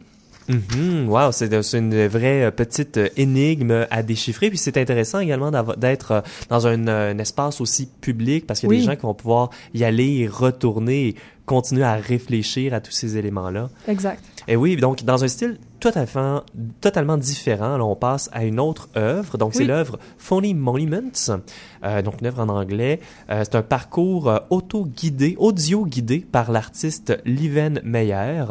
Mhm, 0.49 1.09
wow, 1.09 1.30
c'est 1.32 1.62
c'est 1.62 1.78
une 1.78 2.07
vraie 2.07 2.44
euh, 2.44 2.51
petite 2.51 2.96
euh, 2.96 3.09
énigme 3.16 3.86
à 3.90 4.03
déchiffrer. 4.03 4.49
Puis 4.49 4.59
c'est 4.59 4.76
intéressant 4.78 5.18
également 5.20 5.51
d'être 5.76 6.12
euh, 6.12 6.20
dans 6.49 6.66
un, 6.66 6.86
euh, 6.88 7.12
un 7.12 7.18
espace 7.18 7.61
aussi 7.61 7.88
public 8.01 8.46
parce 8.46 8.61
qu'il 8.61 8.68
y 8.68 8.72
a 8.72 8.74
Oui. 8.74 8.78
des 8.78 8.84
gens 8.86 8.96
qui 8.96 9.03
vont 9.03 9.14
pouvoir 9.14 9.51
y 9.74 9.84
aller 9.84 10.18
et 10.20 10.26
retourner 10.26 11.09
et 11.09 11.14
continuer 11.44 11.84
à 11.84 11.94
réfléchir 11.96 12.74
à 12.74 12.80
tous 12.80 12.92
ces 12.92 13.16
éléments-là. 13.16 13.70
Exact. 13.88 14.22
Et 14.49 14.57
oui, 14.57 14.76
donc 14.76 15.03
dans 15.05 15.24
un 15.24 15.28
style 15.28 15.59
totalement, 15.80 16.42
totalement 16.80 17.16
différent, 17.16 17.76
là, 17.78 17.84
on 17.84 17.96
passe 17.96 18.28
à 18.32 18.44
une 18.44 18.61
autre 18.61 18.88
œuvre. 18.96 19.38
Donc 19.38 19.55
c'est 19.55 19.64
l'œuvre 19.64 19.99
Phony 20.18 20.53
Monuments, 20.55 21.40
euh, 21.84 22.03
donc 22.03 22.20
une 22.20 22.26
œuvre 22.26 22.40
en 22.40 22.49
anglais. 22.49 23.01
Euh, 23.30 23.44
c'est 23.44 23.55
un 23.57 23.62
parcours 23.62 24.28
euh, 24.28 24.38
auto-guidé, 24.51 25.36
audio-guidé 25.38 26.20
par 26.20 26.51
l'artiste 26.53 27.18
Liven 27.24 27.80
Meyer. 27.84 28.44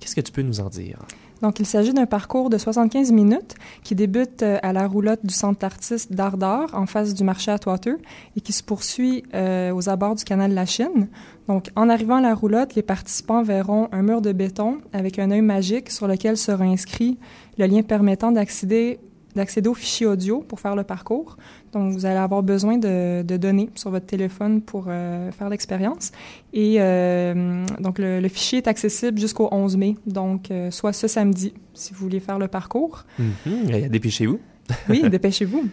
Qu'est-ce 0.00 0.14
que 0.16 0.20
tu 0.20 0.32
peux 0.32 0.42
nous 0.42 0.60
en 0.60 0.68
dire? 0.68 0.98
Donc, 1.42 1.58
il 1.58 1.66
s'agit 1.66 1.92
d'un 1.92 2.06
parcours 2.06 2.50
de 2.50 2.56
75 2.56 3.10
minutes 3.12 3.56
qui 3.82 3.94
débute 3.94 4.42
euh, 4.42 4.58
à 4.62 4.72
la 4.72 4.86
roulotte 4.86 5.26
du 5.26 5.34
centre 5.34 5.58
d'artistes 5.58 6.12
d'Ardor, 6.12 6.70
en 6.72 6.86
face 6.86 7.14
du 7.14 7.24
marché 7.24 7.50
Atwater, 7.50 7.96
et 8.36 8.40
qui 8.40 8.52
se 8.52 8.62
poursuit 8.62 9.24
euh, 9.34 9.74
aux 9.74 9.88
abords 9.88 10.14
du 10.14 10.24
canal 10.24 10.50
de 10.50 10.54
la 10.54 10.66
Chine. 10.66 11.08
Donc, 11.48 11.70
en 11.74 11.88
arrivant 11.88 12.16
à 12.16 12.20
la 12.20 12.34
roulotte, 12.34 12.76
les 12.76 12.82
participants 12.82 13.42
verront 13.42 13.88
un 13.90 14.02
mur 14.02 14.22
de 14.22 14.32
béton 14.32 14.78
avec 14.92 15.18
un 15.18 15.30
œil 15.32 15.42
magique 15.42 15.90
sur 15.90 16.06
lequel 16.06 16.36
sera 16.36 16.64
inscrit 16.64 17.18
le 17.58 17.66
lien 17.66 17.82
permettant 17.82 18.32
d'accéder 18.32 19.00
d'accéder 19.34 19.68
aux 19.68 19.74
fichiers 19.74 20.06
audio 20.06 20.40
pour 20.40 20.60
faire 20.60 20.76
le 20.76 20.84
parcours. 20.84 21.36
Donc, 21.72 21.92
vous 21.92 22.06
allez 22.06 22.16
avoir 22.18 22.42
besoin 22.42 22.76
de, 22.78 23.22
de 23.22 23.36
données 23.36 23.70
sur 23.74 23.90
votre 23.90 24.06
téléphone 24.06 24.60
pour 24.60 24.86
euh, 24.88 25.30
faire 25.32 25.48
l'expérience. 25.48 26.12
Et 26.52 26.76
euh, 26.78 27.64
donc, 27.80 27.98
le, 27.98 28.20
le 28.20 28.28
fichier 28.28 28.58
est 28.58 28.68
accessible 28.68 29.18
jusqu'au 29.18 29.48
11 29.50 29.76
mai, 29.76 29.96
donc 30.06 30.50
euh, 30.50 30.70
soit 30.70 30.92
ce 30.92 31.08
samedi, 31.08 31.54
si 31.74 31.92
vous 31.94 32.00
voulez 32.00 32.20
faire 32.20 32.38
le 32.38 32.48
parcours. 32.48 33.04
Mhm, 33.18 33.88
Dépêchez-vous. 33.88 34.38
Oui, 34.88 35.02
dépêchez-vous. 35.08 35.64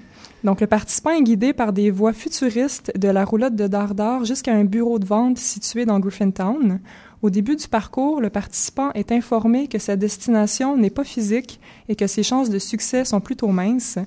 Donc, 0.44 0.62
le 0.62 0.68
participant 0.68 1.12
est 1.12 1.22
guidé 1.22 1.54
par 1.54 1.74
des 1.74 1.92
voies 1.92 2.14
futuristes 2.14 2.92
de 2.98 3.08
la 3.10 3.24
roulotte 3.26 3.56
de 3.56 3.68
Dardar 3.68 4.24
jusqu'à 4.26 4.54
un 4.54 4.64
bureau 4.64 4.98
de 5.00 5.06
vente 5.06 5.38
situé 5.38 5.86
dans 5.86 6.00
Griffintown. 6.00 6.80
Au 7.22 7.30
début 7.30 7.58
du 7.58 7.68
parcours, 7.68 8.22
le 8.22 8.30
participant 8.30 8.92
est 8.94 9.12
informé 9.12 9.68
que 9.68 9.78
sa 9.78 9.98
destination 9.98 10.78
n'est 10.78 10.90
pas 10.90 11.04
physique 11.04 11.60
et 11.90 11.96
que 11.96 12.08
ses 12.08 12.24
chances 12.24 12.50
de 12.50 12.60
succès 12.60 13.04
sont 13.04 13.20
plutôt 13.20 13.50
minces. 13.50 14.00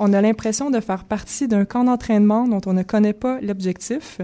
On 0.00 0.12
a 0.12 0.20
l'impression 0.20 0.70
de 0.70 0.80
faire 0.80 1.04
partie 1.04 1.46
d'un 1.46 1.64
camp 1.64 1.84
d'entraînement 1.84 2.48
dont 2.48 2.60
on 2.66 2.72
ne 2.72 2.82
connaît 2.82 3.12
pas 3.12 3.40
l'objectif. 3.40 4.20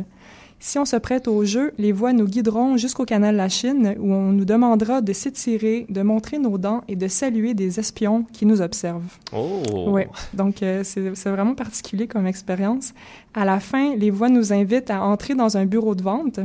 Si 0.59 0.79
on 0.79 0.85
se 0.85 0.97
prête 0.97 1.27
au 1.27 1.45
jeu, 1.45 1.73
les 1.77 1.91
voies 1.91 2.13
nous 2.13 2.27
guideront 2.27 2.77
jusqu'au 2.77 3.05
canal 3.05 3.35
La 3.35 3.49
Chine 3.49 3.97
où 3.99 4.13
on 4.13 4.31
nous 4.31 4.45
demandera 4.45 5.01
de 5.01 5.13
s'étirer, 5.13 5.87
de 5.89 6.03
montrer 6.03 6.39
nos 6.39 6.57
dents 6.57 6.83
et 6.87 6.95
de 6.95 7.09
saluer 7.09 7.55
des 7.55 7.81
espions 7.81 8.25
qui 8.33 8.47
nous 8.47 8.61
observent. 8.61 9.19
Oh! 9.33 9.63
Oui, 9.89 10.03
donc 10.35 10.63
euh, 10.63 10.83
c'est 10.85 11.17
c'est 11.17 11.31
vraiment 11.31 11.55
particulier 11.55 12.07
comme 12.07 12.29
expérience. 12.29 12.93
À 13.35 13.45
la 13.45 13.59
fin, 13.59 13.97
les 13.97 14.11
voix 14.11 14.29
nous 14.29 14.53
invitent 14.53 14.91
à 14.91 15.03
entrer 15.03 15.35
dans 15.35 15.57
un 15.57 15.67
bureau 15.67 15.97
de 15.97 16.03
vente. 16.03 16.39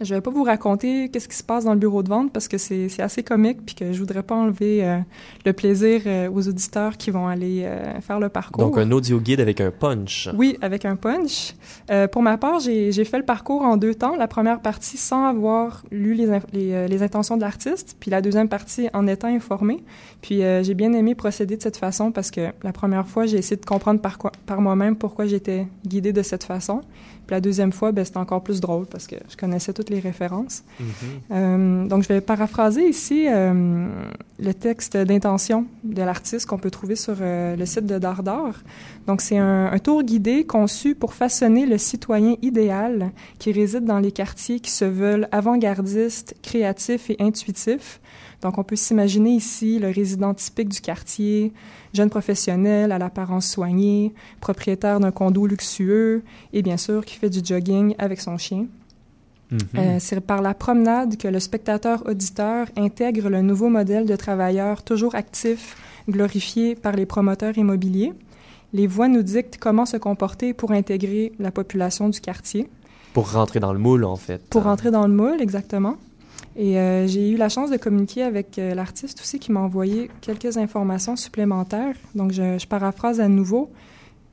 Je 0.00 0.12
vais 0.12 0.20
pas 0.20 0.30
vous 0.30 0.42
raconter 0.42 1.08
qu'est-ce 1.08 1.28
qui 1.28 1.36
se 1.36 1.44
passe 1.44 1.64
dans 1.64 1.72
le 1.72 1.78
bureau 1.78 2.02
de 2.02 2.08
vente 2.08 2.32
parce 2.32 2.48
que 2.48 2.58
c'est 2.58 2.88
c'est 2.88 3.00
assez 3.02 3.22
comique 3.22 3.64
puis 3.64 3.76
que 3.76 3.92
je 3.92 3.98
voudrais 4.00 4.24
pas 4.24 4.34
enlever 4.34 4.84
euh, 4.84 4.98
le 5.46 5.52
plaisir 5.52 6.02
euh, 6.06 6.28
aux 6.30 6.48
auditeurs 6.48 6.96
qui 6.96 7.12
vont 7.12 7.28
aller 7.28 7.62
euh, 7.64 8.00
faire 8.00 8.18
le 8.18 8.28
parcours. 8.28 8.64
Donc 8.64 8.76
un 8.76 8.90
audio 8.90 9.20
guide 9.20 9.38
avec 9.40 9.60
un 9.60 9.70
punch. 9.70 10.28
Oui, 10.36 10.58
avec 10.60 10.84
un 10.84 10.96
punch. 10.96 11.54
Pour 12.10 12.22
ma 12.22 12.36
part, 12.38 12.58
j'ai 12.58 12.90
j'ai 12.90 13.04
fait 13.04 13.18
le 13.18 13.24
parcours 13.24 13.62
en 13.62 13.76
deux 13.76 13.94
temps. 13.94 14.16
La 14.16 14.26
première 14.26 14.60
partie 14.60 14.96
sans 14.96 15.26
avoir 15.26 15.84
lu 15.92 16.14
les, 16.14 16.28
inf- 16.28 16.42
les, 16.52 16.88
les 16.88 17.02
intentions 17.02 17.36
de 17.36 17.42
l'artiste, 17.42 17.96
puis 18.00 18.10
la 18.10 18.20
deuxième 18.20 18.48
partie 18.48 18.88
en 18.94 19.06
étant 19.06 19.28
informé. 19.28 19.84
Puis 20.22 20.40
j'ai 20.62 20.74
bien 20.74 20.92
aimé 20.92 21.14
procéder 21.14 21.56
de 21.56 21.62
cette 21.62 21.76
façon 21.76 22.10
parce 22.10 22.30
que 22.32 22.48
la 22.62 22.72
première 22.72 23.06
fois, 23.06 23.26
j'ai 23.26 23.38
essayé 23.38 23.56
de 23.56 23.64
comprendre 23.64 24.00
par, 24.00 24.18
quoi, 24.18 24.32
par 24.46 24.60
moi-même 24.60 24.96
pourquoi 24.96 25.26
j'étais 25.26 25.66
guidée 25.86 26.12
de 26.12 26.22
cette 26.22 26.44
façon. 26.44 26.80
Puis 27.26 27.34
la 27.34 27.40
deuxième 27.40 27.72
fois, 27.72 27.92
ben, 27.92 28.04
c'était 28.04 28.18
encore 28.18 28.42
plus 28.42 28.60
drôle 28.60 28.86
parce 28.86 29.06
que 29.06 29.16
je 29.28 29.36
connaissais 29.36 29.72
toutes 29.72 29.90
les 29.90 30.00
références. 30.00 30.62
Euh, 31.30 31.86
donc, 31.86 32.02
je 32.02 32.08
vais 32.08 32.20
paraphraser 32.20 32.88
ici 32.88 33.26
euh, 33.28 33.88
le 34.38 34.54
texte 34.54 34.96
d'intention 34.96 35.66
de 35.82 36.02
l'artiste 36.02 36.46
qu'on 36.46 36.58
peut 36.58 36.70
trouver 36.70 36.96
sur 36.96 37.16
euh, 37.20 37.56
le 37.56 37.66
site 37.66 37.86
de 37.86 37.98
Dardar. 37.98 38.62
Donc, 39.06 39.20
c'est 39.20 39.38
un, 39.38 39.66
un 39.72 39.78
tour 39.78 40.02
guidé 40.02 40.44
conçu 40.44 40.94
pour 40.94 41.14
façonner 41.14 41.66
le 41.66 41.78
citoyen 41.78 42.36
idéal 42.42 43.10
qui 43.38 43.52
réside 43.52 43.84
dans 43.84 43.98
les 43.98 44.12
quartiers 44.12 44.60
qui 44.60 44.70
se 44.70 44.84
veulent 44.84 45.28
avant-gardistes, 45.32 46.34
créatifs 46.42 47.10
et 47.10 47.16
intuitifs. 47.20 48.00
Donc, 48.44 48.58
on 48.58 48.62
peut 48.62 48.76
s'imaginer 48.76 49.30
ici 49.30 49.78
le 49.78 49.88
résident 49.88 50.34
typique 50.34 50.68
du 50.68 50.82
quartier, 50.82 51.50
jeune 51.94 52.10
professionnel 52.10 52.92
à 52.92 52.98
l'apparence 52.98 53.48
soignée, 53.48 54.12
propriétaire 54.42 55.00
d'un 55.00 55.12
condo 55.12 55.46
luxueux 55.46 56.22
et 56.52 56.60
bien 56.60 56.76
sûr 56.76 57.06
qui 57.06 57.16
fait 57.16 57.30
du 57.30 57.40
jogging 57.42 57.94
avec 57.98 58.20
son 58.20 58.36
chien. 58.36 58.66
Euh, 59.76 59.96
c'est 59.98 60.20
par 60.20 60.42
la 60.42 60.52
promenade 60.52 61.16
que 61.16 61.26
le 61.26 61.40
spectateur 61.40 62.06
auditeur 62.06 62.66
intègre 62.76 63.30
le 63.30 63.40
nouveau 63.40 63.70
modèle 63.70 64.04
de 64.04 64.16
travailleur 64.16 64.82
toujours 64.82 65.14
actif, 65.14 65.76
glorifié 66.10 66.74
par 66.74 66.92
les 66.92 67.06
promoteurs 67.06 67.56
immobiliers. 67.56 68.12
Les 68.74 68.86
voix 68.86 69.08
nous 69.08 69.22
dictent 69.22 69.56
comment 69.58 69.86
se 69.86 69.96
comporter 69.96 70.52
pour 70.52 70.72
intégrer 70.72 71.32
la 71.38 71.50
population 71.50 72.10
du 72.10 72.20
quartier. 72.20 72.68
Pour 73.14 73.32
rentrer 73.32 73.60
dans 73.60 73.72
le 73.72 73.78
moule, 73.78 74.04
en 74.04 74.16
fait. 74.16 74.42
Pour 74.50 74.64
rentrer 74.64 74.90
dans 74.90 75.06
le 75.06 75.14
moule, 75.14 75.40
exactement. 75.40 75.96
Et 76.56 76.78
euh, 76.78 77.06
j'ai 77.06 77.30
eu 77.30 77.36
la 77.36 77.48
chance 77.48 77.70
de 77.70 77.76
communiquer 77.76 78.22
avec 78.22 78.58
euh, 78.58 78.74
l'artiste 78.74 79.20
aussi 79.20 79.38
qui 79.38 79.50
m'a 79.50 79.60
envoyé 79.60 80.10
quelques 80.20 80.56
informations 80.56 81.16
supplémentaires. 81.16 81.96
Donc, 82.14 82.32
je, 82.32 82.64
paraphrase 82.66 83.20
à 83.20 83.28
nouveau. 83.28 83.70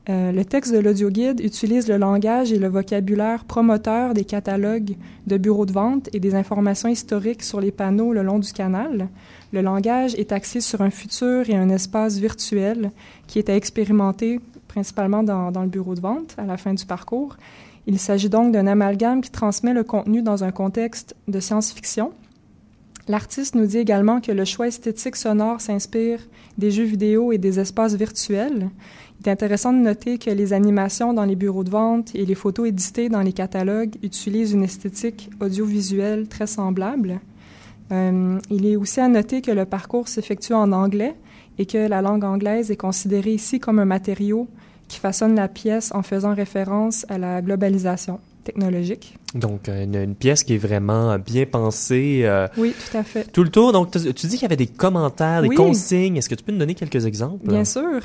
Euh, 0.08 0.32
le 0.32 0.44
texte 0.44 0.72
de 0.72 0.78
l'audioguide 0.78 1.40
utilise 1.40 1.88
le 1.88 1.96
langage 1.96 2.52
et 2.52 2.58
le 2.58 2.68
vocabulaire 2.68 3.44
promoteur 3.44 4.14
des 4.14 4.24
catalogues 4.24 4.96
de 5.28 5.36
bureaux 5.36 5.66
de 5.66 5.72
vente 5.72 6.08
et 6.12 6.18
des 6.18 6.34
informations 6.34 6.88
historiques 6.88 7.44
sur 7.44 7.60
les 7.60 7.70
panneaux 7.70 8.12
le 8.12 8.22
long 8.22 8.40
du 8.40 8.52
canal. 8.52 9.08
Le 9.52 9.60
langage 9.60 10.14
est 10.16 10.32
axé 10.32 10.60
sur 10.60 10.80
un 10.80 10.90
futur 10.90 11.48
et 11.48 11.56
un 11.56 11.68
espace 11.68 12.18
virtuel 12.18 12.90
qui 13.28 13.38
est 13.38 13.48
à 13.48 13.54
expérimenter 13.54 14.40
principalement 14.66 15.22
dans 15.22 15.62
le 15.62 15.68
bureau 15.68 15.94
de 15.94 16.00
vente 16.00 16.34
à 16.36 16.46
la 16.46 16.56
fin 16.56 16.74
du 16.74 16.84
parcours. 16.84 17.36
Il 17.86 17.98
s'agit 17.98 18.28
donc 18.28 18.52
d'un 18.52 18.66
amalgame 18.66 19.20
qui 19.20 19.30
transmet 19.30 19.72
le 19.72 19.82
contenu 19.82 20.22
dans 20.22 20.44
un 20.44 20.52
contexte 20.52 21.16
de 21.26 21.40
science-fiction. 21.40 22.12
L'artiste 23.08 23.56
nous 23.56 23.66
dit 23.66 23.78
également 23.78 24.20
que 24.20 24.30
le 24.30 24.44
choix 24.44 24.68
esthétique 24.68 25.16
sonore 25.16 25.60
s'inspire 25.60 26.20
des 26.56 26.70
jeux 26.70 26.84
vidéo 26.84 27.32
et 27.32 27.38
des 27.38 27.58
espaces 27.58 27.94
virtuels. 27.94 28.70
Il 29.20 29.28
est 29.28 29.32
intéressant 29.32 29.72
de 29.72 29.78
noter 29.78 30.18
que 30.18 30.30
les 30.30 30.52
animations 30.52 31.12
dans 31.12 31.24
les 31.24 31.34
bureaux 31.34 31.64
de 31.64 31.70
vente 31.70 32.14
et 32.14 32.24
les 32.24 32.36
photos 32.36 32.68
éditées 32.68 33.08
dans 33.08 33.22
les 33.22 33.32
catalogues 33.32 33.96
utilisent 34.04 34.52
une 34.52 34.62
esthétique 34.62 35.30
audiovisuelle 35.40 36.28
très 36.28 36.46
semblable. 36.46 37.20
Euh, 37.90 38.38
il 38.50 38.66
est 38.66 38.76
aussi 38.76 39.00
à 39.00 39.08
noter 39.08 39.42
que 39.42 39.50
le 39.50 39.64
parcours 39.64 40.06
s'effectue 40.06 40.54
en 40.54 40.70
anglais 40.70 41.16
et 41.58 41.66
que 41.66 41.78
la 41.78 42.02
langue 42.02 42.24
anglaise 42.24 42.70
est 42.70 42.76
considérée 42.76 43.34
ici 43.34 43.58
comme 43.58 43.80
un 43.80 43.84
matériau 43.84 44.46
qui 44.92 44.98
façonne 45.00 45.34
la 45.34 45.48
pièce 45.48 45.90
en 45.94 46.02
faisant 46.02 46.34
référence 46.34 47.06
à 47.08 47.16
la 47.16 47.40
globalisation 47.40 48.20
technologique. 48.44 49.16
Donc, 49.34 49.68
euh, 49.68 49.84
une, 49.84 49.94
une 49.94 50.14
pièce 50.14 50.42
qui 50.44 50.54
est 50.54 50.58
vraiment 50.58 51.16
bien 51.18 51.46
pensée. 51.46 52.22
euh, 52.24 52.46
Oui, 52.58 52.74
tout 52.74 52.96
à 52.98 53.02
fait. 53.02 53.24
Tout 53.32 53.42
le 53.44 53.48
tour. 53.50 53.72
Donc, 53.72 53.90
tu 53.92 54.12
tu 54.12 54.26
dis 54.26 54.34
qu'il 54.36 54.42
y 54.42 54.44
avait 54.44 54.56
des 54.56 54.66
commentaires, 54.66 55.40
des 55.40 55.48
consignes. 55.54 56.16
Est-ce 56.16 56.28
que 56.28 56.34
tu 56.34 56.44
peux 56.44 56.52
nous 56.52 56.58
donner 56.58 56.74
quelques 56.74 57.06
exemples? 57.06 57.46
Bien 57.48 57.64
sûr. 57.64 58.00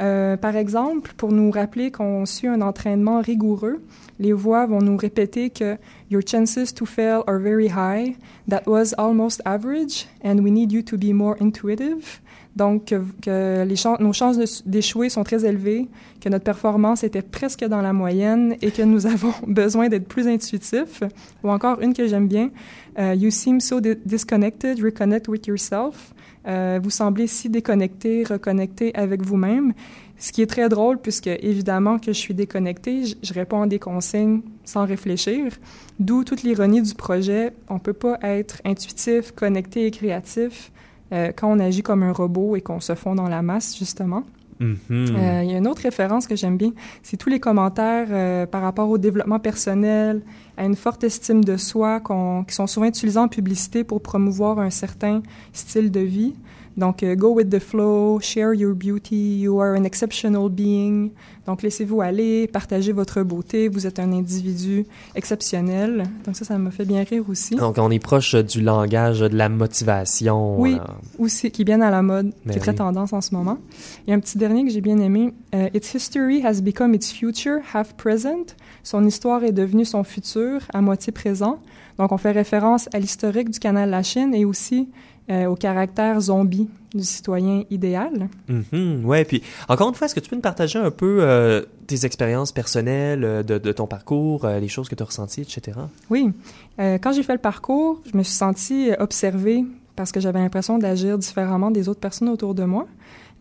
Euh, 0.00 0.36
par 0.36 0.56
exemple, 0.56 1.12
pour 1.16 1.30
nous 1.30 1.50
rappeler 1.52 1.90
qu'on 1.92 2.26
suit 2.26 2.48
un 2.48 2.62
entraînement 2.62 3.20
rigoureux, 3.20 3.80
les 4.18 4.32
voix 4.32 4.66
vont 4.66 4.80
nous 4.80 4.96
répéter 4.96 5.50
que 5.50 5.76
Your 6.10 6.22
chances 6.26 6.74
to 6.74 6.84
fail 6.86 7.20
are 7.26 7.38
very 7.38 7.68
high. 7.68 8.16
That 8.48 8.62
was 8.66 8.94
almost 8.98 9.40
average, 9.44 10.06
and 10.24 10.40
we 10.40 10.50
need 10.50 10.72
you 10.72 10.82
to 10.82 10.96
be 10.98 11.12
more 11.12 11.36
intuitive. 11.40 12.20
Donc, 12.54 12.94
que, 13.22 14.02
nos 14.02 14.12
chances 14.12 14.62
d'échouer 14.66 15.08
sont 15.08 15.24
très 15.24 15.44
élevées, 15.44 15.88
que 16.20 16.28
notre 16.28 16.44
performance 16.44 17.02
était 17.02 17.22
presque 17.22 17.64
dans 17.64 17.80
la 17.80 17.92
moyenne 17.92 18.56
et 18.60 18.70
que 18.70 18.82
nous 18.82 19.06
avons 19.14 19.32
besoin 19.46 19.88
d'être 19.88 20.06
plus 20.06 20.28
intuitifs. 20.28 21.02
Ou 21.42 21.50
encore 21.50 21.80
une 21.80 21.94
que 21.94 22.06
j'aime 22.06 22.28
bien, 22.28 22.50
euh, 22.98 23.14
You 23.14 23.30
seem 23.30 23.60
so 23.60 23.80
di- 23.80 23.96
disconnected, 24.04 24.82
reconnect 24.82 25.28
with 25.28 25.46
yourself. 25.46 26.12
Euh, 26.46 26.80
vous 26.82 26.90
semblez 26.90 27.26
si 27.26 27.48
déconnecté, 27.48 28.24
reconnecté 28.24 28.94
avec 28.94 29.22
vous-même. 29.24 29.72
Ce 30.18 30.30
qui 30.30 30.42
est 30.42 30.46
très 30.46 30.68
drôle 30.68 30.98
puisque 30.98 31.28
évidemment 31.28 31.98
que 31.98 32.12
je 32.12 32.18
suis 32.18 32.34
déconnectée, 32.34 33.04
je, 33.22 33.32
réponds 33.32 33.62
à 33.62 33.66
des 33.66 33.78
consignes 33.78 34.42
sans 34.64 34.84
réfléchir. 34.84 35.52
D'où 35.98 36.22
toute 36.24 36.42
l'ironie 36.42 36.82
du 36.82 36.94
projet. 36.94 37.52
On 37.68 37.78
peut 37.78 37.92
pas 37.92 38.18
être 38.22 38.60
intuitif, 38.64 39.32
connecté 39.32 39.86
et 39.86 39.90
créatif 39.90 40.70
euh, 41.12 41.32
quand 41.34 41.50
on 41.50 41.58
agit 41.58 41.82
comme 41.82 42.02
un 42.02 42.12
robot 42.12 42.56
et 42.56 42.60
qu'on 42.60 42.80
se 42.80 42.94
fond 42.94 43.14
dans 43.14 43.28
la 43.28 43.42
masse 43.42 43.76
justement. 43.76 44.24
Mhm. 44.60 44.76
Euh, 44.90 45.42
il 45.42 45.50
y 45.50 45.54
a 45.54 45.58
une 45.58 45.66
autre 45.66 45.82
référence 45.82 46.26
que 46.26 46.36
j'aime 46.36 46.56
bien, 46.56 46.72
c'est 47.02 47.16
tous 47.16 47.28
les 47.28 47.40
commentaires 47.40 48.08
euh, 48.10 48.46
par 48.46 48.62
rapport 48.62 48.88
au 48.88 48.98
développement 48.98 49.40
personnel, 49.40 50.22
à 50.56 50.64
une 50.64 50.76
forte 50.76 51.02
estime 51.02 51.44
de 51.44 51.56
soi 51.56 52.00
qui 52.46 52.54
sont 52.54 52.66
souvent 52.66 52.86
utilisés 52.86 53.18
en 53.18 53.28
publicité 53.28 53.82
pour 53.82 54.00
promouvoir 54.00 54.60
un 54.60 54.70
certain 54.70 55.22
style 55.52 55.90
de 55.90 56.00
vie. 56.00 56.34
Donc, 56.76 57.02
euh, 57.02 57.14
go 57.14 57.34
with 57.34 57.50
the 57.50 57.58
flow, 57.58 58.18
share 58.20 58.54
your 58.54 58.74
beauty, 58.74 59.40
you 59.40 59.60
are 59.60 59.76
an 59.76 59.84
exceptional 59.84 60.48
being. 60.48 61.10
Donc, 61.46 61.62
laissez-vous 61.62 62.00
aller, 62.00 62.46
partagez 62.46 62.92
votre 62.92 63.22
beauté, 63.22 63.68
vous 63.68 63.86
êtes 63.86 63.98
un 63.98 64.12
individu 64.12 64.86
exceptionnel. 65.14 66.04
Donc, 66.24 66.36
ça, 66.36 66.44
ça 66.44 66.56
m'a 66.56 66.70
fait 66.70 66.84
bien 66.84 67.02
rire 67.02 67.24
aussi. 67.28 67.56
Donc, 67.56 67.76
on 67.78 67.90
est 67.90 67.98
proche 67.98 68.34
du 68.34 68.60
langage 68.60 69.20
de 69.20 69.36
la 69.36 69.48
motivation. 69.48 70.58
Oui, 70.60 70.74
euh, 70.74 70.92
aussi, 71.18 71.50
qui 71.50 71.62
est 71.62 71.64
bien 71.64 71.80
à 71.80 71.90
la 71.90 72.02
mode, 72.02 72.32
Ben 72.46 72.52
qui 72.52 72.58
est 72.58 72.60
très 72.60 72.70
oui. 72.70 72.76
tendance 72.78 73.12
en 73.12 73.20
ce 73.20 73.34
moment. 73.34 73.58
Il 74.06 74.10
y 74.10 74.12
a 74.12 74.16
un 74.16 74.20
petit 74.20 74.38
dernier 74.38 74.64
que 74.64 74.70
j'ai 74.70 74.80
bien 74.80 74.98
aimé. 74.98 75.34
Euh, 75.54 75.68
its 75.74 75.94
history 75.94 76.44
has 76.44 76.60
become 76.62 76.94
its 76.94 77.12
future, 77.12 77.58
half 77.74 77.94
present. 77.94 78.54
Son 78.82 79.04
histoire 79.04 79.44
est 79.44 79.52
devenue 79.52 79.84
son 79.84 80.04
futur, 80.04 80.60
à 80.72 80.80
moitié 80.80 81.12
présent. 81.12 81.58
Donc, 81.98 82.12
on 82.12 82.18
fait 82.18 82.30
référence 82.30 82.88
à 82.94 82.98
l'historique 82.98 83.50
du 83.50 83.58
canal 83.58 83.90
La 83.90 84.02
Chine 84.02 84.34
et 84.34 84.44
aussi 84.44 84.88
euh, 85.30 85.46
au 85.46 85.54
caractère 85.54 86.20
zombie 86.20 86.68
du 86.94 87.04
citoyen 87.04 87.64
idéal. 87.70 88.28
mhm, 88.48 89.04
ouais, 89.04 89.24
puis 89.24 89.42
encore 89.68 89.88
une 89.88 89.94
fois, 89.94 90.06
est-ce 90.06 90.14
que 90.14 90.20
tu 90.20 90.28
peux 90.28 90.36
nous 90.36 90.42
partager 90.42 90.78
un 90.78 90.90
peu 90.90 91.18
euh, 91.20 91.62
tes 91.86 92.04
expériences 92.04 92.52
personnelles 92.52 93.24
euh, 93.24 93.42
de, 93.42 93.58
de 93.58 93.72
ton 93.72 93.86
parcours, 93.86 94.44
euh, 94.44 94.58
les 94.58 94.68
choses 94.68 94.88
que 94.88 94.94
tu 94.94 95.02
as 95.02 95.06
ressenties, 95.06 95.42
etc. 95.42 95.78
Oui. 96.10 96.32
Quand 96.78 97.12
j'ai 97.12 97.22
fait 97.22 97.34
le 97.34 97.38
parcours, 97.38 98.00
je 98.10 98.16
me 98.16 98.22
suis 98.22 98.34
sentie 98.34 98.90
observée 98.98 99.64
parce 99.94 100.10
que 100.10 100.18
j'avais 100.18 100.40
l'impression 100.40 100.78
d'agir 100.78 101.18
différemment 101.18 101.70
des 101.70 101.88
autres 101.88 102.00
personnes 102.00 102.28
autour 102.28 102.54
de 102.54 102.64
moi. 102.64 102.88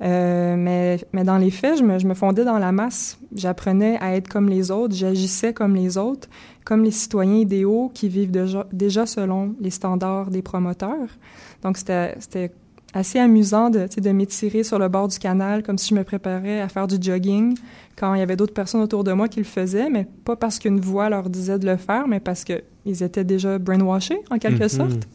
Mais, 0.01 0.99
mais 1.13 1.23
dans 1.23 1.37
les 1.37 1.49
faits, 1.49 1.79
je 1.79 1.83
me, 1.83 1.97
je 1.97 2.05
me 2.05 2.13
fondais 2.13 2.43
dans 2.43 2.59
la 2.59 2.71
masse. 2.71 3.17
J'apprenais 3.35 3.97
à 3.99 4.15
être 4.15 4.27
comme 4.27 4.49
les 4.49 4.69
autres, 4.69 4.93
j'agissais 4.93 5.53
comme 5.53 5.75
les 5.75 5.97
autres, 5.97 6.27
comme 6.65 6.83
les 6.83 6.91
citoyens 6.91 7.35
idéaux 7.37 7.91
qui 7.93 8.07
vivent 8.09 8.31
déjà, 8.31 8.67
déjà 8.71 9.05
selon 9.05 9.55
les 9.59 9.69
standards 9.71 10.29
des 10.31 10.41
promoteurs. 10.41 11.09
Donc, 11.63 11.77
c'était 11.77 12.51
assez 12.93 13.19
amusant 13.19 13.69
de, 13.69 13.87
de 13.97 14.09
m'étirer 14.11 14.63
sur 14.63 14.77
le 14.77 14.89
bord 14.89 15.07
du 15.07 15.17
canal 15.17 15.63
comme 15.63 15.77
si 15.77 15.89
je 15.89 15.95
me 15.95 16.03
préparais 16.03 16.59
à 16.59 16.67
faire 16.67 16.87
du 16.87 16.97
jogging 16.99 17.57
quand 17.95 18.13
il 18.15 18.19
y 18.19 18.21
avait 18.21 18.35
d'autres 18.35 18.53
personnes 18.53 18.81
autour 18.81 19.03
de 19.05 19.13
moi 19.13 19.27
qui 19.29 19.39
le 19.39 19.45
faisaient, 19.45 19.89
mais 19.89 20.05
pas 20.25 20.35
parce 20.35 20.59
qu'une 20.59 20.79
voix 20.79 21.09
leur 21.09 21.29
disait 21.29 21.57
de 21.57 21.65
le 21.65 21.77
faire, 21.77 22.07
mais 22.07 22.19
parce 22.19 22.43
qu'ils 22.43 23.01
étaient 23.03 23.23
déjà 23.23 23.57
brainwashés, 23.59 24.19
en 24.29 24.37
quelque 24.39 24.63
Mhm. 24.63 24.69
sorte. 24.69 25.07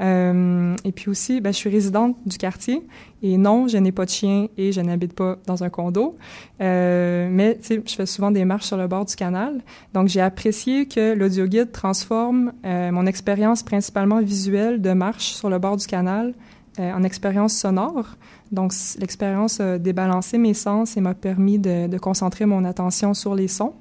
Euh, 0.00 0.76
et 0.84 0.92
puis 0.92 1.10
aussi, 1.10 1.40
ben, 1.40 1.52
je 1.52 1.58
suis 1.58 1.70
résidente 1.70 2.16
du 2.24 2.38
quartier 2.38 2.82
et 3.22 3.36
non, 3.36 3.66
je 3.66 3.76
n'ai 3.78 3.90
pas 3.90 4.04
de 4.04 4.10
chien 4.10 4.46
et 4.56 4.70
je 4.70 4.80
n'habite 4.80 5.12
pas 5.12 5.38
dans 5.46 5.64
un 5.64 5.70
condo. 5.70 6.16
Euh, 6.60 7.28
mais 7.30 7.58
je 7.68 7.94
fais 7.94 8.06
souvent 8.06 8.30
des 8.30 8.44
marches 8.44 8.66
sur 8.66 8.76
le 8.76 8.86
bord 8.86 9.04
du 9.04 9.16
canal. 9.16 9.60
Donc, 9.92 10.08
j'ai 10.08 10.20
apprécié 10.20 10.86
que 10.86 11.14
l'audioguide 11.14 11.72
transforme 11.72 12.52
euh, 12.64 12.92
mon 12.92 13.06
expérience 13.06 13.62
principalement 13.62 14.20
visuelle 14.20 14.80
de 14.80 14.92
marche 14.92 15.32
sur 15.32 15.50
le 15.50 15.58
bord 15.58 15.76
du 15.76 15.86
canal 15.86 16.32
euh, 16.78 16.92
en 16.92 17.02
expérience 17.02 17.54
sonore. 17.54 18.16
Donc, 18.52 18.72
l'expérience 19.00 19.58
a 19.58 19.78
débalancé 19.78 20.38
mes 20.38 20.54
sens 20.54 20.96
et 20.96 21.00
m'a 21.00 21.14
permis 21.14 21.58
de, 21.58 21.98
concentrer 21.98 22.46
mon 22.46 22.64
attention 22.64 23.14
sur 23.14 23.34
les 23.34 23.48
sons. 23.48 23.74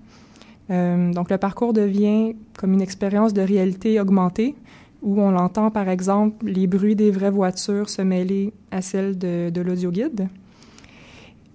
Donc, 0.69 1.29
le 1.29 1.37
parcours 1.37 1.71
devient 1.71 2.35
comme 2.57 2.73
une 2.73 2.81
expérience 2.81 3.31
de 3.31 3.41
réalité 3.41 4.01
augmentée 4.01 4.55
où 5.07 5.21
on 5.21 5.35
entend, 5.37 5.71
par 5.71 5.87
exemple, 5.87 6.45
les 6.45 6.67
bruits 6.67 6.97
des 6.97 7.11
vraies 7.11 7.31
voitures 7.31 7.89
se 7.89 8.01
mêler 8.01 8.51
à 8.71 8.81
celles 8.81 9.17
de, 9.17 9.49
de 9.49 9.61
l'audioguide. 9.61 10.27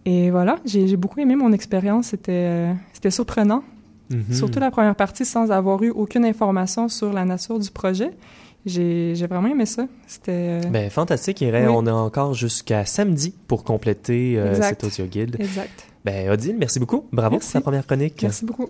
Et 0.07 0.31
voilà, 0.31 0.57
j'ai 0.65 0.97
beaucoup 0.97 1.21
aimé 1.21 1.37
mon 1.37 1.53
expérience. 1.53 2.07
C'était 2.09 2.73
euh, 3.05 3.11
surprenant. 3.11 3.63
Mhm. 4.11 4.33
Surtout 4.33 4.59
la 4.59 4.71
première 4.71 4.97
partie 4.97 5.25
sans 5.27 5.51
avoir 5.51 5.83
eu 5.83 5.91
aucune 5.91 6.25
information 6.25 6.89
sur 6.89 7.13
la 7.13 7.25
nature 7.25 7.59
du 7.59 7.71
projet. 7.71 8.11
J'ai 8.65 9.15
vraiment 9.29 9.49
aimé 9.49 9.67
ça. 9.67 9.87
C'était... 10.07 10.61
euh, 10.65 10.71
Ben, 10.71 10.89
fantastique, 10.89 11.41
Irène. 11.43 11.69
Oui. 11.69 11.75
On 11.77 11.87
a 11.87 11.93
encore 11.93 12.33
jusqu'à 12.33 12.85
samedi 12.87 13.35
pour 13.49 13.65
compléter 13.65 14.39
euh, 14.39 14.61
cet 14.63 14.85
audio 14.85 15.05
guide. 15.05 15.37
Exact. 15.39 15.87
Ben, 16.05 16.31
Odile, 16.31 16.57
merci 16.59 16.81
beaucoup. 16.81 17.05
Bravo 17.13 17.35
Merci. 17.37 17.53
pour 17.53 17.61
ta 17.61 17.61
première 17.61 17.87
chronique. 17.87 18.21
Merci 18.23 18.45
beaucoup. 18.47 18.69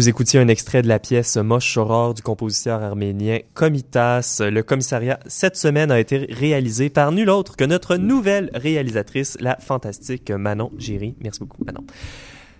Vous 0.00 0.08
écoutiez 0.08 0.40
un 0.40 0.48
extrait 0.48 0.80
de 0.80 0.88
la 0.88 0.98
pièce 0.98 1.36
Mosh 1.36 1.66
Shoror 1.66 2.14
du 2.14 2.22
compositeur 2.22 2.82
arménien 2.82 3.40
Komitas. 3.52 4.40
Le 4.40 4.62
commissariat 4.62 5.20
cette 5.26 5.56
semaine 5.56 5.90
a 5.90 6.00
été 6.00 6.26
réalisé 6.30 6.88
par 6.88 7.12
nul 7.12 7.28
autre 7.28 7.54
que 7.54 7.64
notre 7.64 7.96
nouvelle 7.98 8.50
réalisatrice, 8.54 9.36
la 9.40 9.58
fantastique 9.58 10.30
Manon 10.30 10.70
Giry. 10.78 11.16
Merci 11.20 11.40
beaucoup, 11.40 11.62
Manon. 11.66 11.84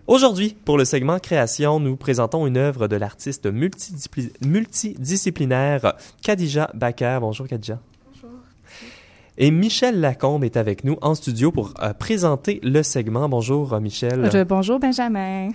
Aujourd'hui, 0.07 0.55
pour 0.67 0.77
le 0.77 0.85
segment 0.85 1.19
création, 1.19 1.81
nous 1.81 1.97
présentons 1.97 2.47
une 2.47 2.59
œuvre 2.59 2.89
de 2.89 2.97
l'artiste 2.97 3.47
multidipli- 3.51 4.33
multidisciplinaire 4.47 5.95
Khadija 6.23 6.69
Bakar. 6.75 7.23
Bonjour 7.23 7.49
Khadija. 7.49 7.79
Et 9.39 9.51
Michel 9.51 9.99
Lacombe 9.99 10.45
est 10.45 10.59
avec 10.59 10.85
nous 10.85 10.99
en 11.01 11.15
studio 11.15 11.51
pour 11.53 11.73
euh, 11.81 11.95
présenter 11.95 12.61
le 12.63 12.83
segment. 12.83 13.31
Bonjour 13.31 13.73
euh, 13.73 13.81
Michel. 13.81 14.29
Bonjour 14.47 14.79
Benjamin. 14.79 15.49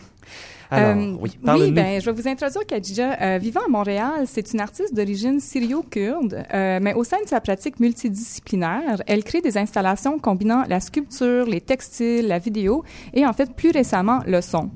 Alors, 0.72 0.97
Euh, 0.97 1.16
oui, 1.22 1.32
parle-nous. 1.43 1.74
ben, 1.74 2.01
je 2.01 2.05
vais 2.09 2.22
vous 2.22 2.28
introduire 2.28 2.66
Khadija. 2.66 3.18
Euh, 3.22 3.38
vivant 3.38 3.61
à 3.66 3.70
Montréal, 3.70 4.24
c'est 4.26 4.53
une 4.53 4.59
artiste 4.61 4.93
d'origine 4.95 5.39
syrio-kurde, 5.39 6.43
euh, 6.53 6.80
mais 6.82 6.93
au 6.93 7.03
sein 7.03 7.18
de 7.24 7.28
sa 7.30 7.39
pratique 7.39 7.80
multidisciplinaire, 7.80 9.01
elle 9.07 9.24
crée 9.24 9.41
des 9.41 9.57
installations 9.57 10.18
combinant 10.20 10.63
la 10.68 10.80
sculpture, 10.80 11.45
les 11.45 11.61
textiles, 11.61 12.28
la 12.28 12.39
vidéo 12.39 12.84
et 13.13 13.26
en 13.26 13.34
fait 13.34 13.53
plus 13.53 13.72
récemment 13.72 14.22
le 14.26 14.41
son. 14.41 14.70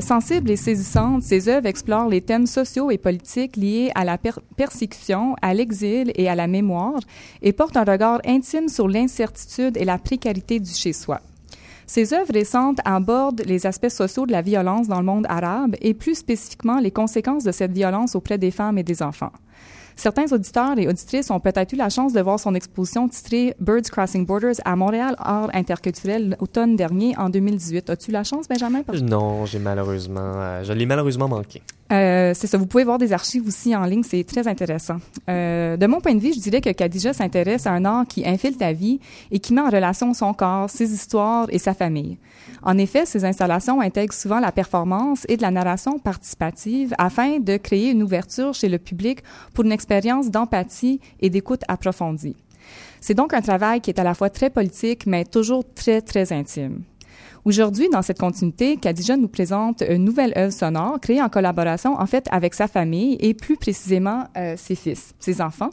Sensible 0.00 0.50
et 0.50 0.56
saisissante, 0.56 1.22
ses 1.22 1.48
œuvres 1.48 1.66
explorent 1.66 2.08
les 2.08 2.22
thèmes 2.22 2.46
sociaux 2.46 2.90
et 2.90 2.96
politiques 2.98 3.56
liés 3.56 3.90
à 3.94 4.04
la 4.04 4.16
per- 4.16 4.40
persécution, 4.56 5.36
à 5.42 5.52
l'exil 5.52 6.12
et 6.14 6.28
à 6.30 6.34
la 6.34 6.46
mémoire 6.46 6.98
et 7.42 7.52
portent 7.52 7.76
un 7.76 7.84
regard 7.84 8.20
intime 8.26 8.68
sur 8.68 8.88
l'incertitude 8.88 9.76
et 9.76 9.84
la 9.84 9.98
précarité 9.98 10.60
du 10.60 10.70
chez-soi. 10.70 11.20
Ses 11.86 12.12
œuvres 12.12 12.32
récentes 12.32 12.80
abordent 12.84 13.42
les 13.46 13.64
aspects 13.64 13.88
sociaux 13.88 14.26
de 14.26 14.32
la 14.32 14.42
violence 14.42 14.88
dans 14.88 14.98
le 14.98 15.06
monde 15.06 15.26
arabe 15.28 15.76
et 15.80 15.94
plus 15.94 16.16
spécifiquement 16.16 16.80
les 16.80 16.90
conséquences 16.90 17.44
de 17.44 17.52
cette 17.52 17.72
violence 17.72 18.16
auprès 18.16 18.38
des 18.38 18.50
femmes 18.50 18.76
et 18.78 18.82
des 18.82 19.02
enfants. 19.02 19.30
Certains 19.98 20.30
auditeurs 20.30 20.78
et 20.78 20.88
auditrices 20.88 21.30
ont 21.30 21.40
peut-être 21.40 21.72
eu 21.72 21.76
la 21.76 21.88
chance 21.88 22.12
de 22.12 22.20
voir 22.20 22.38
son 22.38 22.54
exposition 22.54 23.08
titrée 23.08 23.54
Birds 23.60 23.88
Crossing 23.90 24.26
Borders 24.26 24.56
à 24.64 24.76
Montréal 24.76 25.14
Art 25.18 25.48
Interculturel 25.54 26.36
l'automne 26.38 26.76
dernier 26.76 27.16
en 27.16 27.30
2018. 27.30 27.88
As-tu 27.88 28.10
la 28.10 28.22
chance, 28.22 28.46
Benjamin? 28.46 28.82
Non, 29.02 29.46
j'ai 29.46 29.58
malheureusement, 29.58 30.20
euh, 30.20 30.64
je 30.64 30.74
l'ai 30.74 30.84
malheureusement 30.84 31.28
manqué. 31.28 31.62
Euh, 31.92 32.32
c'est 32.34 32.48
ça, 32.48 32.58
vous 32.58 32.66
pouvez 32.66 32.84
voir 32.84 32.98
des 32.98 33.12
archives 33.12 33.46
aussi 33.46 33.74
en 33.76 33.84
ligne, 33.84 34.02
c'est 34.02 34.24
très 34.24 34.48
intéressant. 34.48 34.96
Euh, 35.28 35.76
de 35.76 35.86
mon 35.86 36.00
point 36.00 36.14
de 36.14 36.20
vue, 36.20 36.32
je 36.34 36.40
dirais 36.40 36.60
que 36.60 36.70
Khadija 36.70 37.12
s'intéresse 37.12 37.66
à 37.66 37.72
un 37.72 37.84
art 37.84 38.06
qui 38.08 38.26
infile 38.26 38.56
ta 38.56 38.72
vie 38.72 38.98
et 39.30 39.38
qui 39.38 39.54
met 39.54 39.60
en 39.60 39.70
relation 39.70 40.12
son 40.12 40.34
corps, 40.34 40.68
ses 40.68 40.92
histoires 40.92 41.46
et 41.50 41.58
sa 41.58 41.74
famille. 41.74 42.18
En 42.62 42.76
effet, 42.76 43.06
ces 43.06 43.24
installations 43.24 43.80
intègrent 43.80 44.14
souvent 44.14 44.40
la 44.40 44.50
performance 44.50 45.24
et 45.28 45.36
de 45.36 45.42
la 45.42 45.52
narration 45.52 46.00
participative 46.00 46.92
afin 46.98 47.38
de 47.38 47.56
créer 47.56 47.90
une 47.90 48.02
ouverture 48.02 48.52
chez 48.52 48.68
le 48.68 48.78
public 48.78 49.20
pour 49.54 49.64
une 49.64 49.72
expérience 49.72 50.30
d'empathie 50.30 51.00
et 51.20 51.30
d'écoute 51.30 51.62
approfondie. 51.68 52.36
C'est 53.00 53.14
donc 53.14 53.32
un 53.32 53.42
travail 53.42 53.80
qui 53.80 53.90
est 53.90 54.00
à 54.00 54.04
la 54.04 54.14
fois 54.14 54.30
très 54.30 54.50
politique, 54.50 55.06
mais 55.06 55.24
toujours 55.24 55.62
très, 55.74 56.00
très 56.00 56.32
intime. 56.32 56.82
Aujourd'hui, 57.46 57.88
dans 57.88 58.02
cette 58.02 58.18
continuité, 58.18 58.76
Khadija 58.76 59.16
nous 59.16 59.28
présente 59.28 59.80
une 59.88 60.04
nouvelle 60.04 60.32
œuvre 60.36 60.52
sonore 60.52 60.98
créée 60.98 61.22
en 61.22 61.28
collaboration, 61.28 61.94
en 61.94 62.04
fait, 62.06 62.26
avec 62.32 62.54
sa 62.54 62.66
famille 62.66 63.16
et 63.20 63.34
plus 63.34 63.56
précisément 63.56 64.24
euh, 64.36 64.56
ses 64.56 64.74
fils, 64.74 65.14
ses 65.20 65.40
enfants. 65.40 65.70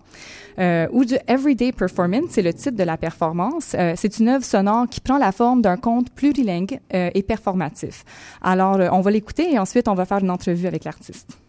Euh, 0.59 0.87
ou 0.91 1.03
du 1.03 1.15
Everyday 1.27 1.71
Performance, 1.71 2.25
c'est 2.29 2.43
le 2.43 2.53
titre 2.53 2.77
de 2.77 2.83
la 2.83 2.95
performance. 2.95 3.73
Euh, 3.73 3.93
c'est 3.97 4.19
une 4.19 4.29
œuvre 4.29 4.45
sonore 4.45 4.87
qui 4.87 5.01
prend 5.01 5.17
la 5.17 5.31
forme 5.31 5.63
d'un 5.63 5.77
conte 5.77 6.11
plurilingue 6.11 6.79
euh, 6.93 7.09
et 7.15 7.23
performatif. 7.23 8.05
Alors, 8.43 8.75
euh, 8.75 8.89
on 8.91 9.01
va 9.01 9.09
l'écouter 9.09 9.51
et 9.51 9.57
ensuite, 9.57 9.87
on 9.87 9.95
va 9.95 10.05
faire 10.05 10.19
une 10.19 10.29
entrevue 10.29 10.67
avec 10.67 10.83
l'artiste. 10.83 11.39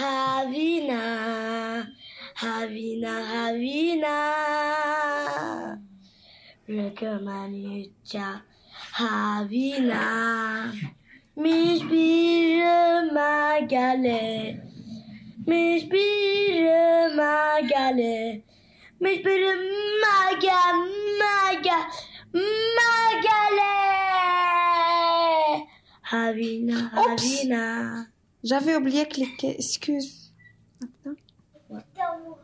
Havina, 0.00 1.02
Havina, 2.34 3.14
Havina. 3.30 4.16
Rıkımanıca 6.68 8.28
Havina. 8.92 10.72
Mis 11.36 11.82
birime 11.82 13.66
gele. 13.68 14.56
Mis 15.46 15.90
birime 15.90 17.60
gele. 17.68 18.42
Mis 19.00 19.24
birime 19.24 20.18
gel, 20.40 20.76
gel, 21.62 21.90
gele. 23.22 23.74
Havina, 26.02 26.92
Havina. 26.92 27.90
Oops. 28.00 28.19
J'avais 28.42 28.76
oublié 28.76 29.04
de 29.04 29.08
cliquer, 29.10 29.54
excuse. 29.56 30.32
T'es 30.80 32.00
amoureux 32.00 32.38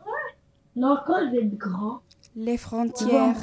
Non, 0.75 0.97
quand 1.05 1.25
je 1.25 1.31
vais 1.31 1.45
être 1.45 1.57
grand. 1.57 2.01
Les 2.35 2.53
Tu 2.53 2.57
frontières, 2.59 3.35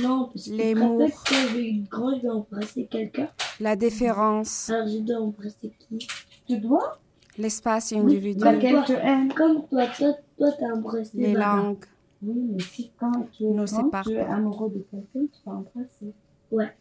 Non, 0.00 0.26
parce 0.32 0.46
que 0.48 0.52
Les 0.52 0.74
tu 0.74 0.80
mots. 0.80 0.98
quand 0.98 1.34
je 1.34 1.56
vais 1.56 1.68
être 1.70 1.88
grand, 1.88 2.16
je 2.16 2.22
vais 2.22 2.28
embrasser 2.30 2.86
quelqu'un? 2.86 3.28
la 3.60 3.76
différence, 3.76 4.70
Alors 4.70 4.88
je 4.88 4.98
dois 4.98 5.20
embrasser 5.20 5.72
qui? 5.78 6.06
Tu 6.46 6.58
dois? 6.58 6.98
L'espace 7.38 7.92
Oui, 7.92 7.98
individuel, 7.98 8.60
comme 8.60 8.84
toi, 8.84 8.96
comme 9.36 9.68
toi, 9.68 9.86
toi, 9.86 10.12
toi 10.36 10.52
t'as 10.58 10.72
embrassé 10.74 11.10
les 11.16 11.32
langues, 11.32 11.84
Oui, 12.22 12.40
mais 12.52 12.60
si 12.62 12.90
quand 12.98 13.12
tu 13.32 13.44
es 13.44 13.50
nous 13.50 13.64
grand, 13.64 14.02
tu 14.02 14.12
es 14.12 14.20
amoureux 14.20 14.68
de 14.70 14.80
quelqu'un, 14.90 15.26
tu 15.32 15.40
vas 15.46 15.52
embrasser. 15.52 16.12
Ouais. 16.50 16.76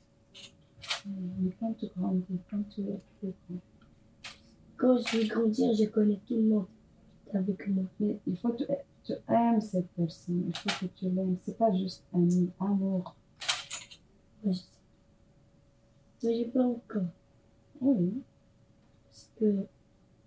Mais 1.06 1.52
quand 1.60 1.74
tu 1.80 1.86
grandis, 1.96 2.26
quand 2.50 2.64
tu 2.74 2.82
es 2.82 3.00
plus 3.20 3.34
grand. 3.50 3.60
Quand 4.82 4.98
je 4.98 5.18
vais 5.18 5.28
grandir, 5.28 5.74
je 5.76 5.86
connais 5.86 6.20
tout 6.28 6.34
le 6.36 6.42
monde 6.42 6.66
avec 7.32 7.68
moi. 7.68 7.84
Mais 8.00 8.18
il 8.26 8.36
faut 8.36 8.50
que 8.50 8.64
tu, 8.64 8.66
tu 9.04 9.14
aimes 9.30 9.62
cette 9.62 9.90
personne, 9.92 10.46
il 10.48 10.58
faut 10.58 10.70
que 10.70 10.92
tu 10.98 11.06
l'aimes. 11.06 11.38
C'est 11.44 11.56
pas 11.56 11.72
juste 11.72 12.04
un 12.12 12.28
amour. 12.60 13.16
Ouais, 14.44 14.54
je 14.54 14.58
sais. 14.58 14.66
Mais 16.24 16.36
j'ai 16.36 16.46
pas 16.46 16.64
encore. 16.64 17.04
Oui, 17.80 18.24
Parce 19.06 19.30
que 19.40 19.66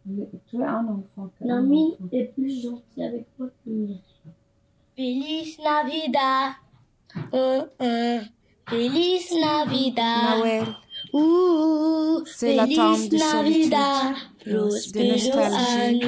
mais 0.07 0.28
tu 0.48 0.57
es 0.61 0.64
un 0.64 0.86
enfant. 0.86 1.30
enfant. 1.40 2.09
est 2.12 2.24
plus 2.34 2.62
gentil 2.62 3.02
avec 3.02 3.26
moi 3.38 3.48
que 3.48 3.70
Myriam. 3.70 3.98
Feliz 4.96 5.59
Navidad. 5.59 6.52
Uh, 7.32 7.64
uh. 7.80 8.20
Feliz 8.68 9.32
Navidad. 9.40 10.38
Noël, 10.38 10.66
Ouh, 11.14 12.24
C'est 12.26 12.56
la 12.56 12.64
Feliz 12.64 12.76
tombe 12.76 13.08
de 13.08 13.18
solitude, 13.18 13.70
de 14.46 15.02
nostalgie, 15.12 16.00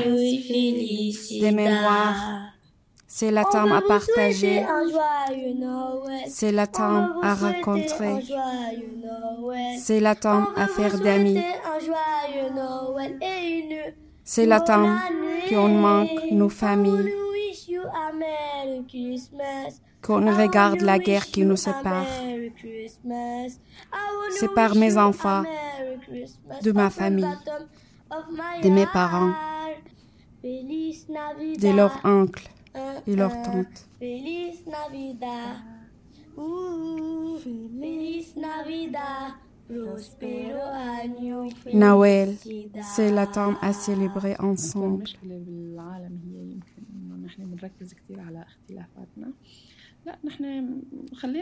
des 1.40 1.52
mémoires. 1.52 2.50
c'est 3.06 3.30
la 3.30 3.44
temps 3.44 3.72
à 3.72 3.82
partager, 3.82 4.66
c'est 6.26 6.50
la 6.50 6.66
temps 6.66 7.20
va 7.22 7.28
à 7.28 7.34
rencontrer, 7.34 8.24
c'est 9.78 10.00
la 10.00 10.16
temps 10.16 10.46
va 10.56 10.64
à 10.64 10.66
faire 10.66 10.98
d'amis, 10.98 11.38
c'est 14.24 14.46
la 14.46 14.60
temps 14.60 14.90
qu'on 15.48 15.68
manque 15.68 16.32
nos 16.32 16.48
familles, 16.48 17.14
qu'on 20.06 20.36
regarde 20.36 20.82
la 20.82 20.98
guerre 20.98 21.26
qui 21.26 21.44
nous 21.44 21.56
sépare. 21.56 22.06
Wish 24.40 24.74
mes 24.76 24.96
enfants, 24.96 25.42
de 26.62 26.72
ma 26.72 26.90
famille, 26.90 27.36
de 28.62 28.70
mes 28.70 28.86
parents, 28.86 29.34
de 30.44 31.76
leurs 31.76 32.00
oncles 32.04 32.48
et 33.06 33.16
leurs 33.16 33.42
tantes. 33.42 33.88
Noël, 41.72 42.36
c'est 42.94 43.10
la 43.10 43.26
temps 43.26 43.54
à 43.60 43.72
célébrer 43.72 44.36
ensemble 44.38 45.04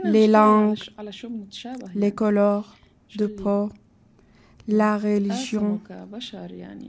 les 0.05 0.27
langues, 0.27 0.79
les 1.95 2.13
colores 2.13 2.77
de 3.17 3.27
peau, 3.27 3.71
la 4.69 4.97
religion, 4.99 5.81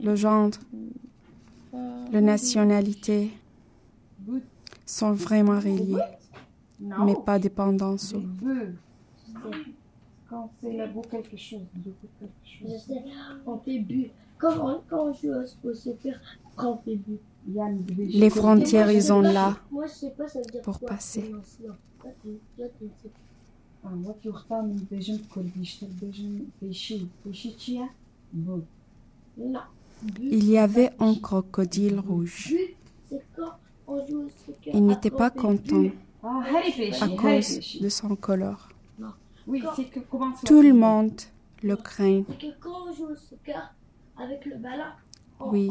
le 0.02 0.16
genre, 0.16 0.50
la 2.12 2.20
nationalité 2.20 3.30
sont 4.84 5.12
vraiment 5.12 5.58
reliés, 5.58 6.02
mais 6.80 7.14
pas 7.24 7.38
dépendants. 7.38 7.96
Quand 10.28 10.50
c'est 10.60 10.72
la 10.72 10.88
quelque 10.88 11.36
chose, 11.36 11.60
on 13.46 13.58
fait 13.58 13.78
but. 13.78 14.10
Quand 14.38 14.82
on, 14.90 15.12
joue 15.12 15.32
au 15.64 15.74
soccer, 15.74 16.20
quand 16.56 16.72
on 16.72 16.76
fait 16.78 16.96
but. 16.96 17.20
Les 17.46 18.30
frontières, 18.30 18.90
ils 18.90 19.12
ont 19.12 19.20
là 19.20 19.56
pour 20.62 20.80
passer. 20.80 21.32
Il 30.20 30.44
y 30.44 30.58
avait 30.58 30.90
un 30.98 31.14
crocodile 31.14 32.00
rouge. 32.00 32.54
Il 34.66 34.86
n'était 34.86 35.10
pas 35.10 35.30
content 35.30 35.84
à 36.22 37.08
cause 37.16 37.80
de 37.80 37.88
son 37.88 38.16
color. 38.16 38.68
Tout 40.44 40.62
le 40.62 40.72
monde 40.72 41.20
le 41.62 41.76
craint. 41.76 42.22
Oui. 45.40 45.70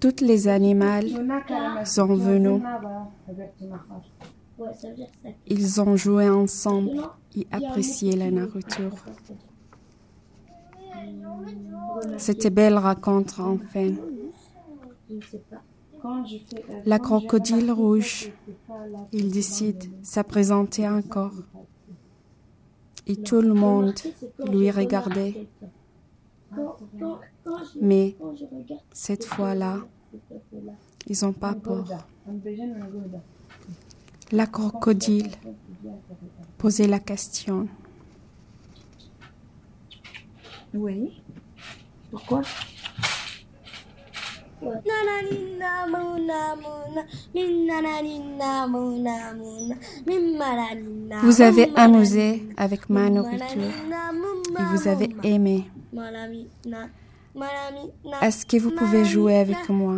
Toutes 0.00 0.20
les 0.20 0.48
animaux 0.48 1.18
sont 1.84 2.14
venus. 2.14 2.62
Ils 5.46 5.80
ont 5.80 5.96
joué 5.96 6.28
ensemble 6.28 7.02
et 7.36 7.46
apprécié 7.50 8.16
la 8.16 8.30
nourriture. 8.30 8.94
C'était 12.16 12.50
belle 12.50 12.78
rencontre 12.78 13.40
enfin. 13.40 13.94
La 16.84 16.98
crocodile 16.98 17.72
rouge, 17.72 18.32
il 19.12 19.30
décide 19.30 19.84
s'à 20.02 20.24
présenter 20.24 20.88
encore. 20.88 21.34
Et 23.06 23.16
tout 23.16 23.40
le 23.40 23.54
monde 23.54 23.94
lui 24.46 24.70
regardait. 24.70 25.48
Mais 27.80 28.16
cette 28.92 29.24
fois-là, 29.24 29.78
ils 31.06 31.16
n'ont 31.22 31.32
pas 31.32 31.54
peur. 31.54 31.86
La 34.32 34.46
crocodile 34.46 35.30
posait 36.58 36.86
la 36.86 36.98
question. 36.98 37.66
Oui. 40.74 41.22
Pourquoi? 42.10 42.42
Vous 51.22 51.42
avez 51.42 51.72
amusé 51.76 52.48
avec 52.56 52.90
ma 52.90 53.08
nourriture 53.08 53.62
et 53.62 54.64
vous 54.76 54.88
avez 54.88 55.14
aimé. 55.22 55.70
Est-ce 58.22 58.46
que 58.46 58.56
vous 58.58 58.70
pouvez 58.70 59.04
jouer 59.04 59.36
avec 59.36 59.68
moi? 59.68 59.96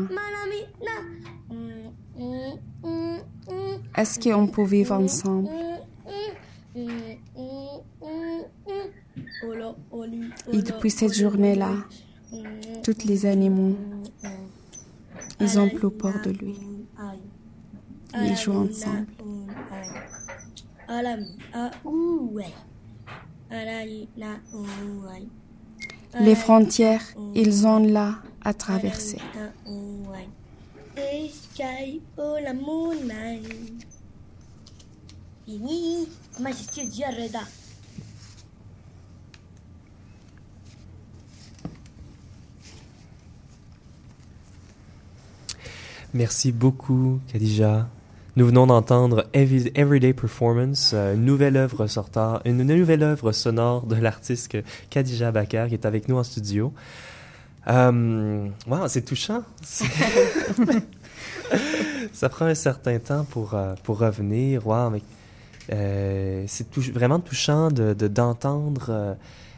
Est-ce 3.96 4.18
qu'on 4.20 4.46
peut 4.46 4.64
vivre 4.64 4.94
ensemble? 4.94 5.48
Et 10.52 10.62
depuis 10.62 10.90
cette 10.90 11.14
journée-là, 11.14 11.72
tous 12.82 13.04
les 13.04 13.26
animaux, 13.26 13.76
ils 15.40 15.58
ont 15.58 15.68
plus 15.68 15.90
peur 15.90 16.14
de 16.24 16.30
lui. 16.30 16.56
Ils 18.14 18.36
jouent 18.36 18.68
ensemble. 18.68 19.06
Les 26.18 26.34
frontières, 26.34 27.02
ils 27.34 27.66
ont 27.66 27.78
là 27.78 28.16
à 28.42 28.52
traverser. 28.52 29.18
Merci 46.12 46.50
beaucoup, 46.50 47.20
Khadija. 47.32 47.88
Nous 48.40 48.46
venons 48.46 48.66
d'entendre 48.66 49.26
Every- 49.34 49.70
Everyday 49.74 50.14
Performance, 50.14 50.92
euh, 50.94 51.12
une 51.14 51.26
nouvelle 51.26 51.58
œuvre 51.58 51.86
sortant, 51.86 52.40
une 52.46 52.62
nouvelle 52.62 53.02
œuvre 53.02 53.32
sonore 53.32 53.84
de 53.84 53.96
l'artiste 53.96 54.56
Khadija 54.88 55.30
Bakar 55.30 55.68
qui 55.68 55.74
est 55.74 55.84
avec 55.84 56.08
nous 56.08 56.16
en 56.16 56.22
studio. 56.22 56.72
Euh, 57.68 58.48
wow, 58.66 58.88
c'est 58.88 59.02
touchant. 59.02 59.42
Ça 62.14 62.30
prend 62.30 62.46
un 62.46 62.54
certain 62.54 62.98
temps 62.98 63.26
pour, 63.28 63.52
euh, 63.52 63.74
pour 63.82 63.98
revenir. 63.98 64.66
Wow, 64.66 64.88
mais 64.88 65.02
euh, 65.74 66.44
c'est 66.46 66.70
tou- 66.70 66.80
vraiment 66.94 67.20
touchant 67.20 67.68
de 67.70 67.92
de- 67.92 68.08
d'entendre 68.08 68.86
euh, 68.88 69.12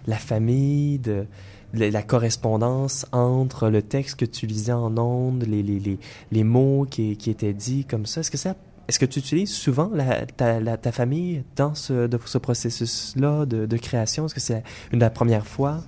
la 0.09 0.17
famille, 0.17 0.99
de, 0.99 1.27
la, 1.73 1.89
la 1.89 2.03
correspondance 2.03 3.07
entre 3.13 3.69
le 3.69 3.81
texte 3.83 4.17
que 4.17 4.25
tu 4.25 4.47
lisais 4.49 4.73
en 4.73 4.99
ondes, 4.99 5.45
les, 5.47 5.63
les, 5.63 5.79
les, 5.79 6.01
les 6.33 6.43
mots 6.43 6.85
qui, 6.91 7.17
qui 7.17 7.31
étaient 7.31 7.53
dits 7.53 7.85
comme 7.85 8.07
ça. 8.07 8.23
Est-ce 8.23 8.31
que 8.33 8.37
ça, 8.39 8.57
est-ce 8.89 8.99
que 8.99 9.07
tu 9.07 9.19
utilises 9.21 9.53
souvent 9.53 9.91
la, 9.95 10.27
ta, 10.27 10.61
la- 10.61 10.77
ta 10.77 10.93
famille 10.93 11.43
dans 11.57 11.75
ce, 11.75 12.07
de, 12.07 12.19
ce 12.25 12.39
processus-là 12.39 13.47
de, 13.47 13.67
de 13.67 13.77
création? 13.77 14.27
Est-ce 14.27 14.35
que 14.35 14.41
c'est 14.41 14.63
une 14.93 15.01
la 15.01 15.11
première 15.11 15.47
fois? 15.47 15.83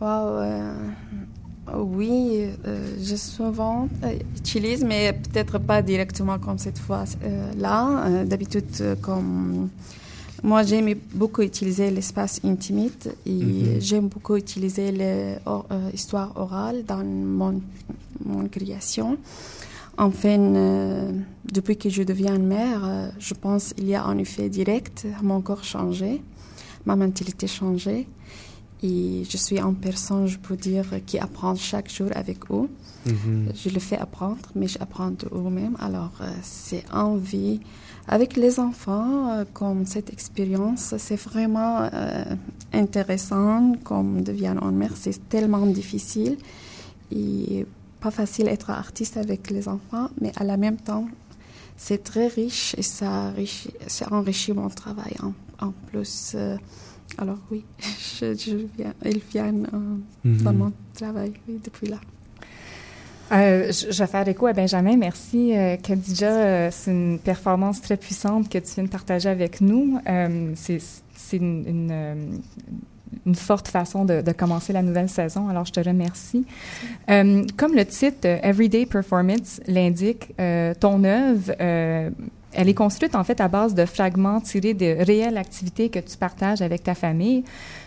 Wow, 0.00 0.06
euh, 0.38 0.74
oui, 1.76 2.46
euh, 2.66 2.96
je 3.02 3.14
souvent 3.16 3.88
euh, 4.02 4.18
utilise, 4.36 4.84
mais 4.84 5.12
peut-être 5.12 5.58
pas 5.58 5.82
directement 5.82 6.38
comme 6.38 6.58
cette 6.58 6.78
fois-là. 6.78 8.04
Euh, 8.06 8.24
D'habitude, 8.24 8.98
comme 9.00 9.68
moi, 10.42 10.62
j'aime 10.64 10.94
beaucoup 11.14 11.42
utiliser 11.42 11.90
l'espace 11.90 12.40
intimite 12.44 13.08
et 13.24 13.30
Mhm. 13.32 13.80
j'aime 13.80 14.08
beaucoup 14.08 14.36
utiliser 14.36 14.92
l'histoire 14.92 16.32
orale 16.36 16.84
dans 16.84 17.02
mon, 17.04 17.62
mon 18.24 18.46
création. 18.48 19.16
Enfin, 19.96 20.38
euh, 20.38 21.12
depuis 21.52 21.76
que 21.76 21.88
je 21.88 22.02
deviens 22.02 22.38
mère, 22.38 22.84
euh, 22.84 23.08
je 23.18 23.34
pense 23.34 23.72
qu'il 23.72 23.88
y 23.88 23.94
a 23.94 24.04
un 24.04 24.18
effet 24.18 24.48
direct. 24.48 25.06
Mon 25.22 25.40
corps 25.40 25.64
changé, 25.64 26.22
ma 26.84 26.96
mentalité 26.96 27.46
changée. 27.46 28.08
Et 28.82 29.22
je 29.28 29.36
suis 29.36 29.58
une 29.58 29.76
personne, 29.76 30.26
je 30.26 30.36
peux 30.36 30.56
dire, 30.56 30.84
qui 31.06 31.18
apprend 31.18 31.54
chaque 31.54 31.90
jour 31.90 32.10
avec 32.14 32.50
eux. 32.50 32.68
Mhm. 33.06 33.52
Je 33.54 33.70
le 33.70 33.80
fais 33.80 33.96
apprendre, 33.96 34.48
mais 34.54 34.66
j'apprends 34.66 35.10
de 35.10 35.26
eux-mêmes. 35.32 35.76
Alors, 35.80 36.12
euh, 36.20 36.30
c'est 36.42 36.84
envie. 36.92 37.60
Avec 38.08 38.36
les 38.36 38.60
enfants, 38.60 39.30
euh, 39.30 39.44
comme 39.54 39.86
cette 39.86 40.12
expérience, 40.12 40.94
c'est 40.98 41.16
vraiment 41.16 41.88
intéressant. 42.72 43.72
Comme 43.84 44.22
devient 44.22 44.56
en 44.60 44.72
mère, 44.72 44.92
c'est 44.96 45.28
tellement 45.28 45.66
difficile 45.66 46.36
et 47.10 47.64
pas 48.04 48.10
facile 48.10 48.48
être 48.48 48.68
artiste 48.70 49.16
avec 49.16 49.50
les 49.50 49.66
enfants, 49.76 50.08
mais 50.20 50.30
à 50.36 50.44
la 50.44 50.56
même 50.64 50.76
temps, 50.76 51.06
c'est 51.76 52.02
très 52.04 52.28
riche 52.28 52.74
et 52.76 52.82
ça 52.82 53.10
enrichit, 53.30 53.70
ça 53.86 54.04
enrichit 54.12 54.52
mon 54.52 54.68
travail 54.68 55.14
en, 55.22 55.32
en 55.68 55.72
plus. 55.88 56.32
euh, 56.34 56.56
alors 57.16 57.38
oui, 57.50 57.64
je, 58.20 58.34
je 58.34 58.56
viens, 58.76 58.92
ils 59.04 59.22
viennent 59.32 59.66
euh, 59.72 59.96
dans 60.44 60.52
Mhm. 60.52 60.58
mon 60.58 60.72
travail 61.00 61.32
oui, 61.48 61.58
depuis 61.64 61.88
là. 61.94 61.98
Euh, 63.32 63.72
je, 63.72 63.98
vais 64.00 64.06
faire 64.06 64.28
écho 64.28 64.46
à 64.46 64.52
Benjamin. 64.52 64.96
Merci, 64.98 65.56
euh, 65.56 65.76
Khadija. 65.78 66.26
Euh, 66.30 66.68
c'est 66.70 66.90
une 66.90 67.18
performance 67.18 67.80
très 67.80 67.96
puissante 67.96 68.50
que 68.50 68.58
tu 68.58 68.74
viens 68.74 68.84
de 68.84 68.90
partager 68.90 69.30
avec 69.30 69.62
nous. 69.62 69.98
Euh, 70.06 70.52
c'est 70.54 71.36
une, 71.38 71.64
une, 71.66 72.40
une 73.26 73.34
forte 73.34 73.68
façon 73.68 74.04
de, 74.04 74.22
commencer 74.32 74.72
la 74.72 74.82
nouvelle 74.82 75.08
saison. 75.08 75.48
Alors, 75.48 75.64
je 75.64 75.72
te 75.72 75.80
remercie. 75.80 76.44
Euh, 77.10 77.44
comme 77.56 77.74
le 77.74 77.84
titre 77.84 78.26
euh, 78.26 78.38
Everyday 78.42 78.86
Performance 78.86 79.60
l'indique, 79.66 80.32
euh, 80.40 80.74
ton 80.78 81.04
œuvre, 81.04 81.52
elle 82.56 82.68
est 82.68 82.74
construite 82.74 83.14
en 83.14 83.24
fait 83.24 83.40
à 83.40 83.48
base 83.48 83.74
de 83.74 83.84
fragments 83.84 84.40
tirés 84.40 84.74
de 84.74 85.04
réelles 85.04 85.36
activités 85.36 85.88
que 85.88 85.98
tu 85.98 86.16
partages 86.16 86.62
avec 86.62 86.84
ta 86.84 86.94
famille. 86.94 87.44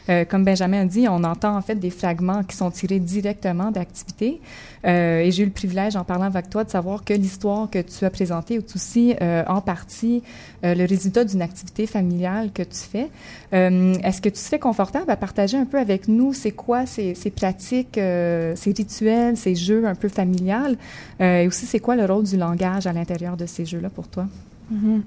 Euh, 0.10 0.26
comme 0.26 0.43
Benjamin 0.43 0.82
a 0.82 0.86
dit, 0.86 1.08
on 1.10 1.24
entend 1.24 1.55
en 1.55 1.62
fait 1.62 1.76
des 1.76 1.89
fragments 1.89 2.43
qui 2.43 2.55
sont 2.55 2.72
tirés 2.72 2.99
directement 2.99 3.72
d'activités. 3.72 4.41
Euh, 4.86 5.20
et 5.20 5.32
j'ai 5.32 5.43
eu 5.43 5.45
le 5.45 5.51
privilège, 5.51 5.95
en 5.95 6.03
parlant 6.03 6.26
avec 6.26 6.49
toi, 6.49 6.64
de 6.64 6.70
savoir 6.70 7.03
que 7.03 7.14
l'histoire 7.14 7.70
que 7.70 7.80
tu 7.80 8.05
as 8.05 8.10
présentée 8.10 8.55
est 8.55 8.76
aussi 8.76 9.16
euh, 9.22 9.43
en 9.47 9.62
partie 9.62 10.24
euh, 10.64 10.76
le 10.76 10.86
résultat 10.86 11.26
d'une 11.26 11.41
activité 11.41 11.88
familiale 11.88 12.51
que 12.53 12.64
tu 12.64 12.80
fais. 12.91 13.10
Euh, 13.53 13.95
Est-ce 14.03 14.22
que 14.22 14.30
tu 14.30 14.36
te 14.36 14.47
fais 14.47 14.60
confortable 14.60 15.10
à 15.12 15.16
partager 15.16 15.58
un 15.58 15.66
peu 15.66 15.78
avec 15.80 16.08
nous 16.08 16.34
c'est 16.34 16.51
quoi 16.51 16.86
ces, 16.86 17.16
ces 17.16 17.32
pratiques, 17.32 17.95
ces 17.95 18.74
rituels, 18.76 19.38
ces 19.38 19.55
jeux 19.55 19.86
un 19.86 19.95
peu 19.95 20.10
familiales 20.10 20.78
et 21.20 21.47
aussi 21.47 21.66
c'est 21.66 21.80
quoi 21.80 21.95
le 21.95 22.05
rôle 22.05 22.24
du 22.24 22.38
langage 22.38 22.88
à 22.88 22.93
l'intérieur 22.93 23.38
de 23.38 23.45
ces 23.45 23.66
jeux-là 23.66 23.89
pour 23.89 24.08
toi? 24.08 24.28
Mhm. 24.70 25.03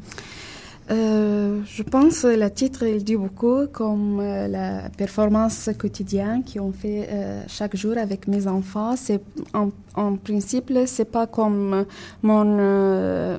Euh, 0.91 1.61
je 1.67 1.83
pense 1.85 2.23
que 2.23 2.27
le 2.29 2.51
titre 2.51 2.83
il 2.85 3.05
dit 3.05 3.15
beaucoup 3.17 3.67
comme 3.73 4.19
euh, 4.21 4.49
la 4.49 4.89
performance 4.97 5.71
quotidienne 5.79 6.43
qu'on 6.43 6.73
fait 6.73 7.09
euh, 7.09 7.43
chaque 7.47 7.77
jour 7.77 7.97
avec 7.97 8.27
mes 8.27 8.49
enfants. 8.49 8.95
C'est 8.97 9.23
en, 9.55 9.69
en 9.95 10.17
principe 10.17 10.73
c'est 10.87 11.05
pas 11.11 11.27
comme 11.29 11.85
mon 12.23 13.39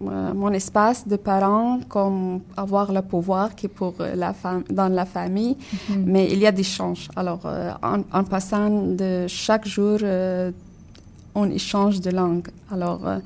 mon 0.00 0.52
espace 0.52 1.08
de 1.08 1.16
parents 1.16 1.80
comme 1.88 2.40
avoir 2.56 2.92
le 2.92 3.00
pouvoir 3.02 3.54
qui 3.54 3.66
est 3.66 3.70
pour 3.70 3.94
la 4.14 4.32
femme 4.34 4.62
dans 4.70 4.88
la 4.88 5.06
famille, 5.06 5.56
Mhm. 5.88 6.04
mais 6.06 6.28
il 6.30 6.38
y 6.38 6.46
a 6.46 6.52
des 6.52 6.62
changes. 6.62 7.08
Alors 7.16 7.40
en, 7.82 8.00
en 8.12 8.24
passant 8.24 8.68
de 8.70 9.26
chaque 9.28 9.66
jour 9.66 9.98
on 11.38 11.50
échange 11.50 12.00
de 12.00 12.10
langue. 12.10 12.48
Alors, 12.70 13.00
euh, 13.06 13.18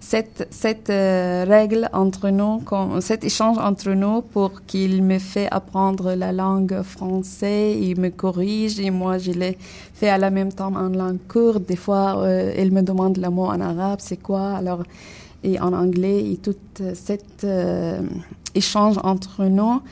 cette, 0.00 0.46
cette 0.50 0.90
euh, 0.90 1.44
règle 1.46 1.88
entre 1.92 2.30
nous, 2.30 2.62
cet 3.00 3.24
échange 3.24 3.58
entre 3.58 3.90
nous 3.90 4.22
pour 4.34 4.50
qu'il 4.68 5.02
me 5.02 5.18
fait 5.18 5.48
apprendre 5.50 6.14
la 6.14 6.32
langue 6.32 6.82
française, 6.82 7.76
il 7.80 7.98
me 8.00 8.10
corrige 8.10 8.78
et 8.80 8.90
moi 8.90 9.18
je 9.18 9.32
l'ai 9.32 9.56
fait 9.94 10.10
à 10.16 10.18
la 10.18 10.30
même 10.30 10.52
temps 10.52 10.74
en 10.74 10.88
langue 10.88 11.22
courte. 11.28 11.64
Des 11.66 11.80
fois, 11.86 12.18
euh, 12.18 12.62
il 12.62 12.70
me 12.72 12.82
demande 12.82 13.16
le 13.16 13.30
mot 13.30 13.46
en 13.46 13.60
arabe, 13.60 14.00
c'est 14.00 14.22
quoi? 14.28 14.46
Alors, 14.60 14.82
et 15.42 15.60
en 15.60 15.72
anglais, 15.72 16.32
et 16.32 16.36
tout 16.36 16.56
euh, 16.80 16.92
cet 16.94 17.44
euh, 17.44 18.00
échange 18.54 18.96
entre 19.02 19.44
nous, 19.44 19.82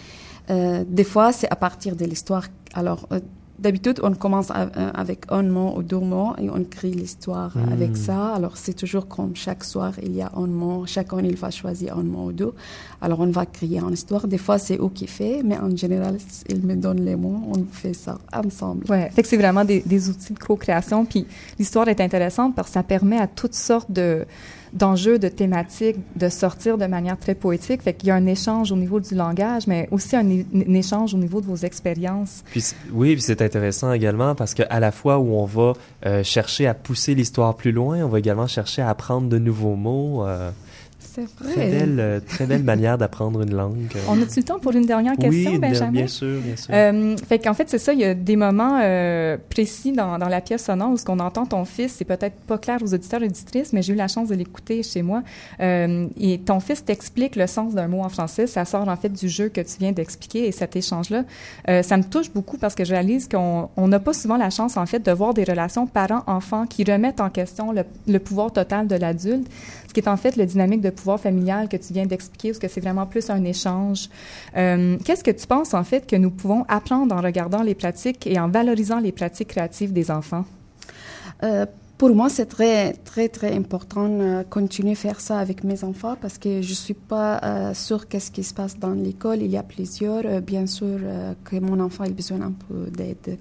euh, 0.50 0.84
des 0.88 1.04
fois, 1.04 1.32
c'est 1.32 1.50
à 1.50 1.56
partir 1.56 1.94
de 1.94 2.04
l'histoire. 2.04 2.46
Alors, 2.74 3.06
euh, 3.12 3.20
d'habitude, 3.62 4.00
on 4.02 4.12
commence 4.14 4.50
euh, 4.50 4.90
avec 4.94 5.20
un 5.30 5.42
mot 5.42 5.74
ou 5.76 5.82
deux 5.82 5.98
mots 5.98 6.32
et 6.38 6.50
on 6.50 6.62
crée 6.64 6.90
l'histoire 6.90 7.52
Mm. 7.56 7.72
avec 7.72 7.96
ça. 7.96 8.34
Alors, 8.34 8.56
c'est 8.56 8.74
toujours 8.74 9.06
comme 9.08 9.34
chaque 9.34 9.64
soir, 9.64 9.92
il 10.02 10.14
y 10.14 10.22
a 10.22 10.30
un 10.36 10.46
mot. 10.46 10.84
Chacun, 10.86 11.18
il 11.20 11.36
va 11.36 11.50
choisir 11.50 11.96
un 11.98 12.02
mot 12.02 12.26
ou 12.26 12.32
deux. 12.32 12.52
Alors, 13.00 13.20
on 13.20 13.26
va 13.30 13.46
créer 13.46 13.78
une 13.78 13.92
histoire. 13.92 14.26
Des 14.26 14.38
fois, 14.38 14.58
c'est 14.58 14.76
eux 14.78 14.90
qui 14.94 15.06
fait, 15.06 15.42
mais 15.44 15.56
en 15.58 15.74
général, 15.76 16.18
ils 16.48 16.62
me 16.62 16.74
donnent 16.76 17.04
les 17.04 17.16
mots. 17.16 17.40
On 17.54 17.64
fait 17.72 17.94
ça 17.94 18.18
ensemble. 18.32 18.84
Ouais, 18.90 19.10
fait 19.14 19.22
que 19.22 19.28
c'est 19.28 19.36
vraiment 19.36 19.64
des, 19.64 19.80
des 19.86 20.08
outils 20.10 20.32
de 20.32 20.38
co-création. 20.38 21.04
Puis 21.04 21.26
l'histoire 21.58 21.88
est 21.88 22.00
intéressante 22.00 22.54
parce 22.54 22.68
que 22.68 22.74
ça 22.74 22.82
permet 22.82 23.18
à 23.18 23.26
toutes 23.26 23.54
sortes 23.54 23.90
de 23.90 24.24
d'enjeux, 24.72 25.18
de 25.18 25.28
thématiques, 25.28 25.96
de 26.16 26.28
sortir 26.28 26.78
de 26.78 26.86
manière 26.86 27.18
très 27.18 27.34
poétique. 27.34 27.82
Fait 27.82 27.92
qu'il 27.94 28.08
y 28.08 28.12
a 28.12 28.14
un 28.14 28.26
échange 28.26 28.72
au 28.72 28.76
niveau 28.76 29.00
du 29.00 29.14
langage, 29.14 29.66
mais 29.66 29.88
aussi 29.90 30.16
un, 30.16 30.26
échange 30.74 31.14
au 31.14 31.18
niveau 31.18 31.40
de 31.40 31.46
vos 31.46 31.56
expériences. 31.56 32.42
Puis 32.50 32.64
oui, 32.92 33.14
puis 33.14 33.22
c'est 33.22 33.42
intéressant 33.42 33.92
également 33.92 34.34
parce 34.34 34.54
que 34.54 34.62
à 34.70 34.80
la 34.80 34.92
fois 34.92 35.18
où 35.18 35.34
on 35.34 35.44
va 35.44 35.74
euh, 36.06 36.22
chercher 36.22 36.66
à 36.66 36.74
pousser 36.74 37.14
l'histoire 37.14 37.54
plus 37.54 37.72
loin, 37.72 37.98
on 38.04 38.08
va 38.08 38.18
également 38.18 38.46
chercher 38.46 38.82
à 38.82 38.88
apprendre 38.88 39.28
de 39.28 39.38
nouveaux 39.38 39.76
mots. 39.76 40.26
euh, 40.26 40.50
C'est 41.14 41.26
vrai. 41.38 41.52
Très 41.52 41.70
belle, 41.70 42.00
euh, 42.00 42.20
très 42.26 42.46
belle 42.46 42.62
manière 42.62 42.96
d'apprendre 42.96 43.42
une 43.42 43.54
langue. 43.54 43.76
euh. 43.96 43.98
On 44.08 44.20
a-tu 44.22 44.40
le 44.40 44.44
temps 44.44 44.58
pour 44.58 44.72
une 44.72 44.86
dernière 44.86 45.12
Oui, 45.18 45.30
question, 45.30 45.52
une- 45.52 45.60
Benjamin? 45.60 45.90
bien 45.90 46.06
sûr, 46.06 46.40
bien 46.40 46.56
sûr. 46.56 46.72
Euh, 46.72 47.16
fait 47.28 47.38
qu'en 47.38 47.54
fait, 47.54 47.68
c'est 47.68 47.78
ça, 47.78 47.92
il 47.92 48.00
y 48.00 48.04
a 48.04 48.14
des 48.14 48.36
moments 48.36 48.78
euh, 48.82 49.36
précis 49.50 49.92
dans, 49.92 50.18
dans 50.18 50.28
la 50.28 50.40
pièce 50.40 50.64
sonore 50.64 50.90
où 50.92 50.96
ce 50.96 51.04
qu'on 51.04 51.18
entend 51.18 51.44
ton 51.46 51.64
fils, 51.64 51.94
c'est 51.98 52.04
peut-être 52.04 52.36
pas 52.46 52.58
clair 52.58 52.78
aux 52.82 52.94
auditeurs 52.94 53.22
et 53.22 53.26
auditrices, 53.26 53.72
mais 53.72 53.82
j'ai 53.82 53.92
eu 53.92 53.96
la 53.96 54.08
chance 54.08 54.28
de 54.28 54.34
l'écouter 54.34 54.82
chez 54.82 55.02
moi. 55.02 55.22
Euh, 55.60 56.06
et 56.18 56.38
ton 56.38 56.60
fils 56.60 56.84
t'explique 56.84 57.36
le 57.36 57.46
sens 57.46 57.74
d'un 57.74 57.88
mot 57.88 58.00
en 58.00 58.08
français. 58.08 58.46
Ça 58.46 58.64
sort 58.64 58.88
en 58.88 58.96
fait 58.96 59.10
du 59.12 59.28
jeu 59.28 59.48
que 59.48 59.60
tu 59.60 59.76
viens 59.80 59.92
d'expliquer 59.92 60.46
et 60.46 60.52
cet 60.52 60.76
échange-là, 60.76 61.24
euh, 61.68 61.82
ça 61.82 61.96
me 61.96 62.04
touche 62.04 62.30
beaucoup 62.32 62.56
parce 62.58 62.74
que 62.74 62.84
je 62.84 62.92
réalise 62.92 63.28
qu'on 63.28 63.68
on 63.76 63.88
n'a 63.88 63.98
pas 64.00 64.12
souvent 64.12 64.36
la 64.36 64.50
chance 64.50 64.76
en 64.76 64.86
fait 64.86 65.00
de 65.04 65.12
voir 65.12 65.34
des 65.34 65.44
relations 65.44 65.86
parents-enfants 65.86 66.66
qui 66.66 66.84
remettent 66.84 67.20
en 67.20 67.28
question 67.30 67.72
le, 67.72 67.82
le 68.06 68.18
pouvoir 68.18 68.52
total 68.52 68.86
de 68.86 68.94
l'adulte, 68.96 69.46
ce 69.92 69.94
qui 69.94 70.00
est 70.00 70.08
en 70.08 70.16
fait 70.16 70.36
le 70.36 70.46
dynamique 70.46 70.80
de 70.80 70.88
pouvoir 70.88 71.20
familial 71.20 71.68
que 71.68 71.76
tu 71.76 71.92
viens 71.92 72.06
d'expliquer, 72.06 72.48
parce 72.48 72.58
que 72.58 72.68
c'est 72.68 72.80
vraiment 72.80 73.04
plus 73.04 73.28
un 73.28 73.44
échange. 73.44 74.08
Euh, 74.56 74.96
Qu'est-ce 75.04 75.22
que 75.22 75.30
tu 75.30 75.46
penses 75.46 75.74
en 75.74 75.84
fait 75.84 76.06
que 76.06 76.16
nous 76.16 76.30
pouvons 76.30 76.64
apprendre 76.66 77.14
en 77.14 77.20
regardant 77.20 77.62
les 77.62 77.74
pratiques 77.74 78.26
et 78.26 78.40
en 78.40 78.48
valorisant 78.48 79.00
les 79.00 79.12
pratiques 79.12 79.48
créatives 79.48 79.92
des 79.92 80.10
enfants? 80.10 80.46
Euh, 81.42 81.66
pour 81.98 82.14
moi, 82.14 82.30
c'est 82.30 82.46
très, 82.46 82.94
très, 82.94 83.28
très 83.28 83.54
important 83.54 84.08
de 84.08 84.44
continuer 84.48 84.92
à 84.92 84.94
faire 84.94 85.20
ça 85.20 85.38
avec 85.38 85.62
mes 85.62 85.84
enfants 85.84 86.16
parce 86.18 86.38
que 86.38 86.62
je 86.62 86.72
suis 86.72 86.94
pas 86.94 87.38
euh, 87.44 87.74
sûre 87.74 88.08
qu'est-ce 88.08 88.30
qui 88.30 88.44
se 88.44 88.54
passe 88.54 88.78
dans 88.78 88.94
l'école. 88.94 89.42
Il 89.42 89.50
y 89.50 89.58
a 89.58 89.62
plusieurs. 89.62 90.24
euh, 90.24 90.40
bien 90.40 90.66
sûr 90.66 90.98
que 91.44 91.56
mon 91.56 91.78
enfant 91.80 92.04
a 92.04 92.08
besoin 92.08 92.40
un 92.40 92.54
peu 92.66 92.90
d'aide 92.90 93.38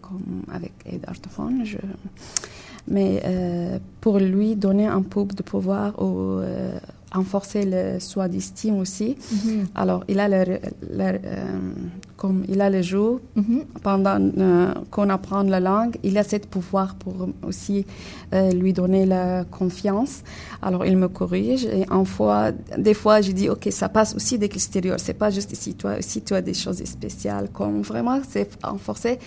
avec 0.51 0.73
aide 0.85 1.05
orthophone. 1.07 1.63
Mais 2.87 3.21
euh, 3.25 3.77
pour 4.01 4.17
lui 4.19 4.55
donner 4.55 4.87
un 4.87 5.01
peu 5.03 5.23
de 5.25 5.43
pouvoir 5.43 6.01
ou 6.01 6.39
euh, 6.39 6.71
renforcer 7.13 7.63
le 7.65 7.99
soi 7.99 8.27
d'estime 8.27 8.79
aussi. 8.79 9.17
Mhm. 9.31 9.67
Alors, 9.75 10.03
il 10.07 10.19
a 10.19 10.27
le, 10.29 10.45
le- 10.45 10.59
euh, 10.99 11.45
comme 12.17 12.43
il 12.47 12.61
a 12.61 12.69
le 12.69 12.81
jeu 12.81 13.19
Mhm. 13.35 13.63
pendant 13.83 14.17
qu'on 14.91 15.09
apprend 15.09 15.43
la 15.43 15.59
langue, 15.59 15.97
il 16.03 16.17
a 16.17 16.23
ce 16.23 16.37
pouvoir 16.37 16.95
pour 16.95 17.27
aussi 17.45 17.85
lui 18.53 18.71
donner 18.71 19.05
la 19.05 19.43
confiance. 19.43 20.23
Alors, 20.61 20.85
il 20.85 20.95
me 20.97 21.09
corrige 21.09 21.65
et 21.65 21.85
en 21.91 22.05
fois, 22.05 22.51
des 22.77 22.93
fois, 22.93 23.19
je 23.21 23.31
dis 23.33 23.49
ok, 23.49 23.67
ça 23.71 23.89
passe 23.89 24.15
aussi 24.15 24.37
de 24.37 24.43
l'extérieur. 24.43 24.97
C'est 24.99 25.13
pas 25.13 25.29
juste 25.31 25.51
ici. 25.51 25.73
Toi 25.75 25.95
aussi, 25.99 26.21
tu 26.21 26.33
as 26.33 26.41
des 26.41 26.53
choses 26.53 26.81
spéciales. 26.85 27.49
Comme 27.51 27.81
vraiment, 27.81 28.21
c'est 28.27 28.49
renforcer. 28.63 29.19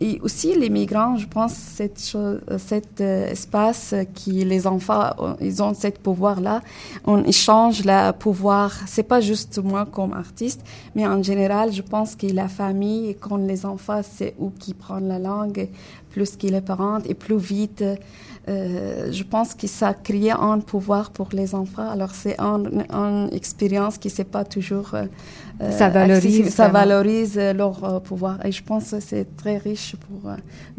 Et 0.00 0.20
aussi 0.22 0.54
les 0.54 0.70
migrants, 0.70 1.16
je 1.16 1.26
pense, 1.26 1.54
cette 1.54 2.12
euh, 2.14 2.38
cet 2.58 3.00
euh, 3.00 3.30
espace 3.30 3.94
qui 4.14 4.44
les 4.44 4.66
enfants, 4.68 5.10
euh, 5.18 5.34
ils 5.40 5.60
ont 5.60 5.74
ce 5.74 5.88
pouvoir-là. 5.88 6.62
On 7.04 7.24
échange 7.24 7.84
le 7.84 8.12
pouvoir. 8.12 8.72
C'est 8.86 9.02
pas 9.02 9.20
juste 9.20 9.58
moi 9.58 9.86
comme 9.90 10.12
artiste, 10.12 10.60
mais 10.94 11.04
en 11.04 11.20
général, 11.20 11.72
je 11.72 11.82
pense 11.82 12.14
que 12.14 12.28
la 12.28 12.46
famille, 12.46 13.16
quand 13.18 13.38
les 13.38 13.66
enfants, 13.66 14.02
c'est 14.08 14.34
eux 14.40 14.52
qui 14.60 14.72
prennent 14.72 15.08
la 15.08 15.18
langue, 15.18 15.68
plus 16.18 16.36
que 16.36 16.48
les 16.56 16.64
parents, 16.70 17.00
et 17.10 17.14
plus 17.14 17.38
vite. 17.54 17.82
euh, 18.48 19.12
je 19.18 19.24
pense 19.24 19.50
que 19.54 19.66
ça 19.66 19.90
crée 20.06 20.30
un 20.30 20.60
pouvoir 20.72 21.04
pour 21.16 21.28
les 21.38 21.54
enfants. 21.62 21.88
Alors 21.96 22.12
c'est 22.20 22.36
une 22.40 23.28
expérience 23.40 23.94
qui 23.98 24.08
c'est 24.16 24.30
pas 24.36 24.44
toujours 24.44 24.88
euh, 24.94 25.04
euh, 25.60 25.78
Ça 25.80 25.88
valorise 25.98 26.48
ça 26.58 26.68
valorise 26.80 27.36
leur 27.60 27.76
euh, 27.84 28.00
pouvoir. 28.00 28.36
Et 28.46 28.52
je 28.58 28.62
pense 28.70 28.86
que 28.92 29.00
c'est 29.00 29.26
très 29.42 29.58
riche 29.68 29.90
pour 30.04 30.20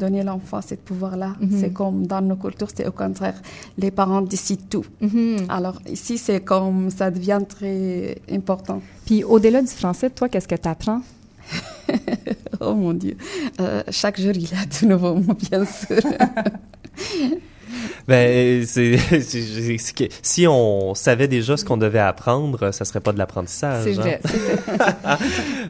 donner 0.01 0.21
à 0.21 0.23
l'enfant 0.23 0.61
ce 0.69 0.75
pouvoir-là. 0.75 1.31
Mhm. 1.39 1.57
C'est 1.59 1.73
comme 1.79 1.99
dans 2.07 2.21
nos 2.29 2.39
cultures, 2.43 2.71
c'est 2.75 2.87
au 2.87 2.95
contraire, 3.03 3.37
les 3.83 3.91
parents 3.99 4.21
décident 4.33 4.67
tout. 4.73 4.85
Mhm. 5.01 5.45
Alors 5.57 5.77
ici, 5.97 6.17
c'est 6.25 6.41
comme 6.51 6.89
ça 6.97 7.11
devient 7.17 7.43
très 7.55 8.17
important. 8.39 8.79
Puis 9.05 9.23
au-delà 9.33 9.59
du 9.69 9.73
français, 9.81 10.09
toi, 10.17 10.27
qu'est-ce 10.29 10.47
que 10.53 10.59
tu 10.65 10.69
apprends? 10.75 11.01
oh 12.59 12.73
mon 12.73 12.93
Dieu. 12.93 13.17
Euh, 13.59 13.83
chaque 13.89 14.19
jour, 14.19 14.33
il 14.35 14.49
a 14.53 14.65
de 14.65 14.85
nouveaux 14.87 15.15
mots, 15.15 15.33
bien 15.33 15.65
sûr. 15.65 16.01
Ben, 18.09 18.65
c'est, 18.65 18.97
si 20.23 20.47
on 20.47 20.95
savait 20.95 21.27
déjà 21.27 21.55
ce 21.57 21.63
qu'on 21.63 21.77
devait 21.77 21.99
apprendre, 21.99 22.71
ça 22.73 22.83
serait 22.83 22.99
pas 23.01 23.11
de 23.13 23.19
l'apprentissage. 23.19 23.83
C'est 23.83 23.97
hein. 23.99 24.01
vrai, 24.01 24.19
c'est 24.25 24.39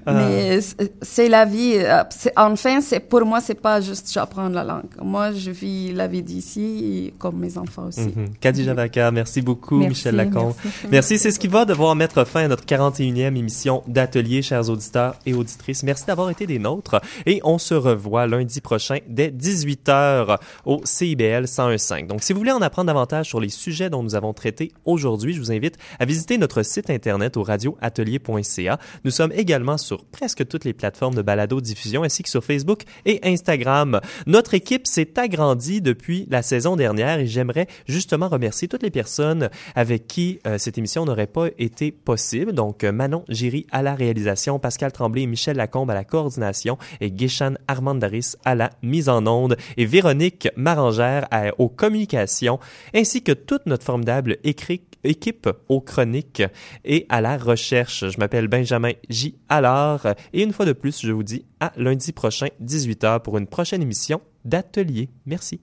Ah. 0.06 0.14
Mais 0.14 0.60
c'est- 1.02 1.28
la 1.30 1.44
vie. 1.46 1.74
euh, 1.76 2.04
Enfin, 2.38 2.80
c'est 2.82 3.02
pour 3.02 3.26
moi, 3.26 3.42
c'est 3.42 3.60
pas 3.60 3.82
juste 3.82 4.10
j'apprends 4.12 4.48
la 4.50 4.64
langue. 4.64 4.86
Moi, 5.04 5.34
je 5.34 5.52
vis 5.52 5.92
la 5.92 6.08
vie 6.08 6.24
d'ici, 6.24 7.14
comme 7.20 7.38
mes 7.38 7.58
enfants 7.58 7.88
aussi. 7.88 8.02
Mhm. 8.16 8.30
Khadija 8.40 8.74
Vaca, 8.74 9.12
merci 9.12 9.42
beaucoup, 9.42 9.78
Merci, 9.80 9.90
Michel 9.90 10.16
Lacombe. 10.16 10.54
merci. 10.64 10.88
Merci, 10.92 11.18
c'est 11.20 11.32
ce 11.32 11.40
qui 11.40 11.48
va 11.50 11.66
devoir 11.66 11.94
mettre 11.96 12.24
fin 12.26 12.46
à 12.46 12.48
notre 12.48 12.66
41e 12.66 13.36
émission 13.36 13.84
d'Atelier, 13.88 14.42
chers 14.42 14.70
auditeurs 14.70 15.16
et 15.26 15.34
auditrices. 15.34 15.84
Merci 15.84 16.06
d'avoir 16.06 16.30
été 16.30 16.48
des 16.48 16.60
nôtres 16.60 17.02
et 17.26 17.42
on 17.44 17.58
se 17.58 17.74
revoit 17.74 18.26
lundi 18.28 18.62
prochain 18.62 19.00
dès 19.08 19.30
18h 19.30 20.38
au 20.66 20.82
CIBL 20.86 21.44
101.5. 21.46 22.08
Donc, 22.08 22.24
si 22.30 22.34
vous 22.34 22.42
voulez 22.42 22.52
en 22.52 22.62
apprendre 22.62 22.86
davantage 22.86 23.26
sur 23.26 23.40
les 23.40 23.50
sujets 23.50 23.90
dont 23.90 24.04
nous 24.04 24.14
avons 24.14 24.34
traité 24.34 24.72
aujourd'hui, 24.86 25.34
je 25.34 25.40
vous 25.40 25.52
invite 25.52 25.80
à 25.98 26.06
visiter 26.06 26.38
notre 26.38 26.62
site 26.62 26.92
internet 26.92 27.38
au 27.38 27.42
radioatelier.ca. 27.42 28.78
Nous 29.04 29.10
sommes 29.10 29.32
également 29.32 29.80
sur 29.80 30.06
presque 30.06 30.48
toutes 30.48 30.64
les 30.64 30.74
plateformes 30.74 31.16
de 31.16 31.24
balado-diffusion 31.24 32.04
ainsi 32.04 32.22
que 32.22 32.30
sur 32.30 32.44
Facebook 32.44 32.84
et 33.08 33.20
Instagram. 33.24 34.00
Notre 34.28 34.54
équipe 34.54 34.86
s'est 34.86 35.20
agrandie 35.20 35.82
depuis 35.82 36.28
la 36.30 36.44
saison 36.44 36.76
dernière 36.76 37.18
et 37.18 37.26
j'aimerais 37.26 37.66
justement 37.88 38.28
remercier 38.30 38.68
toutes 38.68 38.84
les 38.84 38.92
personnes 38.92 39.50
avec 39.74 40.06
qui 40.06 40.40
euh, 40.46 40.60
cette 40.60 40.78
émission 40.78 41.06
n'aurait 41.06 41.26
pas 41.26 41.48
été 41.58 41.92
possible. 41.92 42.54
Donc, 42.54 42.84
euh, 42.84 42.92
Manon 42.92 43.26
Giry 43.30 43.66
à 43.72 43.82
la 43.82 43.96
réalisation, 43.96 44.60
Pascal 44.60 44.92
Tremblay 44.92 45.24
et 45.24 45.26
Michel 45.26 45.58
Lacombe 45.58 45.90
à 45.90 45.96
la 45.96 46.04
coordination 46.04 46.78
et 47.02 47.10
Guéchan 47.10 47.56
Armandaris 47.68 48.34
à 48.46 48.54
la 48.54 48.70
mise 48.84 49.10
en 49.10 49.26
onde 49.26 49.58
et 49.78 49.88
Véronique 49.88 50.48
Marangère 50.56 51.26
à- 51.32 51.46
aux 51.58 51.70
communications 51.70 52.19
ainsi 52.94 53.24
que 53.24 53.32
toute 53.32 53.66
notre 53.66 53.84
formidable 53.84 54.38
équipe 54.44 55.50
aux 55.68 55.82
chroniques 55.82 56.44
et 56.86 57.06
à 57.10 57.22
la 57.22 57.38
recherche. 57.38 58.10
Je 58.10 58.18
m'appelle 58.20 58.48
Benjamin 58.48 58.94
J. 59.10 59.38
Allard 59.50 60.08
et 60.34 60.44
une 60.44 60.54
fois 60.54 60.66
de 60.66 60.74
plus, 60.74 61.02
je 61.02 61.12
vous 61.12 61.24
dis 61.24 61.46
à 61.60 61.72
lundi 61.76 62.12
prochain, 62.12 62.48
18h, 62.62 63.22
pour 63.22 63.38
une 63.38 63.48
prochaine 63.48 63.82
émission 63.82 64.22
d'Atelier. 64.46 65.10
Merci. 65.26 65.62